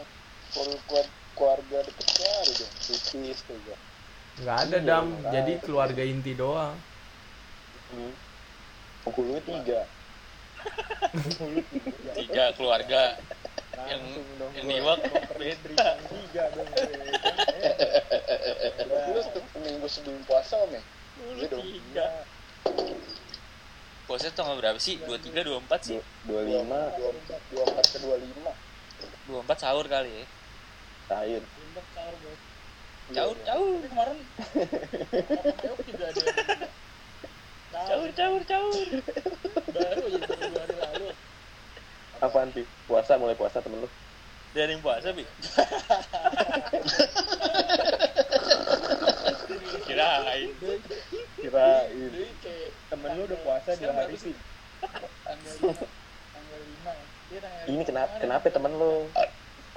keluarga 1.37 1.77
deket 1.85 2.09
baru 2.17 2.51
dong. 2.57 2.73
Tipis 2.81 3.39
tuh 3.45 3.61
ya. 3.61 3.77
Nggak 4.37 4.57
ada, 4.59 4.77
Iya, 4.77 4.85
Dam. 4.85 5.05
makanya. 5.07 5.31
Jadi 5.33 5.51
keluarga 5.59 6.03
inti 6.03 6.31
doang. 6.33 6.75
hmm. 7.87 8.13
penghulunya 9.01 9.39
tiga 9.41 9.79
tiga 12.19 12.43
keluarga 12.53 13.15
yang 13.87 14.03
yang 14.51 14.65
niwak 14.67 14.99
beda 15.31 15.87
tiga 16.03 16.43
dong 16.51 16.67
lu 19.07 19.19
setiap 19.23 19.45
minggu 19.55 19.87
sebelum 19.87 20.19
puasa 20.27 20.59
om 20.59 20.69
ya? 20.69 20.83
Iya 21.33 21.47
dong. 21.47 21.63
tiga 21.63 22.05
puasa 24.03 24.27
tanggal 24.29 24.59
berapa 24.59 24.75
sih 24.77 24.99
dua 24.99 25.15
tiga 25.17 25.39
dua 25.39 25.57
empat 25.57 25.79
sih 25.85 26.03
dua 26.23 26.41
lima 26.43 26.91
Dua 26.93 27.09
empat, 27.09 27.39
dua 27.47 27.63
empat 27.65 27.85
ke 27.87 27.97
dua 27.99 28.15
lima. 28.19 28.51
dua 29.23 29.39
empat 29.39 29.57
sahur 29.57 29.87
kali 29.87 30.11
ya 30.11 30.25
cair 31.07 31.39
Bentar, 31.39 31.85
caur 31.95 32.13
gue 32.17 32.35
caur 33.15 33.37
caur 33.47 33.79
kemarin. 33.87 34.19
Meok 35.63 35.79
juga 35.87 36.05
ada 36.11 36.23
caur 37.87 38.09
caur 38.11 38.41
caur 38.43 38.87
baru 39.71 40.01
aja 40.07 40.19
baru 40.27 40.43
dua 40.49 40.61
hari 40.65 40.75
lalu. 40.75 41.07
Apaan 42.19 42.49
sih 42.51 42.65
puasa 42.89 43.15
mulai 43.21 43.37
puasa 43.37 43.61
temen 43.61 43.85
lu? 43.85 43.89
Dari 44.55 44.73
yang 44.73 44.81
puasa 44.81 45.13
bi 45.13 45.23
kirain. 49.85 50.49
Kirain. 51.37 52.11
Temen 52.89 53.09
lu 53.15 53.21
udah 53.29 53.39
puasa 53.45 53.69
dua 53.77 53.93
hari 53.93 54.15
sih 54.17 54.35
tanggal 55.23 55.53
lima. 55.59 55.83
Tanggal 56.33 56.61
dia 57.27 57.43
ini 57.67 57.83
kenapa 57.83 58.23
kenapa 58.23 58.47
temen 58.47 58.71
lu 58.79 59.05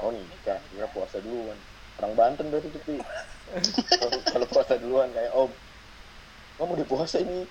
oh 0.01 0.11
nikah 0.15 0.63
kira 0.71 0.87
puasa 0.95 1.19
duluan 1.19 1.59
berarti 2.49 2.69
tuh 2.73 2.83
Pi. 2.87 2.97
kalau 4.33 4.47
puasa 4.49 4.75
duluan 4.81 5.11
kayak 5.13 5.33
om 5.35 5.51
kamu 6.57 6.71
udah 6.81 6.89
puasa 6.89 7.17
ini 7.21 7.45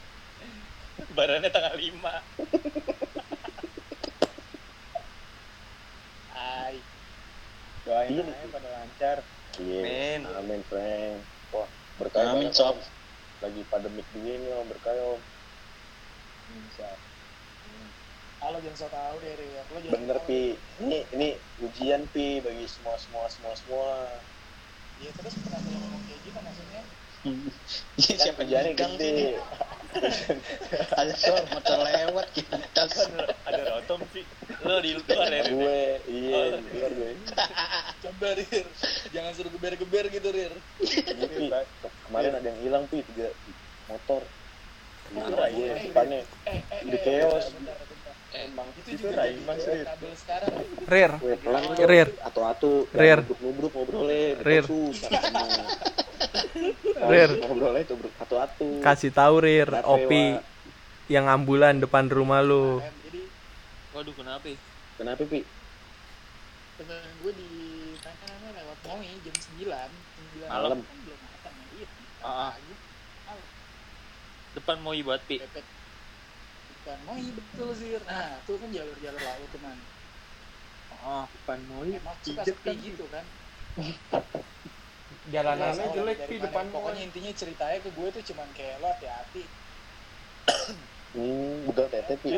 barannya 1.16 1.50
tanggal 1.54 1.76
lima 1.78 2.14
Ay, 6.30 6.86
doain 7.84 8.22
aja 8.30 8.48
pada 8.54 8.70
lancar 8.70 9.18
iya 9.58 9.82
Amin. 9.84 10.22
amin 10.40 10.62
friend 10.70 11.20
wah 11.52 11.68
berkah 11.98 12.22
Amin, 12.24 12.50
banget, 12.50 12.54
sob. 12.56 12.78
Om. 12.78 12.80
lagi 13.44 13.62
pandemik 13.68 14.08
begini 14.14 14.48
om 14.54 14.66
berkah 14.70 14.94
om 14.96 15.22
bisa 16.66 16.86
ah, 18.40 18.50
lo 18.54 18.58
jangan 18.64 18.78
so 18.78 18.88
tau 18.88 19.16
deh 19.20 19.34
Ria 19.36 19.64
lo 19.68 19.80
jangan 19.82 20.00
bener 20.00 20.18
tahu. 20.22 20.28
pi 20.30 20.40
ini 20.86 20.98
ini 21.12 21.30
ujian 21.60 22.02
pi 22.14 22.40
bagi 22.40 22.66
semua 22.70 22.96
semua 23.02 23.26
semua 23.28 23.54
semua 23.58 23.90
ya 25.00 25.12
terus 25.16 25.34
kenapa 25.40 25.68
lo 25.68 25.78
ngomong 25.80 26.02
kayak 26.08 26.20
gitu 26.24 26.40
maksudnya 26.40 26.82
Iya, 28.00 28.16
kan 28.16 28.24
siapa 28.24 28.40
ujiannya 28.48 28.72
yang 28.80 28.96
gede 28.96 29.12
gede? 29.12 29.32
Ada 30.96 31.14
sor 31.20 31.44
motor 31.52 31.78
lewat 31.84 32.28
kita. 32.32 32.56
ada 33.44 33.62
rotom 33.76 34.00
sih 34.08 34.24
lo 34.64 34.80
di 34.80 34.92
luar 34.96 35.28
ya 35.28 35.42
Rin? 35.44 35.52
gue 35.52 35.80
iya 36.08 36.40
Oh. 36.40 36.60
di 36.64 36.70
luar 36.80 36.92
gue 36.96 37.12
coba 38.00 38.28
Rir 38.40 38.68
jangan 39.12 39.32
suruh 39.36 39.52
geber-geber 39.52 40.06
gitu 40.16 40.30
Rir 40.32 40.54
Ini, 40.80 41.26
Pi, 41.28 41.46
ke- 41.52 41.96
kemarin 42.08 42.32
ada 42.40 42.48
yang 42.48 42.60
hilang 42.64 42.84
pi 42.88 43.04
tiga 43.04 43.28
motor 43.84 44.24
Iya, 45.10 45.26
Mana? 45.26 45.48
iya, 45.50 45.66
Eh, 45.74 45.84
depannya 45.90 46.20
eh 46.46 46.62
eh 46.70 46.82
Di 46.86 46.94
eh, 46.94 47.02
chaos. 47.02 47.46
bentar, 47.50 47.78
bentar. 47.82 48.16
emang 48.30 48.68
itu 48.78 48.94
Itu 48.94 49.02
juga 49.02 49.18
Rai, 49.18 49.34
jadi 49.34 49.42
Mas, 49.42 49.58
kayak 49.58 49.74
Rir. 49.74 49.86
kabel 49.90 50.14
sekarang 50.14 50.54
Rir, 50.86 51.12
Rir. 51.78 52.10
atu-atu 52.26 52.90
Rir. 52.92 53.20
nubruk 53.40 53.72
ngobrol 53.74 54.10
le 54.10 54.24
Rir. 54.42 54.66
Rir. 57.12 57.32
ngobrolnya 57.46 57.82
itu 57.86 57.94
bro, 57.96 58.10
atu-atu 58.18 58.82
kasih 58.82 59.12
tahu 59.14 59.36
Rir, 59.44 59.70
Opi 59.86 60.38
yang 61.10 61.26
ambulan 61.26 61.82
depan 61.82 62.10
rumah 62.10 62.42
lu. 62.42 62.82
Jadi 63.06 63.22
waduh 63.94 64.14
kenapa 64.14 64.50
kenapa 64.98 65.24
pi 65.26 65.42
temen 66.80 67.04
gue 67.26 67.34
di 67.36 67.50
tanya 68.00 68.50
lewat 68.56 68.78
Moi 68.88 69.04
jam 69.26 69.36
9 69.36 69.68
jam 69.68 69.92
9 70.40 70.48
Malam. 70.48 70.80
kan 70.80 70.98
belum 71.04 71.20
ya 71.20 71.52
iya 71.76 71.88
Ah, 72.24 72.56
ah. 73.28 73.40
depan 74.56 74.80
mau 74.80 74.96
buat 74.96 75.20
pi 75.28 75.44
pepet 75.44 75.66
Panmoi 76.88 77.28
betul 77.36 77.70
sih 77.76 78.00
nah 78.08 78.40
itu 78.40 78.54
kan 78.56 78.70
jalur-jalur 78.72 79.20
laut 79.22 79.50
tuh 79.52 79.60
man 81.00 81.62
ah 81.64 81.84
emang 81.88 82.18
suka 82.22 82.44
pijet 82.44 82.56
sepi 82.60 82.72
kan. 82.76 82.78
gitu 82.84 83.06
kan? 83.08 83.26
Jalanannya 85.32 85.86
jelek 85.96 86.18
mana- 86.28 86.44
depan 86.52 86.66
pokoknya 86.74 87.02
intinya 87.08 87.32
ceritanya 87.34 87.78
ke 87.80 87.90
gue 87.90 88.08
tuh 88.12 88.24
cuman 88.34 88.50
kayak 88.52 88.76
lo 88.84 88.88
hati-hati. 88.92 89.44
Hmm, 91.16 91.66
betul 91.66 91.88
tete 91.90 92.14
pi. 92.20 92.30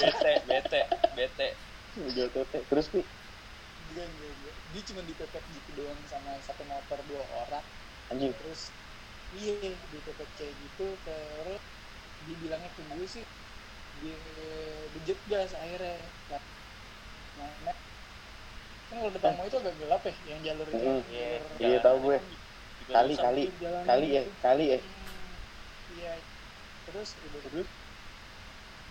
bete 0.00 0.32
bete 0.48 0.80
bete. 1.14 1.48
Betul 1.94 2.26
tete. 2.32 2.58
Terus 2.66 2.86
pi. 2.90 3.02
dia 3.92 4.08
dia, 4.08 4.30
dia, 4.40 4.52
dia 4.72 4.82
cuma 4.88 5.02
dipepet 5.04 5.44
gitu 5.52 5.70
doang 5.76 6.00
sama 6.08 6.32
satu 6.40 6.64
motor 6.64 6.98
dua 7.04 7.22
orang. 7.44 7.64
Anjing. 8.08 8.32
terus 8.36 8.72
iya 9.32 9.72
dipepet 9.88 10.28
kayak 10.36 10.54
gitu 10.60 10.86
terus 11.00 11.62
dibilangnya 12.22 12.68
ke 12.76 12.82
gue 12.84 13.06
sih 13.08 13.24
dia 14.02 14.18
bejek 14.94 15.18
gas 15.30 15.50
akhirnya 15.54 15.96
nah, 16.30 16.42
nah, 17.38 17.50
nah. 17.66 17.76
kan 18.90 18.96
kalau 19.00 19.12
depan 19.16 19.32
mau 19.38 19.46
itu 19.48 19.56
agak 19.62 19.74
gelap 19.80 20.02
ya 20.04 20.14
yang 20.28 20.40
jalur 20.46 20.66
itu 20.68 20.82
Hmm. 20.84 21.00
Iya, 21.08 21.28
jalur- 21.38 21.60
Iya 21.62 21.78
tahu 21.86 21.96
gue. 22.06 22.18
Kali 22.82 23.14
kali 23.14 23.44
kali 23.86 24.06
ya 24.10 24.22
gitu. 24.26 24.40
kali 24.42 24.64
ya. 24.74 24.78
iya 25.92 26.12
terus 26.84 27.08
udah 27.22 27.40
terus 27.40 27.68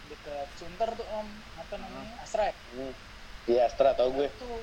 dekat 0.09 0.47
Sunter 0.57 0.89
tuh 0.97 1.07
om 1.07 1.28
apa 1.59 1.76
namanya 1.78 2.14
Astra 2.24 2.43
ya? 2.49 2.55
Hmm. 2.72 2.93
Iya 3.45 3.62
Astra 3.70 3.89
tahu 3.93 4.09
gue. 4.18 4.28
tuh 4.39 4.53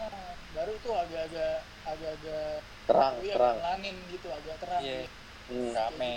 ah, 0.00 0.32
baru 0.54 0.74
tuh 0.80 0.94
agak-agak 0.96 1.56
agak-agak 1.84 2.64
Terang 2.88 3.14
iya, 3.22 3.34
terang. 3.36 3.56
ngelanin 3.60 3.96
gitu 4.08 4.28
agak 4.32 4.56
terang 4.62 4.82
Iya. 4.82 5.00
gitu. 5.06 5.14
Hmm. 5.50 5.72
rame 5.74 6.12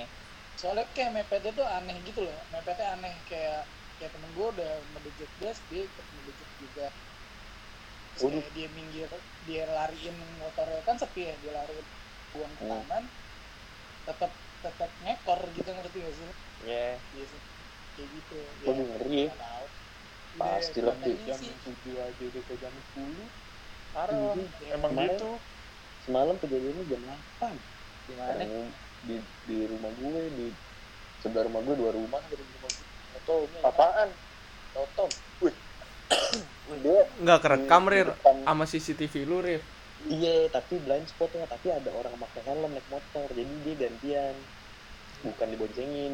soalnya 0.53 0.85
kayak 0.91 1.11
mepetnya 1.13 1.51
tuh 1.53 1.67
aneh 1.67 1.97
gitu 2.01 2.21
loh. 2.23 2.37
Mepetnya 2.49 2.93
aneh. 2.93 3.15
Kayak 3.25 3.65
kayak 3.97 4.11
temen 4.11 4.29
gue 4.31 4.47
udah 4.53 4.71
ngedejek 4.91 5.31
gas 5.37 5.59
dia 5.67 5.81
ikut 5.85 6.05
ngedejek 6.05 6.49
juga. 6.57 6.87
Terus 8.13 8.21
kayak 8.29 8.51
dia 8.53 8.67
minggir 8.69 9.09
dia 9.41 9.63
lariin 9.65 10.13
motornya. 10.37 10.81
Kan 10.85 10.97
sepi 10.97 11.21
ya 11.23 11.35
dia 11.39 11.51
lariin 11.53 11.85
buang 12.31 12.53
ke 12.53 12.63
Hmm. 12.63 12.81
kanan 12.85 13.03
tetap 14.03 14.31
tetap 14.59 14.91
ngekor 14.99 15.39
gitu 15.53 15.69
ngerti 15.69 15.97
gak 16.01 16.15
sih? 16.15 16.31
Iya. 16.61 16.89
Iya 17.11 17.25
sih. 17.27 17.41
kayak 17.93 18.09
gitu. 18.09 18.37
Waduh, 18.65 18.85
ngeri 18.89 19.29
ya. 19.29 19.37
Pasti 20.33 20.81
Iya, 20.81 20.89
lah, 20.89 20.95
katanya 20.97 21.25
jam 21.29 21.39
tujuh 21.61 21.95
aja 22.01 22.23
udah 22.25 22.41
ke 22.41 22.53
jam 22.57 22.73
sepuluh. 22.73 23.27
Parah. 23.93 24.33
Iya. 24.33 24.73
emang 24.73 24.91
Kemarin- 24.97 25.13
gitu. 25.13 25.31
Semalam 26.01 26.35
kejadiannya 26.35 26.83
jam 26.89 27.01
8 27.05 27.53
gimana 28.09 28.43
di 29.03 29.19
di 29.47 29.57
rumah 29.67 29.91
gue 29.99 30.21
di 30.31 30.47
sebelah 31.19 31.47
rumah 31.47 31.61
gue 31.63 31.75
dua 31.75 31.91
rumah 31.91 32.21
dari 32.27 32.43
rumah 32.43 32.69
gue. 32.71 32.87
Atau 33.23 33.37
apaan? 33.63 34.09
Totom. 34.73 35.09
Wih. 35.43 35.55
Dia 36.83 36.99
Nggak 37.21 37.39
kerekam, 37.43 37.83
Rir. 37.87 38.09
Sama 38.19 38.65
CCTV 38.67 39.13
lu, 39.27 39.39
Rir. 39.43 39.61
Iya, 40.03 40.51
tapi 40.51 40.83
blind 40.83 41.07
spotnya 41.07 41.47
tapi 41.47 41.71
ada 41.71 41.87
orang 41.95 42.19
pakai 42.19 42.43
helm 42.43 42.75
naik 42.75 42.83
motor, 42.91 43.23
jadi 43.31 43.53
dia 43.63 43.75
gantian, 43.87 44.35
bukan 45.23 45.47
diboncengin. 45.47 46.13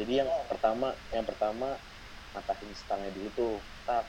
Jadi 0.00 0.12
yang 0.16 0.30
pertama, 0.48 0.96
yang 1.12 1.28
pertama 1.28 1.76
matahin 2.32 2.72
stangnya 2.72 3.12
dulu 3.12 3.28
tuh, 3.36 3.56
tak. 3.84 4.08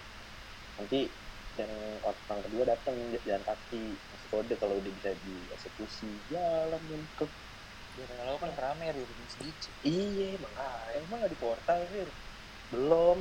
Nanti 0.79 1.11
yang 1.59 1.71
orang 1.99 2.41
kedua 2.47 2.63
datang 2.63 2.95
jalan 3.27 3.43
kaki, 3.43 3.91
masih 3.91 4.27
kode 4.31 4.53
kalau 4.55 4.79
udah 4.79 4.91
bisa 5.03 5.11
dieksekusi, 5.19 6.11
jalan 6.31 6.79
untuk 6.95 7.27
Biar 7.91 8.07
kalau 8.07 8.39
kan 8.39 8.51
rame 8.55 8.83
ya 8.87 8.93
di 8.95 9.03
sedikit. 9.27 9.73
Iya, 9.83 10.39
makanya 10.39 11.03
emang 11.03 11.17
nggak 11.19 11.31
di 11.35 11.39
portal 11.39 11.79
Fir? 11.91 12.09
Belum. 12.71 13.17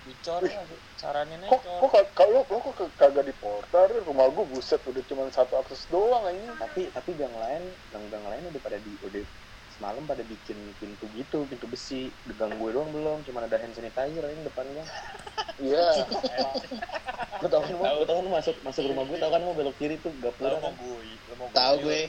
Dicor 0.00 0.40
lah, 0.48 0.64
sarannya 0.96 1.36
Kok, 1.44 1.60
necor. 1.60 1.80
kok 1.84 1.90
kag- 1.92 2.12
kalau 2.16 2.40
lo 2.48 2.56
kok 2.64 2.72
kag- 2.72 2.96
kagak 2.96 3.24
di 3.28 3.34
portal? 3.36 4.00
Rumah 4.00 4.26
gue 4.32 4.44
buset 4.48 4.80
udah 4.80 5.04
cuma 5.04 5.28
satu 5.28 5.60
akses 5.60 5.84
doang 5.92 6.24
ini. 6.32 6.48
Tapi 6.56 6.88
tapi 6.88 7.10
gang 7.20 7.36
lain, 7.36 7.76
gang-gang 7.92 8.24
lain 8.24 8.42
udah 8.48 8.60
pada 8.64 8.80
di 8.80 8.96
udah 9.04 9.20
semalam 9.68 10.08
pada 10.08 10.24
bikin 10.24 10.72
pintu 10.80 11.12
gitu, 11.12 11.44
pintu 11.46 11.68
besi. 11.68 12.16
Di 12.24 12.32
gang 12.32 12.56
gue 12.56 12.70
doang 12.72 12.90
belum, 12.96 13.28
cuma 13.28 13.44
ada 13.44 13.60
hand 13.60 13.76
sanitizer 13.76 14.24
yang 14.24 14.42
depannya. 14.42 14.88
Iya. 15.60 15.84
Lo 17.40 17.48
tau 17.48 17.60
kan 17.64 17.72
mau, 17.72 17.84
lo 17.88 18.04
tau 18.04 18.20
kan 18.20 18.26
masuk 18.28 18.56
masuk 18.60 18.84
rumah 18.84 19.04
gue, 19.08 19.16
tau 19.16 19.32
kan 19.32 19.40
mau 19.40 19.56
belok 19.56 19.76
kiri 19.80 19.96
tuh 20.00 20.12
gapura 20.20 20.60
kan. 20.60 20.76
Tahu 21.56 21.74
gue. 21.84 22.00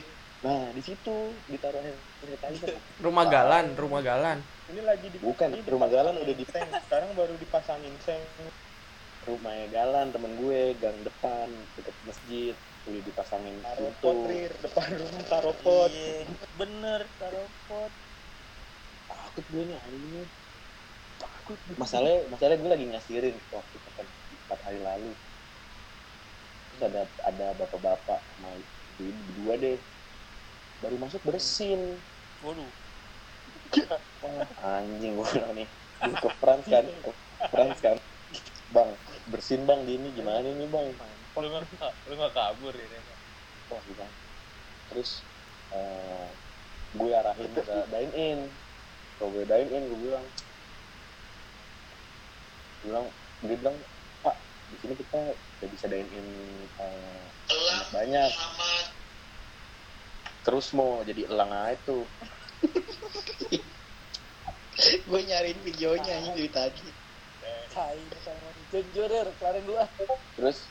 Nah 0.42 0.74
di 0.74 0.82
situ 0.82 1.30
ditaruh 1.46 1.78
hand 1.78 2.02
sanitizer. 2.18 2.74
Rumah 2.98 3.26
galan, 3.30 3.66
rumah 3.78 4.02
galan. 4.02 4.38
ini 4.72 4.82
lagi 4.82 5.06
di 5.12 5.18
Bukan, 5.20 5.52
ini 5.52 5.62
rumah 5.68 5.86
galan 5.86 6.18
udah 6.18 6.34
di 6.34 6.46
seng 6.48 6.66
sekarang 6.88 7.12
baru 7.14 7.34
dipasangin 7.36 7.94
seng 8.02 8.22
rumahnya 9.22 9.70
Galan 9.70 10.10
temen 10.10 10.34
gue 10.34 10.74
gang 10.82 10.98
depan 11.06 11.46
deket 11.78 11.94
masjid. 12.02 12.54
Udah 12.82 13.02
dipasangin 13.06 13.62
taruh 13.62 13.94
pintu 13.94 14.02
pot 14.02 14.18
Rir. 14.26 14.52
depan 14.58 14.88
rumah 14.98 15.22
taruh 15.30 15.56
pot. 15.62 15.90
Iya, 15.94 16.26
bener 16.58 17.00
taruh 17.22 17.50
pot. 17.70 17.92
takut 19.12 19.44
gue 19.46 19.62
nih 19.68 19.76
anjingnya 19.76 20.24
takut 21.20 21.58
masalahnya 21.78 22.26
masalahnya 22.32 22.58
gue 22.58 22.70
lagi 22.74 22.86
ngasirin 22.90 23.36
waktu 23.54 23.76
kapan 23.78 24.06
empat 24.50 24.60
hari 24.66 24.80
lalu. 24.82 25.12
Terus 26.72 26.82
ada 26.82 27.02
ada 27.22 27.46
bapak-bapak 27.54 28.20
sama 28.34 28.50
ibu 28.58 29.04
berdua 29.30 29.54
deh 29.60 29.78
baru 30.82 30.96
masuk 30.98 31.22
bersin 31.22 31.96
Waduh. 32.42 32.66
Wah, 34.18 34.42
anjing 34.82 35.14
gue 35.14 35.26
bilang 35.30 35.54
nih. 35.54 35.68
Gue 36.02 36.14
ke 36.18 36.28
France 36.42 36.66
kan 36.66 36.84
ke 36.90 37.10
France 37.54 37.78
kan. 37.78 37.96
Bang 38.74 38.90
bersin 39.30 39.62
bang 39.62 39.86
di 39.86 39.94
ini 39.94 40.10
gimana 40.10 40.42
nih 40.42 40.66
bang? 40.66 40.86
Lu 41.38 41.48
nggak 41.48 41.92
lu 42.10 42.12
nggak 42.18 42.34
kabur 42.34 42.74
ini. 42.74 42.98
wah 43.72 43.80
gimana 43.88 44.12
terus 44.92 45.24
eh, 45.72 46.28
gue 46.92 47.10
arahin 47.16 47.50
ke 47.56 47.62
dine 47.88 48.12
in 48.12 48.38
kalau 49.16 49.32
gue 49.32 49.48
dine 49.48 49.70
in 49.72 49.82
gue 49.88 50.00
bilang 50.04 50.26
gue 52.82 52.88
bilang 52.92 53.06
dia 53.40 53.56
bilang 53.56 53.76
pak 54.20 54.36
di 54.68 54.76
sini 54.76 54.94
kita 55.00 55.32
udah 55.32 55.68
bisa 55.72 55.86
dine 55.88 56.10
in 56.12 56.28
eh, 56.68 57.24
banyak 57.96 58.30
terus 60.42 60.74
mau 60.74 61.02
jadi 61.06 61.30
elang 61.30 61.50
aja 61.50 61.78
tuh. 61.86 62.04
Gue 65.06 65.20
nyariin 65.22 65.60
videonya 65.62 66.14
ini 66.22 66.30
dari 66.34 66.50
tadi. 66.50 66.88
tai 67.72 67.96
jujur 68.68 69.08
ya 69.08 69.24
kelarin 69.40 69.64
dulu 69.64 69.80
ah 69.80 69.88
terus 70.36 70.68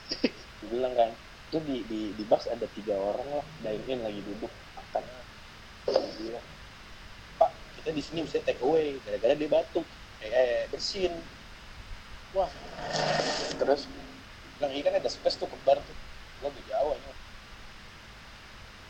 bilang 0.70 0.94
kan 0.94 1.10
itu 1.50 1.58
di 1.66 1.78
di 1.90 2.02
di 2.14 2.24
box 2.30 2.46
ada 2.46 2.70
tiga 2.78 2.94
orang 2.94 3.42
lah 3.42 3.46
dine 3.66 3.82
in 3.90 4.00
lagi 4.06 4.22
duduk 4.22 4.54
makan. 4.78 5.04
Bilang 6.22 6.46
pak 7.42 7.50
kita 7.82 7.90
di 7.90 8.02
sini 8.06 8.22
bisa 8.22 8.38
take 8.46 8.62
away 8.62 9.02
gara-gara 9.02 9.34
dia 9.34 9.50
batuk. 9.50 9.86
Eh, 10.22 10.30
eh 10.30 10.62
bersin 10.70 11.14
wah. 12.38 12.50
Terus 13.58 13.90
bilang 14.62 14.72
ini 14.78 14.82
kan 14.86 14.94
ada 14.94 15.10
space 15.10 15.42
tuh 15.42 15.50
ke 15.50 15.58
bar 15.66 15.82
tuh. 15.82 15.98
Lo 16.46 16.54
di 16.54 16.62
Jawa 16.70 16.94
nih 17.02 17.21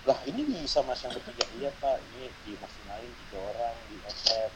lah 0.02 0.18
ini 0.26 0.50
bisa 0.50 0.82
mas 0.82 1.02
yang 1.06 1.14
bertiga 1.14 1.46
iya 1.54 1.70
pak. 1.70 2.02
Ini 2.10 2.42
dimaksimalin 2.42 3.14
tiga 3.14 3.38
orang 3.38 3.86
di 3.86 4.02
offset 4.02 4.54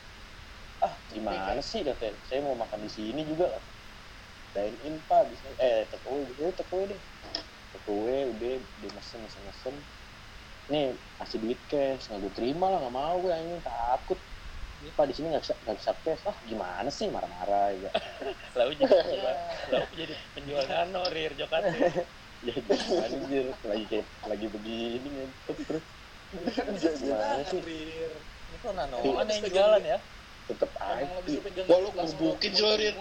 ah 0.84 1.00
gimana? 1.08 1.64
sih 1.64 1.88
katanya 1.88 2.20
saya 2.22 2.44
mau 2.44 2.54
makan 2.54 2.84
di 2.84 2.92
sini 2.92 3.24
juga 3.24 3.64
dine 4.52 4.76
in 4.84 4.96
pak 5.08 5.32
bisa 5.32 5.50
eh 5.56 5.88
gitu 5.88 6.52
take 6.52 6.72
away 6.74 6.86
deh. 6.98 7.02
Away 7.86 8.22
udah 8.28 8.54
dia 8.80 8.90
mesen 8.92 9.20
mesen 9.24 9.42
mesen. 9.46 9.76
Nih 10.72 10.98
kasih 11.22 11.40
duit 11.44 11.62
cash. 11.70 12.10
Nggak 12.10 12.20
gue 12.26 12.34
terima 12.34 12.74
lah 12.74 12.82
nggak 12.82 12.96
mau 12.96 13.16
gue 13.22 13.34
ini 13.36 13.62
takut. 13.62 14.20
Ini 14.82 14.92
pak 14.92 15.06
di 15.08 15.14
sini 15.14 15.28
nggak 15.32 15.44
bisa 15.44 15.54
nggak 15.62 15.78
bisa 15.78 15.92
cash. 16.02 16.24
Ah 16.26 16.38
gimana 16.42 16.90
sih? 16.90 17.08
Marah-marah 17.12 17.70
ya. 17.78 17.92
Lalu 18.58 18.72
jadi 18.82 18.96
lalu 19.70 19.94
jadi 19.94 20.14
penjual 20.34 20.64
nano 20.66 21.04
Rir 21.12 21.38
Jokat. 21.38 21.64
ya 22.46 22.56
anjir 23.10 23.46
lagi 23.66 23.86
kayak 23.90 24.06
lagi 24.30 24.48
begini 24.54 25.08
ngentot 25.10 25.58
terus 25.66 25.84
gimana 27.02 27.42
sih? 27.50 27.62
Kok 28.62 28.72
nano? 28.74 28.98
Iya. 29.02 29.22
aneh 29.22 29.36
yang 29.38 29.52
jualan 29.54 29.84
ya? 29.84 29.98
tetep 30.46 30.72
aja. 30.78 31.06
Wah, 31.66 31.78
lu 31.82 31.90
gebukin 31.94 32.52
sih. 32.54 32.66
Rir. 32.66 32.96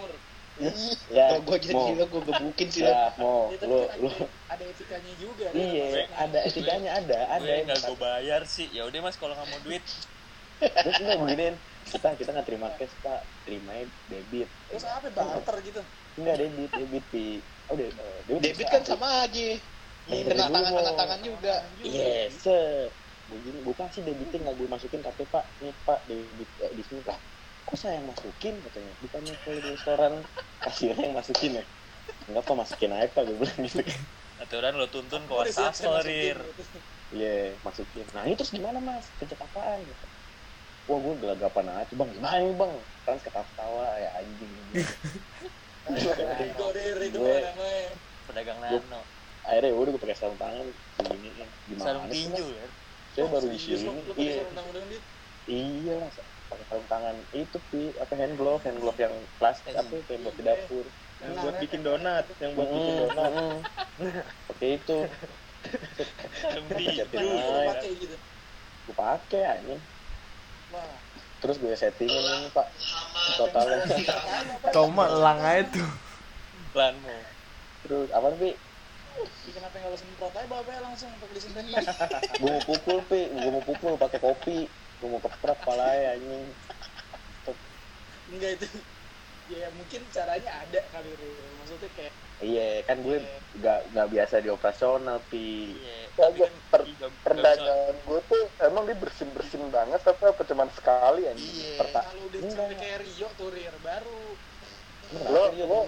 ya. 1.11 1.25
Kalau 1.35 1.41
gue 1.43 1.57
jadi 1.61 1.75
gila, 1.75 2.05
gue 2.07 2.21
gebukin 2.31 2.67
sih. 2.71 2.81
ya 2.87 3.11
mau. 3.19 3.51
Ya, 3.51 3.57
tapi 3.59 3.69
lu 3.69 3.79
lu. 4.01 4.09
ada, 4.09 4.25
ada 4.55 4.63
etikanya 4.65 5.13
juga 5.19 5.45
iya 5.51 6.07
ada 6.15 6.39
etikanya 6.47 6.91
ada 6.95 7.19
ada 7.37 7.51
nggak 7.67 7.79
gue 7.85 7.97
bayar 7.99 8.41
sih. 8.47 8.67
Ya 8.71 8.87
udah 8.87 8.99
mas 9.03 9.17
kalau 9.19 9.35
nggak 9.35 9.49
mau 9.51 9.61
duit. 9.67 9.83
terus 10.55 10.95
enggak 11.03 11.19
beginiin 11.19 11.55
kita 11.85 12.07
kita 12.15 12.29
nggak 12.31 12.47
terima 12.47 12.67
cash 12.79 12.93
pak. 13.03 13.21
Terimanya 13.43 13.85
debit. 14.09 14.49
Terus 14.71 14.85
apa 14.87 15.07
barter 15.11 15.55
gitu? 15.67 15.81
Enggak 16.17 16.35
debit 16.39 16.71
debit 16.71 17.05
di 17.11 17.25
oh 17.67 17.75
debit 17.75 17.95
debit, 18.27 18.41
Debit 18.43 18.67
kan 18.67 18.83
sama 18.83 19.25
aja. 19.25 19.57
Eh, 20.05 20.21
Kena 20.21 20.45
tangan 20.47 20.71
kena 20.71 20.93
tangan 20.93 21.19
juga. 21.21 21.55
yes 21.81 22.45
sir 22.45 22.93
gue 23.25 23.41
gini 23.41 23.57
gue 23.57 23.73
kasih 23.73 24.05
debitin 24.05 24.45
nggak 24.45 24.55
gue 24.55 24.67
masukin 24.69 25.01
tapi 25.01 25.25
pak. 25.25 25.49
Nih 25.57 25.73
pak 25.81 26.05
debit 26.05 26.49
eh, 26.59 26.71
di 26.71 26.83
sini 26.83 27.01
lah 27.01 27.17
kok 27.65 27.73
saya 27.75 27.97
yang 27.97 28.05
masukin 28.05 28.61
katanya? 28.61 28.93
Bukannya 29.01 29.33
kalau 29.41 29.57
di 29.57 29.69
restoran. 29.71 30.13
Kasirnya 30.63 31.03
yang 31.03 31.17
masukin 31.17 31.51
ya. 31.57 31.63
Enggak 32.25 32.43
pak 32.43 32.55
masukin 32.55 32.91
aja 32.93 33.07
pak 33.09 33.23
gue 33.25 33.37
bilang 33.37 33.59
gitu. 33.61 33.81
Aturan 34.35 34.73
lo 34.75 34.85
tuntun 34.85 35.25
ke 35.25 35.33
Udah 35.33 35.49
siap, 35.49 35.73
saya 35.73 35.89
wastafel 35.89 35.93
masukin. 35.95 36.35
rir 36.35 36.39
iya 37.09 37.33
masukin. 37.61 38.05
Nah 38.13 38.25
ini 38.25 38.35
terus 38.35 38.51
gimana 38.51 38.77
mas? 38.77 39.09
Pencet 39.15 39.39
apaan 39.39 39.81
gitu. 39.81 40.05
wah 40.85 40.99
gue 41.01 41.13
gelagapan 41.17 41.65
aja 41.73 41.93
bang. 41.93 42.09
Gimana 42.13 42.37
nih 42.39 42.53
bang? 42.53 42.73
Kan 43.01 43.17
ketawa-tawa 43.17 43.85
ya 43.97 44.09
anjing 44.15 44.53
namanya. 45.85 47.93
pedagang 48.25 48.59
nano 48.59 49.01
akhirnya 49.45 49.71
udah 49.77 49.91
gue 49.93 50.01
pakai 50.01 50.17
sarung 50.17 50.41
tangan 50.41 50.73
begini 50.97 51.29
ya 51.37 51.47
gimana 51.69 51.85
sarung 51.85 52.05
sih, 52.09 52.25
tinju 52.25 52.45
Mas? 52.45 52.57
ya? 52.57 52.67
Saya 53.15 53.25
baru 53.31 53.47
di 53.47 53.59
sini. 53.61 53.87
iya. 54.17 54.43
iya 55.45 55.95
pakai 56.49 56.65
sarung 56.65 56.89
tangan 56.89 57.15
itu 57.29 57.57
pi 57.69 57.93
apa 58.01 58.13
hand 58.17 58.35
glove 58.35 58.65
hand 58.65 58.81
glove 58.81 58.97
yang 58.97 59.29
plastik 59.37 59.77
apa 59.77 59.93
itu 59.93 60.09
yang 60.09 60.23
buat 60.25 60.35
di 60.35 60.43
dapur. 60.43 60.85
Yang 61.21 61.33
buat 61.39 61.55
bikin 61.61 61.81
donat 61.85 62.25
yang 62.41 62.51
buat 62.57 62.69
bikin 62.73 62.93
donat. 63.05 63.31
Pakai 64.49 64.69
itu. 64.81 64.97
Sarung 66.41 66.67
tinju. 66.73 67.05
gitu. 67.05 68.17
gue 68.85 68.93
pakai 68.93 69.41
aja 69.41 69.77
Wah, 70.69 71.04
terus 71.45 71.61
gue 71.61 71.77
settingin 71.77 72.17
ini 72.17 72.49
pak 72.49 72.65
totalnya 73.37 73.85
Kau 74.73 74.89
mah 74.89 75.05
elang 75.05 75.37
aja 75.45 75.61
tuh. 75.69 75.89
lanmu 76.73 77.17
terus 77.85 78.09
apa 78.09 78.33
pi 78.35 78.57
Ih, 79.15 79.53
kenapa 79.53 79.77
nggak 79.77 79.93
lo 79.93 79.97
semprot 80.01 80.33
aja 80.33 80.43
bapak 80.49 80.75
langsung 80.83 81.07
untuk 81.13 81.29
disinfektan? 81.31 81.85
gue 82.41 82.49
mau 82.49 82.63
pukul 82.65 82.97
pi 83.05 83.29
gue 83.29 83.51
mau 83.53 83.63
pukul 83.63 83.93
pakai 83.95 84.19
kopi 84.19 84.65
gue 84.67 85.07
mau 85.07 85.21
keprak 85.21 85.61
palanya 85.61 86.17
anjing 86.17 86.49
Enggak 88.25 88.57
itu. 88.57 88.67
Ya 89.53 89.69
mungkin 89.77 90.01
caranya 90.09 90.49
ada 90.65 90.81
kali. 90.89 91.13
Maksudnya 91.61 91.89
kayak 91.93 92.13
iya 92.43 92.83
kan 92.83 92.99
gue 92.99 93.17
nggak 93.55 93.79
nggak 93.95 94.07
biasa 94.11 94.43
di 94.43 94.49
operasional 94.51 95.23
pi. 95.31 95.79
Iya 95.79 96.11
Kagak, 96.15 96.51
per, 96.71 96.81
perdagangan 97.23 97.97
gue 98.03 98.19
tuh 98.27 98.43
emang 98.63 98.83
dia 98.87 98.97
bersin 98.99 99.31
bersin 99.31 99.67
banget 99.71 99.99
tapi 100.03 100.23
apa 100.27 100.41
cuman 100.43 100.67
sekali 100.71 101.27
anjing 101.27 101.43
iya, 101.43 101.79
Perta- 101.79 102.07
kalau 102.11 102.27
udah 102.27 102.39
Enggak. 102.43 102.55
sampai 102.55 102.75
kayak 102.79 102.99
Rio 103.03 103.27
tuh 103.35 103.49
Rir 103.51 103.75
baru. 103.79 104.23
Lo 105.31 105.43
lo 105.53 105.79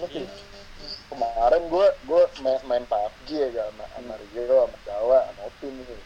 kemarin 1.08 1.62
gue 1.66 1.86
gue 2.06 2.22
main, 2.44 2.60
main 2.64 2.84
PUBG 2.86 3.28
ya 3.34 3.48
gak 3.50 3.66
sama, 3.72 3.84
sama 3.92 4.14
Rio 4.20 4.56
sama 4.68 4.78
Jawa 4.84 5.18
sama 5.28 5.40
Opin 5.48 5.74
nih. 5.84 6.02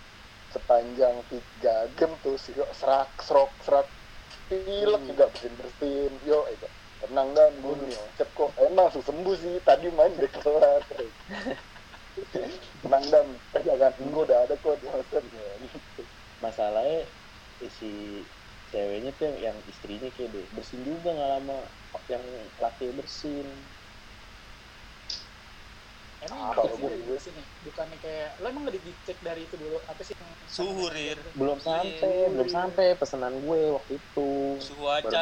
Sepanjang 0.52 1.16
tiga 1.30 1.76
game 1.96 2.14
tuh 2.22 2.36
sih 2.38 2.54
serak 2.74 3.14
serok 3.22 3.58
serak. 3.62 3.88
Pilek 4.48 5.02
juga 5.04 5.28
bersin 5.28 5.54
bersin 5.60 6.12
yo 6.24 6.48
itu 6.48 6.64
tenang 7.02 7.34
dan 7.34 7.58
gue 7.58 7.74
nih 7.82 7.98
ngecep 7.98 8.30
kok 8.32 8.51
emang 8.72 8.84
langsung 8.88 9.04
sembuh 9.04 9.34
sih 9.36 9.54
tadi 9.68 9.86
main 9.92 10.12
udah 10.16 10.30
kelar 10.32 10.82
tenang 12.82 13.04
dan 13.12 13.26
pegangan 13.52 13.92
gue 13.98 14.22
udah 14.28 14.38
ada 14.48 14.54
kok 14.58 14.76
di 14.82 14.88
hotel 14.88 15.22
gitu. 15.28 16.02
masalahnya 16.42 17.08
si 17.70 17.90
ceweknya 18.70 19.10
tuh 19.14 19.24
yang, 19.30 19.36
yang 19.46 19.58
istrinya 19.72 20.08
kayak 20.10 20.30
deh 20.34 20.46
bersin 20.56 20.82
juga 20.82 21.08
nggak 21.14 21.30
lama 21.38 21.58
yang 22.10 22.24
laki 22.58 22.86
bersin. 22.96 23.48
Emang 26.22 26.38
Ah, 26.38 26.54
kalau 26.54 26.74
sih 26.78 26.82
gua- 26.82 26.94
dari 27.10 27.22
sini 27.26 27.42
bukannya 27.66 27.98
kayak 27.98 28.30
lo 28.38 28.46
emang 28.46 28.62
nggak 28.64 28.78
dicek 28.78 29.18
dari 29.18 29.40
itu 29.50 29.56
dulu? 29.58 29.78
Apa 29.90 30.02
sih 30.06 30.14
suhu 30.46 30.86
rir. 30.94 31.18
Belum 31.34 31.58
sampai 31.58 32.30
belum 32.30 32.48
sampai 32.48 32.86
pesanan 33.00 33.34
gue 33.42 33.60
waktu 33.74 33.92
itu. 33.98 34.30
Suhu 34.62 34.86
baru 34.86 35.18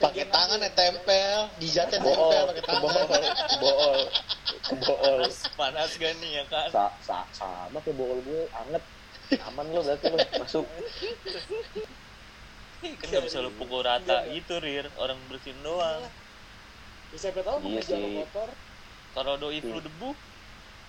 pakai 0.00 0.24
tangan 0.28 0.60
ya 0.60 0.70
tempel 0.76 1.38
dijatnya 1.56 1.98
tempel 2.00 2.42
pakai 2.52 2.62
tangan. 2.64 2.82
Bool 2.82 3.02
bool 3.60 4.00
bool 4.84 5.22
panas 5.56 5.90
gak 5.96 6.12
nih 6.20 6.30
ya 6.40 6.44
kan? 6.48 6.68
Sa 6.68 6.84
sa 7.00 7.24
sama 7.32 7.78
kayak 7.80 7.96
bool 7.96 8.20
gue 8.24 8.48
anget. 8.52 8.82
Aman 9.46 9.70
lo 9.70 9.80
berarti 9.86 10.06
lo 10.10 10.18
masuk. 10.42 10.66
Kan 12.80 13.06
nggak 13.12 13.24
bisa 13.28 13.38
lo 13.44 13.50
pukul 13.56 13.84
rata 13.84 14.26
gitu 14.32 14.58
rir. 14.60 14.88
Orang 14.96 15.16
bersihin 15.30 15.60
doang. 15.62 16.02
Ya, 17.10 17.16
siapa 17.18 17.42
tahu 17.42 17.64
Iya 17.66 17.80
lo 17.80 17.86
sih. 17.86 18.22
kotor 18.22 18.48
kalau 19.10 19.34
doi 19.38 19.58
flu 19.58 19.78
debu? 19.82 20.10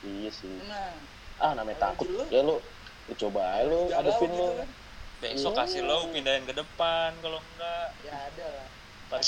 Iya 0.05 0.29
sih. 0.29 0.55
Nah 0.69 0.93
ah 1.41 1.57
namanya 1.57 1.89
takut. 1.89 2.05
ya 2.29 2.45
lo 2.45 2.61
lu 3.09 3.13
coba 3.17 3.41
aja 3.57 3.65
lo 3.65 3.89
galau 3.89 3.97
hadepin 3.97 4.29
gitu 4.29 4.45
lo. 4.45 4.47
kan 4.61 4.69
besok 5.21 5.53
Iya. 5.53 5.59
kasih 5.63 5.81
lo 5.85 6.09
pindahin 6.09 6.43
ke 6.49 6.53
depan 6.57 7.13
kalau 7.21 7.37
enggak 7.37 7.87
ya 8.01 8.15
ada 8.17 8.45
lah. 8.57 8.67
Nggak 9.13 9.21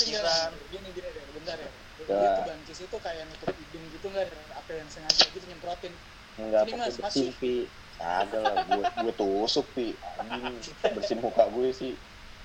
gini 0.74 0.88
gini 0.90 1.08
deh 1.08 1.24
bentar 1.38 1.56
ya. 1.62 1.70
Ya. 1.94 2.18
dia 2.18 2.28
tuh 2.34 2.44
bancis 2.50 2.78
itu 2.82 2.96
kayak 2.98 3.22
nutup 3.30 3.54
hidung 3.54 3.84
gitu 3.94 4.06
nggak 4.10 4.26
ada 4.26 4.38
apa 4.58 4.70
yang 4.74 4.88
sengaja 4.90 5.22
gitu 5.30 5.46
nyemprotin? 5.46 5.94
Enggak 6.34 6.62
pakai 6.66 6.90
Mas, 6.98 7.18
pi. 7.38 7.54
Ada 7.94 8.38
lah 8.42 8.54
gue 8.66 8.82
gue 8.82 9.12
tusuk 9.14 9.66
pi. 9.78 9.94
Anjing 10.18 10.74
bersin 10.82 11.18
muka 11.22 11.46
gue 11.46 11.70
sih. 11.70 11.94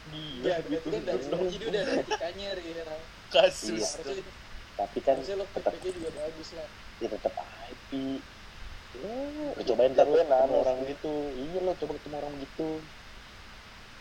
Iya 0.10 0.62
kan 0.62 1.02
dari 1.06 1.50
jadi 1.50 1.66
udah 1.70 1.82
ada 1.82 1.94
etikanya 2.06 2.48
Rir 2.54 2.90
kasus. 3.30 3.98
Iya. 4.06 4.24
tapi 4.80 5.00
kan 5.04 5.20
tetap 5.20 5.74
juga 5.82 6.10
bagus 6.14 6.50
lah. 6.54 6.70
Ya 7.02 7.08
tetap 7.10 7.34
aja 7.34 7.74
pi. 7.90 8.22
Lo 9.02 9.62
cobain 9.66 9.92
ntar 9.98 10.06
lo 10.06 10.22
orang 10.62 10.86
gitu. 10.86 11.34
Iya 11.34 11.60
lo 11.66 11.74
coba 11.74 11.92
ketemu 11.98 12.16
orang 12.22 12.34
gitu 12.46 12.70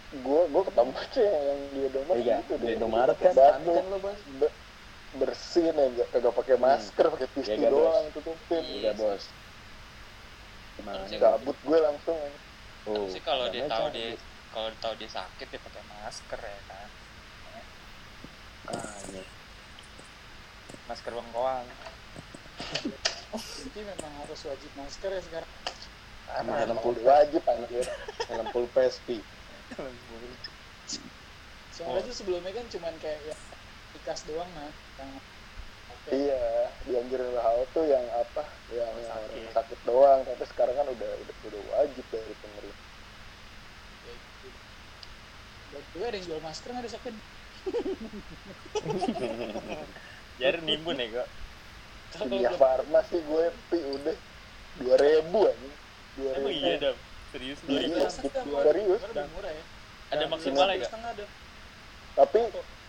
gue 0.09 0.41
gue 0.49 0.63
ketemu 0.73 0.93
aja 1.05 1.21
yang 1.29 1.61
di 1.69 1.81
Indomaret 1.85 2.23
iya 2.25 2.37
gitu 2.41 2.53
di 2.57 2.65
deh. 2.65 2.75
Indomaret 2.81 3.17
kan 3.21 3.33
Batu. 3.37 3.73
kan 3.77 3.85
lo 3.93 3.99
bos. 4.01 4.21
Be- 4.41 4.57
bersin 5.09 5.73
nggak 5.73 6.09
kagak 6.13 6.35
pakai 6.37 6.57
masker 6.61 7.05
pakai 7.09 7.29
tisu 7.33 7.49
Jaga, 7.49 7.69
doang 7.73 8.05
Bos. 8.09 8.15
tutupin. 8.17 8.65
Udah 8.81 8.95
bos. 8.97 9.25
Gabut 11.19 11.59
gue 11.65 11.79
langsung 11.83 12.19
oh, 12.87 13.05
sih 13.11 13.21
kalau 13.25 13.51
dia 13.51 13.67
makanya 13.67 13.75
tahu 13.75 13.87
cabut. 13.91 13.97
dia 13.99 14.09
kalau 14.49 14.69
tahu 14.81 14.95
dia 14.97 15.11
sakit 15.11 15.47
dia 15.51 15.61
pakai 15.61 15.83
masker 15.93 16.41
ya 16.41 16.61
kan? 16.69 16.89
Makanya. 18.69 19.23
masker 20.89 21.13
bengkoang. 21.13 21.67
Jadi 23.29 23.81
memang 23.85 24.13
harus 24.25 24.41
wajib 24.49 24.71
masker 24.77 25.11
ya 25.13 25.23
sekarang. 25.25 25.51
Sama 26.29 26.53
helm 26.61 26.77
Emang 26.77 26.81
full 26.81 26.97
wajib 27.05 27.43
anjir. 27.45 27.85
Helm 28.29 28.47
full 28.53 28.69
pi 28.73 29.21
soalnya 31.79 32.03
tuh 32.09 32.16
sebelumnya 32.16 32.53
kan 32.57 32.66
cuman 32.73 32.95
kayak 32.99 33.21
ya 33.23 33.37
ikas 34.03 34.25
doang 34.27 34.49
nah 34.57 34.71
yang 34.99 35.11
oke 35.93 36.09
iya 36.11 36.43
dianjurin 36.89 37.37
WHO 37.37 37.62
tuh 37.77 37.85
yang 37.85 38.05
apa? 38.16 38.43
Yang, 38.73 38.93
yang 39.05 39.12
orang 39.12 39.53
sakit 39.53 39.81
doang. 39.85 40.21
Tapi 40.25 40.45
sekarang 40.49 40.75
kan 40.75 40.87
udah 40.89 41.11
udah 41.21 41.35
udah 41.53 41.62
wajib 41.77 42.05
dari 42.09 42.35
pemerintah. 42.41 42.87
Gitu. 44.09 44.49
buat 45.69 45.85
gue 45.93 46.05
ada 46.09 46.16
yang 46.16 46.27
jual 46.33 46.41
masker 46.41 46.69
nggak 46.73 46.85
ada 46.89 46.93
second 46.97 47.16
jadi 50.41 50.59
nimbun 50.64 50.97
ya 50.97 51.07
kok 51.12 51.29
kalau 52.16 52.41
iya 52.41 52.51
farmasi 52.57 53.21
gue 53.21 53.45
pi 53.69 53.79
udah. 53.85 54.16
Dua 54.79 54.97
ribu 54.97 55.45
aja. 55.45 55.71
Dua 56.16 56.31
emang 56.41 56.53
ribu. 56.57 56.64
iya 56.64 56.75
dam 56.81 56.97
serius? 57.33 57.59
Iya. 57.66 57.81
lu 57.89 57.97
Masker 58.03 58.31
tuh 58.33 58.62
Serius, 58.64 59.01
murah 59.37 59.53
ya. 59.53 59.64
Ada 60.09 60.24
Dua 60.24 60.37
gak 60.41 60.41
setengah 60.89 61.11
ada 61.12 61.26
tapi 62.18 62.41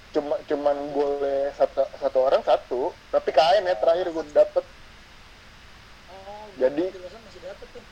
cuma 0.10 0.36
cuman 0.50 0.78
boleh 0.90 1.54
satu 1.54 1.86
satu 2.02 2.18
orang 2.26 2.42
satu. 2.42 2.90
Tapi 3.14 3.30
kain 3.30 3.62
ya 3.62 3.78
terakhir 3.78 4.10
gue 4.10 4.26
dapet. 4.34 4.66
Oh 6.10 6.50
Jadi- 6.58 6.90
penjelasan 6.90 7.22
masih 7.30 7.42
dapet 7.46 7.68
tuh. 7.70 7.84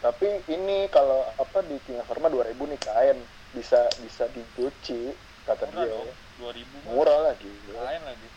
Tapi 0.00 0.28
ini 0.50 0.90
kalau 0.90 1.22
apa 1.38 1.62
di 1.62 1.78
King 1.86 2.02
Pharma 2.02 2.26
2000 2.26 2.58
nih 2.74 2.80
kain 2.82 3.18
bisa 3.54 3.86
bisa 4.02 4.26
dicuci 4.34 5.14
kata 5.46 5.70
murah 5.70 5.86
dia. 5.86 5.90
dong 5.94 6.08
dua 6.40 6.50
ribu 6.56 6.74
murah 6.88 7.18
lagi 7.30 7.52
lain 7.70 8.02
lagi. 8.06 8.28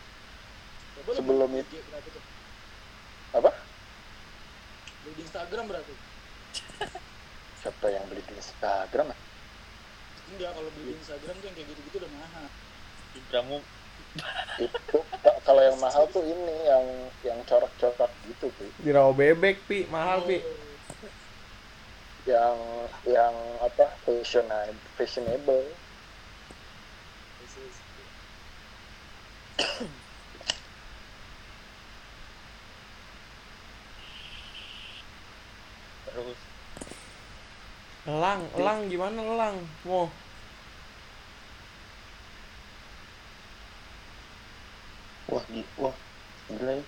Coba 0.94 1.10
lo 1.10 1.16
Sebelum 1.16 1.50
itu. 1.58 1.76
apa? 3.34 3.50
Di 5.04 5.10
Instagram 5.18 5.64
berapa 5.66 5.90
siapa 7.54 7.86
yang 7.90 8.04
beli 8.10 8.22
di 8.26 8.34
Instagram? 8.36 9.14
Enggak 10.30 10.50
kalau 10.56 10.70
beli 10.72 10.84
di 10.92 10.94
Instagram 11.00 11.34
tuh 11.40 11.46
yang 11.48 11.56
kayak 11.56 11.68
gitu-gitu 11.74 11.96
udah 12.02 12.12
mahal. 12.12 12.46
Ibramu 13.14 13.58
itu 14.58 14.98
ka- 15.22 15.40
kalau 15.46 15.62
yang 15.62 15.78
mahal 15.78 16.04
tuh 16.10 16.22
ini 16.26 16.54
yang 16.66 16.84
yang 17.22 17.38
corak-corak 17.46 18.10
gitu 18.26 18.50
tuh 18.58 18.70
Di 18.78 18.90
rawa 18.90 19.14
bebek, 19.14 19.66
Pi. 19.70 19.86
Mahal, 19.86 20.26
Pi. 20.26 20.38
yang 22.24 22.56
yang 23.04 23.34
apa 23.60 24.00
fashionable 24.02 24.80
fashionable. 24.96 25.68
Terus 36.04 36.38
Elang, 38.10 38.42
elang 38.58 38.80
gimana 38.92 39.20
elang? 39.32 39.56
Mau 39.88 40.04
Wah, 45.32 45.44
wah, 45.82 45.96
gila 46.48 46.72
ya. 46.80 46.84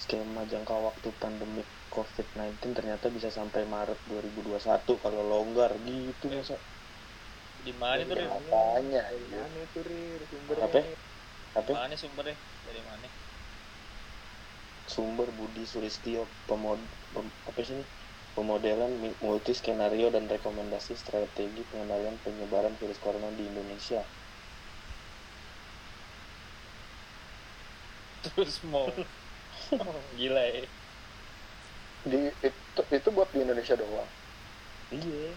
Skema 0.00 0.42
jangka 0.52 0.76
waktu 0.88 1.08
pandemi 1.22 1.62
COVID-19 1.94 2.70
ternyata 2.78 3.06
bisa 3.16 3.30
sampai 3.38 3.62
Maret 3.74 4.00
2021 4.10 4.92
kalau 5.04 5.22
longgar 5.32 5.72
gitu 5.88 6.26
masa. 6.36 6.56
Di 7.66 7.72
mana 7.82 8.00
tuh, 8.08 8.16
Rir? 8.18 8.30
Makanya, 8.52 9.02
Mana 9.34 9.58
itu 9.66 9.78
Rir 9.88 10.20
sumbernya? 10.30 10.66
Apa? 10.68 10.78
Di 10.86 10.92
Apa? 11.60 11.72
mana 11.76 11.94
sumbernya? 12.02 12.36
Dari 12.66 12.82
mana? 12.90 13.08
Sumber 14.92 15.28
Budi 15.38 15.62
Sulistyo 15.72 16.22
pemod 16.48 16.80
pem- 17.14 17.36
apa 17.48 17.60
sih 17.66 17.74
ini? 17.78 17.84
Pemodelan 18.38 18.92
multi 19.18 19.50
skenario 19.50 20.14
dan 20.14 20.24
rekomendasi 20.30 20.94
strategi 20.94 21.66
pengendalian 21.66 22.16
penyebaran 22.22 22.74
virus 22.78 23.02
corona 23.02 23.34
di 23.34 23.42
Indonesia. 23.50 24.00
Terus 28.22 28.62
mau 28.62 28.86
gila 30.14 30.42
ya. 30.54 30.62
di 32.06 32.20
itu 32.48 32.82
itu 32.94 33.08
buat 33.10 33.28
di 33.34 33.38
Indonesia 33.42 33.74
doang. 33.74 34.08
Iya. 34.94 35.34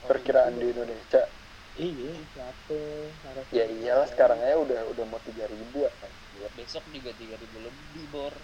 Perkiraan 0.00 0.56
di 0.56 0.66
Indonesia. 0.72 1.22
Iya. 1.76 2.12
Ya 3.52 3.64
iyalah 3.68 4.08
sekarang 4.08 4.40
aja 4.40 4.56
udah 4.56 4.80
udah 4.96 5.04
mau 5.06 5.20
tiga 5.20 5.44
ribu 5.44 5.84
kan. 6.00 6.10
Besok 6.56 6.84
juga 6.88 7.10
3000 7.12 7.58
lebih, 7.68 8.04
Bor. 8.08 8.34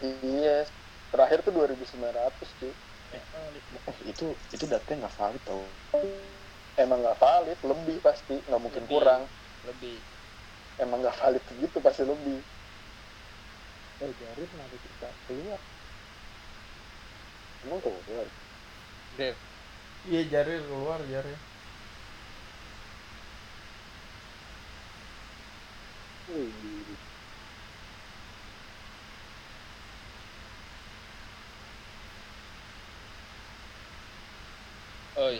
Iya, 0.00 0.64
terakhir 1.12 1.38
tuh 1.44 1.52
2900 1.52 2.48
cuy. 2.56 2.72
Oh, 3.10 3.96
itu 4.06 4.26
itu 4.54 4.64
datanya 4.70 5.06
nggak 5.06 5.14
valid 5.18 5.42
tau. 5.42 5.62
Emang 6.78 7.02
nggak 7.02 7.18
valid, 7.18 7.58
lebih 7.66 7.98
pasti, 7.98 8.38
nggak 8.46 8.62
mungkin 8.62 8.82
Lebih. 8.86 8.94
kurang. 8.94 9.22
Lebih. 9.66 9.98
Emang 10.78 10.98
nggak 11.02 11.16
valid 11.18 11.42
segitu 11.50 11.78
pasti 11.82 12.02
lebih. 12.06 12.38
Eh 14.00 14.12
Jarir 14.16 14.46
kenapa 14.48 14.74
kita 14.78 15.08
keluar? 15.26 15.60
Emang 17.66 17.80
keluar. 17.82 18.26
Dev, 19.18 19.36
Iya 20.08 20.22
Jarir 20.30 20.62
keluar 20.64 21.00
Jarir. 21.04 21.38
Oi. 35.20 35.36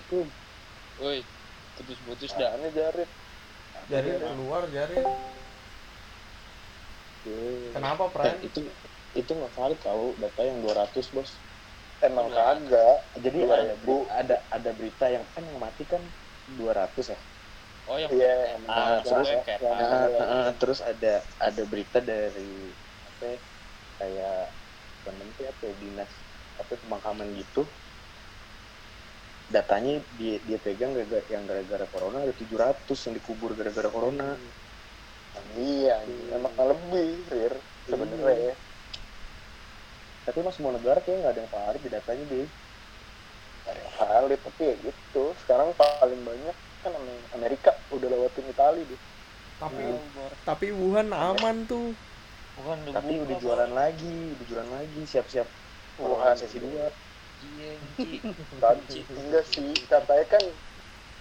Oi. 1.00 1.18
Putus-putus 1.76 2.32
dah. 2.36 2.56
Ini 2.60 2.68
Jarit. 2.76 3.10
Jarir 3.88 4.20
keluar 4.20 4.68
Jarir. 4.68 5.06
Kenapa 7.72 8.04
Eh, 8.08 8.12
Pran? 8.12 8.36
itu 8.44 8.60
itu 9.12 9.30
nggak 9.34 9.52
valid 9.52 9.80
tau 9.80 10.16
data 10.16 10.40
yang 10.44 10.58
200 10.60 11.06
bos. 11.12 11.40
Emang 12.00 12.32
kagak. 12.32 12.96
Jadi 13.20 13.38
ada, 13.44 13.74
beri- 13.76 14.08
ada 14.08 14.36
ada 14.48 14.70
berita 14.72 15.06
yang 15.12 15.24
kan 15.28 15.44
yang 15.44 15.58
mati 15.60 15.84
kan 15.84 16.08
200 16.48 17.12
ya. 17.12 17.20
Oh, 17.84 17.96
yang 17.98 18.10
Iya, 18.12 18.56
yang- 18.56 18.64
Ah, 18.70 19.00
yang- 19.00 19.04
terus 19.04 19.28
kayak 19.44 19.60
Ah, 19.60 19.80
ah, 19.80 20.08
ah, 20.20 20.48
terus 20.56 20.78
ada 20.80 21.14
ada 21.36 21.62
berita 21.68 21.98
dari 22.00 22.72
apa 23.04 23.22
ya, 23.26 23.38
kayak 23.98 24.38
bukan 25.00 25.14
menteri 25.18 25.44
atau 25.50 25.74
dinas 25.76 26.12
apa 26.56 26.76
pemakaman 26.76 27.32
gitu 27.36 27.66
datanya 29.50 29.98
dia 30.14 30.38
dia 30.40 30.58
pegang 30.62 30.94
gara- 30.94 31.26
yang 31.26 31.42
gara-gara 31.42 31.86
corona 31.90 32.22
ada 32.22 32.30
700 32.32 32.98
yang 33.10 33.14
dikubur 33.18 33.58
gara-gara 33.58 33.90
corona 33.90 34.38
Iya, 35.54 36.02
emang 36.34 36.54
lebih, 36.58 37.22
Rir. 37.30 37.54
Sebenarnya. 37.86 38.54
tapi 40.20 40.46
mas 40.46 40.54
semua 40.54 40.70
negara 40.70 41.02
kayak 41.02 41.16
nggak 41.22 41.32
ada 41.34 41.40
yang 41.42 41.50
valid 41.50 41.80
di 41.80 41.90
datanya 41.90 42.24
deh 42.28 42.48
Ada 43.66 43.78
yang 43.78 43.94
valid, 43.94 44.40
tapi 44.42 44.62
ya 44.62 44.74
gitu. 44.78 45.24
Sekarang 45.38 45.68
paling 45.74 46.22
banyak 46.22 46.56
kan 46.80 46.92
Am- 46.94 47.26
Amerika 47.34 47.70
udah 47.90 48.08
lewatin 48.08 48.46
Itali 48.46 48.82
deh. 48.86 49.00
Tapi 49.58 49.84
Bor. 50.14 50.32
tapi 50.42 50.66
Wuhan 50.72 51.10
aman 51.12 51.66
tuh. 51.68 51.92
Bukan 52.56 52.78
udah 52.90 52.94
tapi 52.96 53.12
udah 53.20 53.36
jualan 53.38 53.70
lagi 53.70 54.34
udah 54.34 54.44
jualan 54.48 54.70
lagi 54.70 55.02
siap-siap 55.06 55.48
Wuhan. 56.00 56.34
sesi 56.36 56.58
dua 56.58 56.88
Iya. 57.40 57.72
Tadi 58.60 58.96
enggak 59.16 59.44
sih, 59.48 59.72
katanya 59.88 60.26
kan 60.28 60.44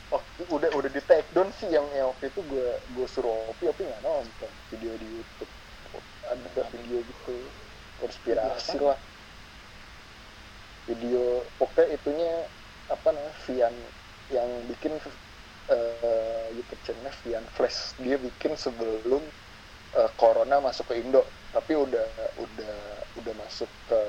waktu 0.09 0.41
udah 0.51 0.69
udah 0.73 0.89
di 0.91 1.01
take 1.05 1.29
down 1.31 1.47
sih 1.55 1.69
yang, 1.69 1.85
yang 1.95 2.09
waktu 2.11 2.33
itu 2.33 2.41
gue 2.49 2.67
gue 2.97 3.07
suruh 3.07 3.45
opi 3.53 3.69
opi 3.69 3.85
nggak 3.85 4.03
nonton 4.03 4.51
video 4.73 4.93
di 4.99 5.07
YouTube. 5.07 5.53
Ada 6.29 6.61
video 6.75 6.97
gitu 7.01 7.35
konspirasi 8.03 8.77
lah. 8.83 8.99
Video 10.89 11.45
pokoknya 11.57 11.95
itunya 11.95 12.33
apa 12.89 13.13
namanya 13.13 13.35
Vian 13.45 13.75
yang 14.33 14.49
bikin 14.69 14.97
eh, 15.69 16.45
YouTube 16.53 16.81
channelnya 16.83 17.13
Vian 17.23 17.45
Flash. 17.55 17.95
Dia 18.01 18.19
bikin 18.19 18.59
sebelum 18.59 19.23
eh, 19.95 20.09
corona 20.19 20.59
masuk 20.59 20.89
ke 20.91 20.99
Indo. 20.99 21.23
Tapi 21.53 21.73
udah 21.73 22.07
udah 22.37 22.77
udah 23.17 23.33
masuk 23.41 23.69
ke 23.89 24.01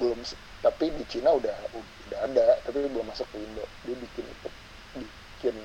belum 0.00 0.24
tapi 0.64 0.84
di 0.98 1.04
Cina 1.12 1.30
udah 1.40 1.56
udah 2.08 2.20
ada 2.28 2.46
tapi 2.66 2.78
belum 2.92 3.06
masuk 3.12 3.28
ke 3.32 3.38
Indo. 3.46 3.64
Dia 3.84 3.96
bikin 4.04 4.26
itu 4.34 4.48
bikin 5.00 5.56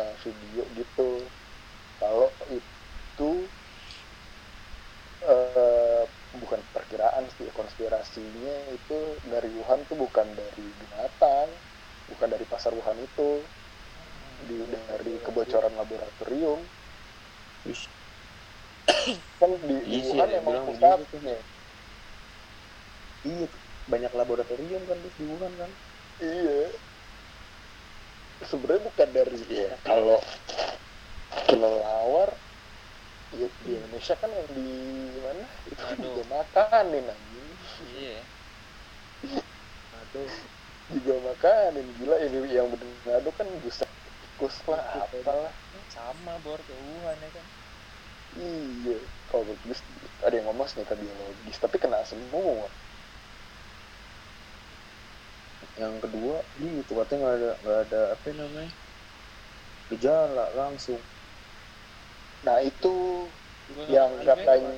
eh, 0.00 0.14
video 0.22 0.64
gitu. 0.78 1.10
Kalau 2.00 2.30
itu 2.58 3.30
eh, 5.32 6.04
bukan 6.42 6.60
perkiraan 6.74 7.24
sih 7.34 7.48
konspirasinya 7.58 8.56
itu 8.78 9.00
dari 9.32 9.48
Wuhan 9.56 9.80
tuh 9.88 9.96
bukan 10.04 10.28
dari 10.40 10.66
binatang 10.80 11.48
bukan 12.10 12.28
dari 12.34 12.44
pasar 12.52 12.72
Wuhan 12.78 12.98
itu. 13.08 13.30
Di 14.48 14.58
dari 14.72 15.14
kebocoran 15.24 15.74
laboratorium. 15.80 16.60
Kan 19.38 19.50
di, 19.68 19.76
di 19.90 19.98
Iya 19.98 20.06
Wuhan 20.06 20.30
emang 20.40 20.56
pusatnya. 20.64 21.36
iya 23.24 23.48
banyak 23.90 24.12
laboratorium 24.16 24.82
kan 24.88 24.96
terus 24.96 25.16
di 25.20 25.24
Wuhan 25.28 25.52
kan 25.60 25.70
Iya. 26.22 26.70
Sebenarnya 28.44 28.82
bukan 28.86 29.08
dari 29.10 29.40
ya 29.50 29.70
kalau 29.82 30.20
kelelawar 31.50 32.30
ya, 33.34 33.48
di 33.66 33.70
Indonesia 33.74 34.14
kan 34.14 34.30
yang 34.30 34.48
di 34.54 34.68
mana 35.18 35.46
itu 35.66 35.84
juga 35.98 36.22
makanin 36.30 37.04
anjing. 37.10 37.48
Iya. 37.98 38.18
Aduh. 39.98 40.30
Juga 40.84 41.14
makanin 41.34 41.86
gila 41.98 42.16
ini 42.20 42.38
yang 42.52 42.68
Manado 42.68 43.30
kan 43.34 43.48
buset 43.64 43.90
tikus 44.22 44.54
lah 44.70 45.02
apalah. 45.02 45.50
Sama, 45.90 46.36
Bor, 46.46 46.60
ke 46.62 46.74
Wuhan 46.74 47.16
ya 47.18 47.30
kan. 47.34 47.46
Iya. 48.38 48.98
Kalau 49.32 49.44
bagus 49.50 49.80
ada 50.22 50.34
yang 50.36 50.46
ngomong 50.46 50.68
senjata 50.70 50.94
biologis 50.94 51.58
tapi 51.58 51.76
kena 51.82 52.06
semua. 52.06 52.70
Yang 55.82 55.94
kedua 56.04 56.36
gitu 56.62 56.92
katanya 56.98 57.20
nggak 57.22 57.36
ada 57.38 57.50
nggak 57.62 57.78
ada 57.84 58.00
apa 58.14 58.28
namanya 58.40 58.70
gejala 59.90 60.44
langsung. 60.60 61.00
Nah 62.46 62.58
itu 62.60 62.94
Gua 63.64 63.84
yang 63.88 64.10
katanya 64.20 64.76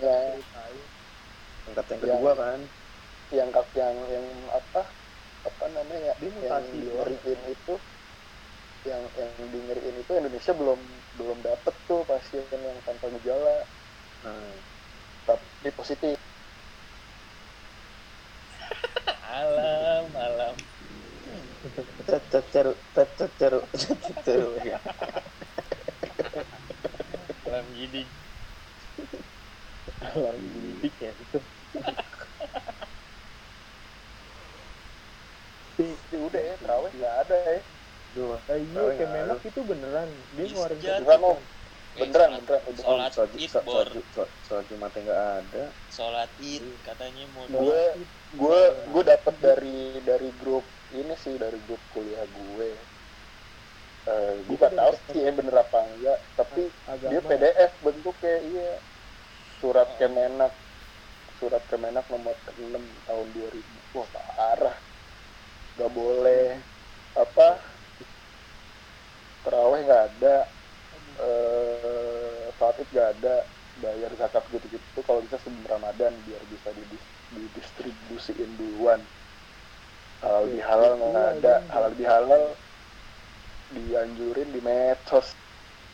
yang 1.67 1.75
kata 1.75 1.91
yang 1.95 2.01
Yang- 2.01 2.15
kedua 2.15 2.33
kan? 2.39 2.61
yang 3.39 3.49
kat 3.51 3.69
yang 3.75 3.97
yang 4.15 4.27
apa 4.55 4.83
apa 5.43 5.65
namanya 5.77 6.15
Dia 6.23 6.31
yang 6.31 6.63
doang. 6.71 7.11
ngeriin 7.11 7.41
itu 7.51 7.75
yang 8.87 9.03
yang 9.19 9.33
di 9.51 9.59
ngeriin 9.67 9.97
itu 10.03 10.13
Indonesia 10.15 10.53
belum 10.55 10.81
belum 11.19 11.39
dapet 11.43 11.75
tuh 11.91 12.01
pasien 12.07 12.47
yang 12.55 12.79
tanpa 12.87 13.11
gejala. 13.19 13.67
Nah 14.23 14.55
tapi 15.27 15.71
positif. 15.75 16.17
Alam, 19.41 20.15
alam. 20.17 20.57
Ceru 21.71 22.45
ceru 22.53 22.73
ceru 23.39 23.61
ceru 24.23 24.51
ya 24.63 24.79
Alam 27.47 27.67
gidik. 27.73 28.09
Alam 30.03 30.37
gidik 30.43 30.95
ya 30.99 31.13
itu. 31.15 31.39
ya 36.13 36.19
udah 36.19 36.43
ya 36.43 36.55
terawih 36.57 36.93
nggak 36.95 37.15
ada 37.27 37.37
ya 37.37 37.61
Duh, 38.17 38.33
Ah, 38.49 38.57
iya, 38.57 38.81
Kemenak 38.97 39.45
itu 39.45 39.61
beneran. 39.61 40.09
Dia 40.33 40.45
ngeluarin 40.49 40.79
Isjad. 40.81 41.01
beneran 41.05 41.21
om 41.23 41.39
beneran 41.97 42.29
sholat- 42.33 42.45
beneran 42.45 42.77
Sholat 42.77 43.11
sholat 43.13 43.31
id, 43.37 43.49
sholat 43.49 43.65
Bor. 43.65 43.89
sholat 44.41 44.65
jumatnya 44.69 45.01
nggak 45.03 45.23
ada 45.43 45.65
Sholat 45.89 46.31
id 46.37 46.65
katanya 46.81 47.25
mau 47.29 47.45
gue 47.47 47.83
gue 48.33 48.61
gue 48.85 49.03
dapat 49.07 49.35
dari 49.39 49.79
dari 50.01 50.29
grup 50.35 50.65
ini 50.95 51.15
sih 51.19 51.35
dari 51.35 51.59
grup 51.63 51.83
kuliah 51.91 52.27
gue. 52.27 52.71
Eh, 54.07 54.35
gue 54.47 54.55
gak 54.55 54.79
tahu 54.79 54.93
sih 55.11 55.19
ya 55.19 55.35
bener 55.35 55.67
apa 55.67 55.79
enggak 55.83 56.19
tapi 56.39 56.71
Agama. 56.87 57.11
dia 57.11 57.21
PDF 57.27 57.73
bentuknya 57.83 58.37
iya. 58.39 58.71
Surat 59.59 59.99
Kemenak 59.99 60.55
surat 61.35 61.65
Kemenak 61.67 62.07
nomor 62.07 62.39
6 62.55 63.03
tahun 63.03 63.27
2000 63.35 63.67
wah 63.91 64.09
parah. 64.15 64.77
Gak 65.75 65.91
boleh. 65.91 66.63
Apa? 67.19 67.49
Terawih 69.43 69.83
nggak 69.91 70.05
ada. 70.15 70.37
Eh 71.19 72.47
fatid 72.55 72.89
nggak 72.95 73.11
ada. 73.19 73.35
Bayar 73.77 74.15
zakat 74.17 74.45
gitu-gitu. 74.55 75.01
Kalau 75.05 75.21
bisa 75.21 75.37
sebelum 75.37 75.67
Ramadan 75.67 76.25
biar 76.25 76.47
bisa 76.49 76.73
didis- 76.73 77.11
didistribusiin 77.29 78.57
duluan 78.57 79.05
halal 80.27 80.45
bihalal 80.51 80.93
nggak 80.99 81.29
ada. 81.39 81.55
halal 81.71 81.93
bihalal 81.95 82.45
dianjurin 83.71 84.51
di 84.51 84.59
medsos 84.59 85.39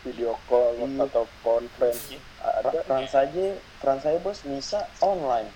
video 0.01 0.35
call 0.49 0.81
Iya. 0.81 1.05
atau 1.05 1.29
conference. 1.45 2.17
Ada. 2.41 2.83
Trans 2.89 3.13
aja, 3.13 3.47
trans 3.85 4.03
aja 4.09 4.19
bos 4.25 4.41
misa 4.49 4.89
online. 5.05 5.53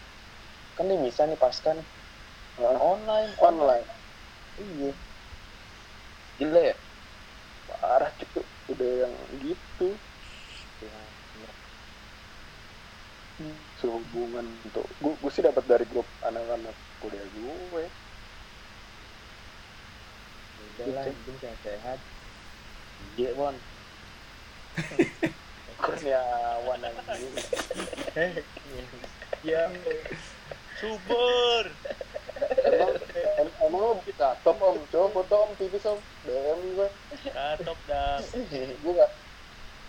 Kan 0.76 0.92
dia 0.92 1.00
misa 1.00 1.24
nih 1.24 1.40
pas 1.40 1.56
kan? 1.64 1.80
Online, 2.60 3.32
online. 3.40 3.86
Iya. 4.60 4.92
Gila 6.36 6.60
ya? 6.72 6.76
parah 7.66 8.08
gitu 8.22 8.40
udah 8.72 8.90
yang 9.04 9.14
gitu. 9.42 9.88
Sehubungan 13.76 14.46
tuh 14.72 14.86
gue, 15.02 15.12
gue 15.12 15.30
sih 15.34 15.44
dapat 15.44 15.60
dari 15.68 15.84
grup 15.92 16.08
anak-anak 16.24 16.72
kuliah 17.04 17.26
gue 17.36 17.84
Udah 20.76 20.86
lah, 20.92 21.04
yang 21.08 21.16
penting 21.24 21.36
sehat-sehat. 21.40 21.98
Iya, 23.16 23.30
Wan. 23.40 23.56
kurniawan 25.76 26.80
anjing 26.80 27.32
Yang 29.44 29.72
Subur. 30.76 31.64
emang 32.68 32.92
em, 33.16 33.48
emang 33.64 33.80
lo 33.80 33.96
bisa 34.04 34.36
top 34.44 34.60
om 34.60 34.76
coba 34.92 35.08
foto 35.16 35.34
om 35.48 35.50
tipis 35.56 35.84
om 35.88 35.96
DM 36.20 36.60
gue 36.76 36.88
Katop 37.32 37.78
dah. 37.88 38.20
gue 38.20 38.92
gak 38.92 39.12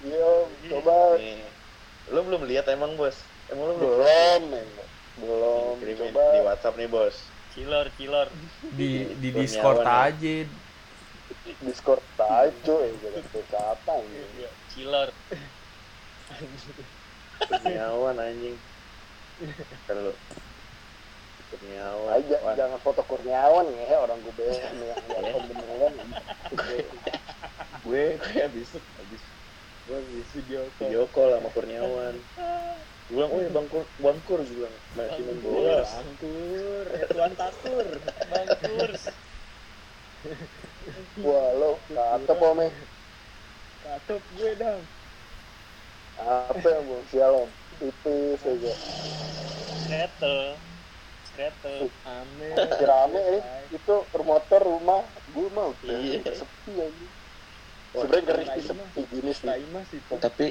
iya 0.08 0.24
om 0.24 0.50
coba 0.72 0.96
Nih. 1.20 1.44
Lu 2.08 2.20
belum 2.24 2.48
lihat 2.48 2.72
emang 2.72 2.96
bos? 2.96 3.20
Emang 3.52 3.76
lu 3.76 3.76
belum 3.76 4.42
belum 5.20 5.76
Kirimin 5.84 6.16
coba 6.16 6.24
di 6.32 6.40
WhatsApp 6.48 6.76
nih 6.80 6.88
bos. 6.88 7.16
Cilor, 7.52 7.88
cilor. 7.98 8.28
Di 8.78 8.90
di 9.18 9.30
Discord 9.34 9.84
ya. 9.84 10.08
aja. 10.08 10.36
Discord 11.64 12.04
aja 12.20 12.52
cuy 12.64 12.92
jadi 13.04 13.20
siapa 13.24 13.94
ini 14.04 14.20
Iya, 14.40 14.50
Cilor. 14.72 15.10
Kurniawan 17.48 18.16
anjing. 18.20 18.58
Kalau 19.88 20.14
Kurniawan. 21.48 22.12
aja 22.20 22.36
jangan 22.56 22.80
foto 22.84 23.02
Kurniawan 23.08 23.66
ya 23.72 23.98
orang 24.00 24.20
gue 24.24 24.34
BM 24.36 24.76
yang 24.90 25.24
yang 25.24 25.44
beneran 25.48 25.94
gue 26.52 26.80
gue 27.88 28.04
habis 28.36 28.70
habis 28.76 29.22
gue 29.88 29.96
habis 29.96 30.28
video 30.36 30.62
call. 30.76 30.88
video 30.88 31.04
call 31.16 31.30
sama 31.32 31.50
Kurniawan. 31.56 32.16
Gue 33.08 33.16
bilang, 33.16 33.32
oh 33.32 33.40
ya 33.40 33.48
bang 33.56 33.68
Kur, 33.72 33.88
bang 34.04 34.20
Kur, 34.28 34.40
gue 34.44 34.52
bilang, 34.52 34.76
masih 35.00 35.22
main 35.24 35.40
bola. 35.40 35.80
Bangkur, 35.88 36.86
ya 36.92 37.06
Tuan 37.08 37.32
Takur. 37.40 37.88
Bang 38.28 38.50
Kurs. 38.60 39.04
wah 41.24 41.48
lo 41.56 41.72
kata 41.92 42.34
pome 42.36 42.68
Katup 43.88 44.20
gue 44.36 44.52
dong. 44.60 44.84
apa 46.18 46.68
yang 46.68 46.84
mau 46.90 47.02
sial 47.08 47.34
om 47.46 47.50
tipis 47.80 48.42
aja 48.42 48.74
Kretel. 49.88 50.58
Kretel. 51.38 51.88
Amin. 52.04 52.52
rame 52.84 53.22
ini 53.22 53.40
itu 53.72 53.96
motor 54.26 54.62
rumah 54.66 55.06
gue 55.32 55.48
mau 55.54 55.72
udah 55.72 55.98
Iya. 56.02 56.34
sepi 56.34 56.74
aja 56.76 57.08
sebenarnya 57.94 58.22
ngeri 58.28 58.46
sih 58.58 58.64
sepi 58.68 59.02
gini 59.14 59.32
sih. 59.34 60.00
Tapi 60.20 60.46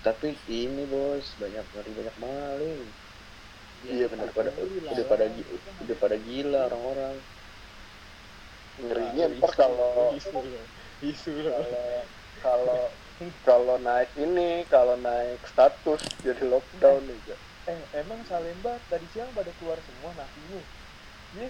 tapi 0.00 0.28
ini 0.48 0.82
bos 0.88 1.26
banyak 1.36 1.64
ngeri 1.76 1.90
banyak 1.92 2.16
maling. 2.16 2.82
iya 3.84 4.06
benar 4.12 4.28
pada 4.32 4.52
udah 4.56 5.04
pada 5.08 5.24
udah 5.84 5.96
pada 5.98 6.16
gila 6.20 6.60
orang-orang. 6.72 7.16
Ngerinya 8.86 9.24
ntar 9.36 9.52
kalau 9.60 10.12
isu. 10.18 10.38
Isu 11.00 11.30
kalau 12.44 12.82
kalau 13.44 13.76
naik 13.80 14.10
ini 14.16 14.64
kalau 14.68 14.96
naik 14.96 15.44
status 15.44 16.00
jadi 16.24 16.42
lockdown 16.48 17.04
aja 17.12 17.36
Eh, 17.68 17.80
emang 17.94 18.24
Salemba 18.26 18.72
tadi 18.90 19.06
siang 19.06 19.30
pada 19.36 19.52
keluar 19.54 19.78
semua 19.84 20.10
nafinya. 20.16 20.64
Iya, 21.30 21.48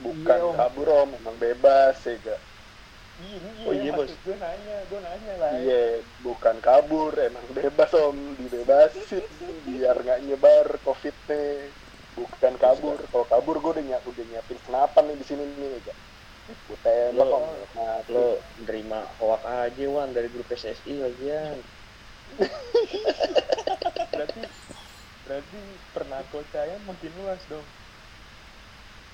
bukan 0.00 0.38
Iya, 0.40 0.44
Om. 0.48 0.56
kabur 0.56 0.88
om 0.88 1.10
emang 1.20 1.36
bebas 1.36 1.96
ya 2.08 2.14
gak 2.24 2.40
iya, 3.20 3.68
Oh, 3.68 3.74
iya, 3.76 3.90
maksud 3.92 4.16
Bos. 4.16 4.24
gue 4.24 4.36
nanya, 4.40 4.76
gue 4.90 5.00
nanya 5.06 5.32
lah. 5.42 5.52
iya 5.60 5.82
bukan 6.24 6.56
kabur 6.64 7.12
emang 7.20 7.46
bebas 7.52 7.90
om 7.92 8.16
dibebasin 8.40 9.24
biar 9.68 9.96
nggak 10.04 10.20
nyebar 10.26 10.66
covid 10.86 11.16
nih 11.28 11.76
bukan 12.16 12.54
kabur 12.56 12.96
kalau 13.12 13.26
kabur 13.28 13.56
gue 13.62 13.70
udah 13.76 13.84
nyiap 13.84 14.04
udah 14.06 14.24
nyiapin 14.24 14.58
senapan 14.64 15.04
nih 15.12 15.16
di 15.20 15.26
sini 15.28 15.44
nih 15.60 15.72
gak 15.84 15.98
gue 16.56 16.78
tembak 16.82 17.26
Lo- 17.26 17.68
mati 17.74 18.12
Lo 18.12 18.26
nerima 18.60 19.00
hoak 19.18 19.42
aja 19.46 19.84
wan 19.90 20.10
dari 20.14 20.28
grup 20.32 20.46
PSSI 20.50 20.92
lagian. 20.98 21.58
Berarti 24.14 24.42
berarti 25.20 25.60
pernakotayan 25.94 26.82
makin 26.82 27.12
luas 27.14 27.42
dong. 27.46 27.66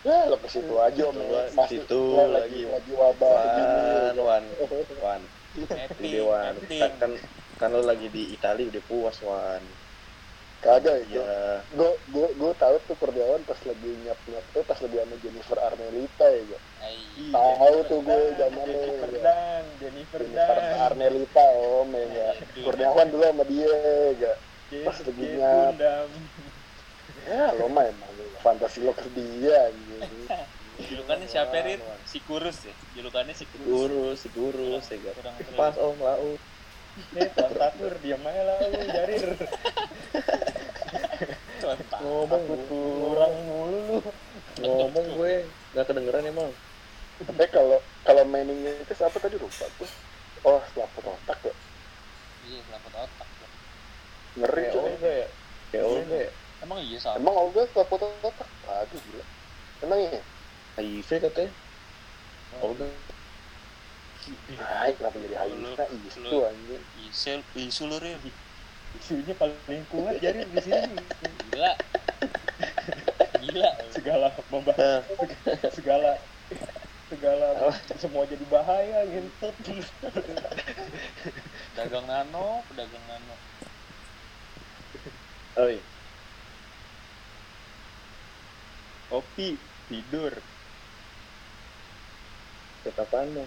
ya 0.07 0.30
lo 0.30 0.39
ke 0.39 0.47
situ 0.47 0.74
aja 0.78 1.11
om 1.11 1.18
Situ, 1.18 1.57
masih 1.59 1.80
situ 1.82 2.03
lagi 2.14 2.62
lagi. 2.62 2.93
wabah 2.95 3.30
Wan, 3.34 4.16
wan, 4.22 4.45
wan. 5.03 5.22
Wan. 6.22 6.55
Kan, 6.70 6.93
kan 7.01 7.11
kan 7.59 7.68
lo 7.74 7.82
lagi 7.82 8.07
di 8.07 8.30
Italia 8.30 8.70
udah 8.70 8.82
puas 8.87 9.18
wan. 9.24 9.62
Kagak 10.66 10.96
ya 11.06 11.22
Ya, 11.22 11.38
gue 11.70 11.90
gue 12.10 12.28
gue 12.34 12.52
tahu 12.58 12.76
tuh 12.84 12.96
Kurniawan 12.98 13.42
pas 13.46 13.60
lagi 13.62 13.90
nyap 14.02 14.20
nyap 14.26 14.44
eh 14.52 14.64
pas 14.66 14.78
lagi 14.82 14.96
sama 14.98 15.14
Jennifer 15.22 15.58
Arnelita 15.62 16.26
ya 16.26 16.42
gak 16.50 16.62
Ai. 16.82 17.30
tahu 17.32 17.78
tuh 17.86 17.98
gue 18.02 18.20
zamannya 18.36 18.74
Jennifer 18.74 19.10
ya. 19.10 19.22
Dan, 19.22 19.64
Jennifer 19.80 20.20
Jennifer 20.26 20.58
Dan. 20.58 20.78
Arnelita 20.82 21.44
om 21.54 21.88
ya 21.94 22.06
gak 22.10 22.34
Kurniawan 22.66 23.06
dulu 23.14 23.24
sama 23.24 23.44
dia 23.46 23.74
ya 24.18 24.32
pas 24.82 24.96
lagi 24.98 25.24
nyap 25.38 25.74
ya 27.26 27.54
lo 27.54 27.66
mah 27.70 27.84
emang 27.86 28.12
fantasi 28.42 28.82
lo 28.82 28.90
ke 28.92 29.06
dia 29.14 29.70
gitu 29.72 30.26
Julukannya 30.76 31.24
siapa 31.24 31.56
Rit? 31.64 31.80
Si 32.04 32.20
Kurus 32.20 32.68
ya? 32.68 32.76
Julukannya 32.92 33.32
si 33.32 33.48
Kurus. 33.48 33.64
gurus, 33.64 34.16
si 34.20 34.28
gurus, 34.28 34.84
ya. 34.92 35.12
Kurang. 35.16 35.40
Pas 35.56 35.72
om 35.80 35.96
lau. 35.96 36.36
Eh, 36.97 37.28
Tuan 37.30 37.53
Takur, 37.53 37.92
diam 38.01 38.22
aja 38.22 38.42
lah 38.42 38.57
lu, 38.62 38.80
Jarir. 38.86 39.26
Ngomong 41.99 42.42
Kurang 42.66 43.34
mulu 43.44 43.78
lu. 43.82 43.99
ngomong 44.57 45.07
gue 45.14 45.32
nggak 45.72 45.84
kedengeran 45.84 46.24
emang. 46.26 46.49
tapi 47.18 47.44
kalau 47.49 47.76
kalau 48.03 48.22
mainingnya 48.24 48.72
itu 48.76 48.92
siapa 48.92 49.16
tadi 49.16 49.36
lupa 49.36 49.64
tuh 49.76 49.88
oh 50.42 50.61
selaput 50.70 51.05
otak 51.07 51.38
ya 51.42 51.55
Iya, 52.47 52.61
selaput 52.62 52.92
otak. 52.94 53.28
ngeri 54.34 54.64
Olga 54.70 55.11
ya. 55.16 55.28
Kayak 55.70 55.84
Olga 55.86 56.16
ya. 56.18 56.30
Emang 56.61 56.78
iya 56.78 56.99
sama. 56.99 57.16
emang 57.16 57.34
Olga 57.38 57.62
selaput 57.66 58.01
otak 58.01 58.36
aduh 58.66 59.01
gila 59.01 59.24
emang 59.80 59.99
iya 59.99 60.20
HIV 60.76 61.09
katanya. 61.22 61.53
Olga. 62.61 62.84
Hai, 64.58 64.90
kenapa 64.98 65.22
jadi 65.22 65.38
HIV? 65.38 65.78
Nah, 65.78 65.86
isu 65.86 66.38
anjing. 66.42 66.82
Isu, 67.06 67.32
isu 67.54 67.82
lu 67.86 67.96
Ril. 68.02 68.18
Isunya 68.98 69.34
paling 69.38 69.84
kuat 69.86 70.18
Jarir 70.18 70.50
di 70.50 70.58
sini. 70.66 70.98
Gila. 71.52 71.72
Gila. 73.38 73.70
Segala 73.94 74.28
membahas 74.50 75.06
segala 75.70 76.18
segala 77.06 77.70
semua 78.02 78.26
jadi 78.26 78.42
bahaya 78.50 79.06
gitu. 79.06 79.46
Dagang 81.78 82.06
nano, 82.10 82.66
pedagang 82.66 83.04
nano. 83.06 83.34
Oi. 85.62 85.78
Kopi, 89.06 89.54
tidur. 89.86 90.34
Ketapaan 92.82 93.38
lo? 93.38 93.46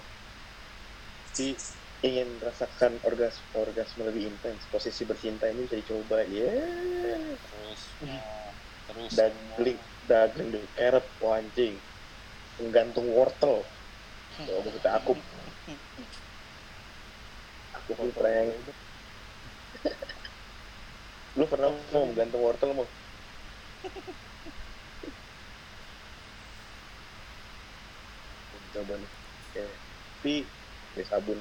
Si 1.40 1.56
ingin 2.04 2.36
merasakan 2.36 3.00
orgas 3.08 3.40
orgasme 3.56 4.04
lebih 4.04 4.28
intens. 4.28 4.68
Posisi 4.68 5.08
bercinta 5.08 5.48
ini 5.48 5.64
bisa 5.64 5.80
dicoba 5.80 6.20
ya 6.28 6.52
Terus 7.48 7.96
mau 8.04 8.52
terus 8.84 9.16
dagling 9.16 9.80
dagling 10.04 10.52
di 10.52 10.68
carrot 10.76 11.08
wancing 11.24 11.80
menggantung 12.60 13.08
wortel. 13.08 13.64
Kalau 14.36 14.68
mau 14.68 14.72
kita 14.76 15.00
aku 15.00 15.16
aku 17.72 17.92
tuh 17.96 18.12
prank 18.12 18.52
lu 21.40 21.48
pernah 21.48 21.72
mau 21.96 22.04
menggantung 22.04 22.44
wortel 22.44 22.76
mau 22.76 22.84
coba 28.76 29.00
nih. 29.00 29.08
Oke. 29.40 29.64
tapi 30.20 30.59
pakai 31.00 31.16
sabun. 31.16 31.40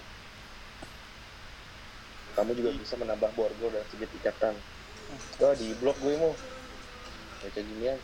Kamu 2.39 2.55
juga 2.55 2.71
bisa 2.79 2.95
menambah 2.95 3.35
borgol 3.35 3.75
dan 3.75 3.83
sedikit 3.91 4.15
ikatan. 4.23 4.55
Wah 5.43 5.55
di 5.59 5.75
blok 5.83 5.99
gue 5.99 6.15
mau 6.15 6.31
baca 7.43 7.59
ginian. 7.59 7.99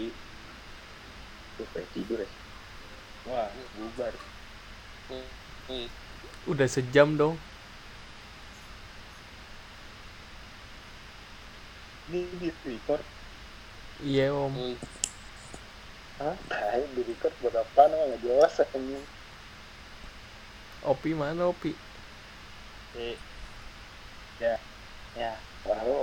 Di 0.00 0.08
tuh 1.60 1.66
pengen 1.76 1.88
tidur 1.92 2.18
ya. 2.24 2.30
Wah 3.28 3.52
bubar. 3.76 4.16
Udah 6.48 6.64
sejam 6.64 7.20
dong. 7.20 7.36
ini 12.10 12.26
di 12.42 12.50
record. 12.66 13.04
Iya 14.00 14.32
om. 14.32 14.74
Hah? 16.20 16.36
Nah, 16.36 16.84
di 16.92 17.00
record 17.08 17.32
buat 17.40 17.56
apa? 17.56 17.88
Nama 17.88 18.12
nggak 18.12 18.22
jelas 18.28 18.60
anjing. 18.60 19.04
Opi 20.84 21.16
mana 21.16 21.48
Opi? 21.48 21.72
Ya. 24.36 24.54
Ya. 25.16 25.32
Wah, 25.64 25.80
lu 25.80 25.96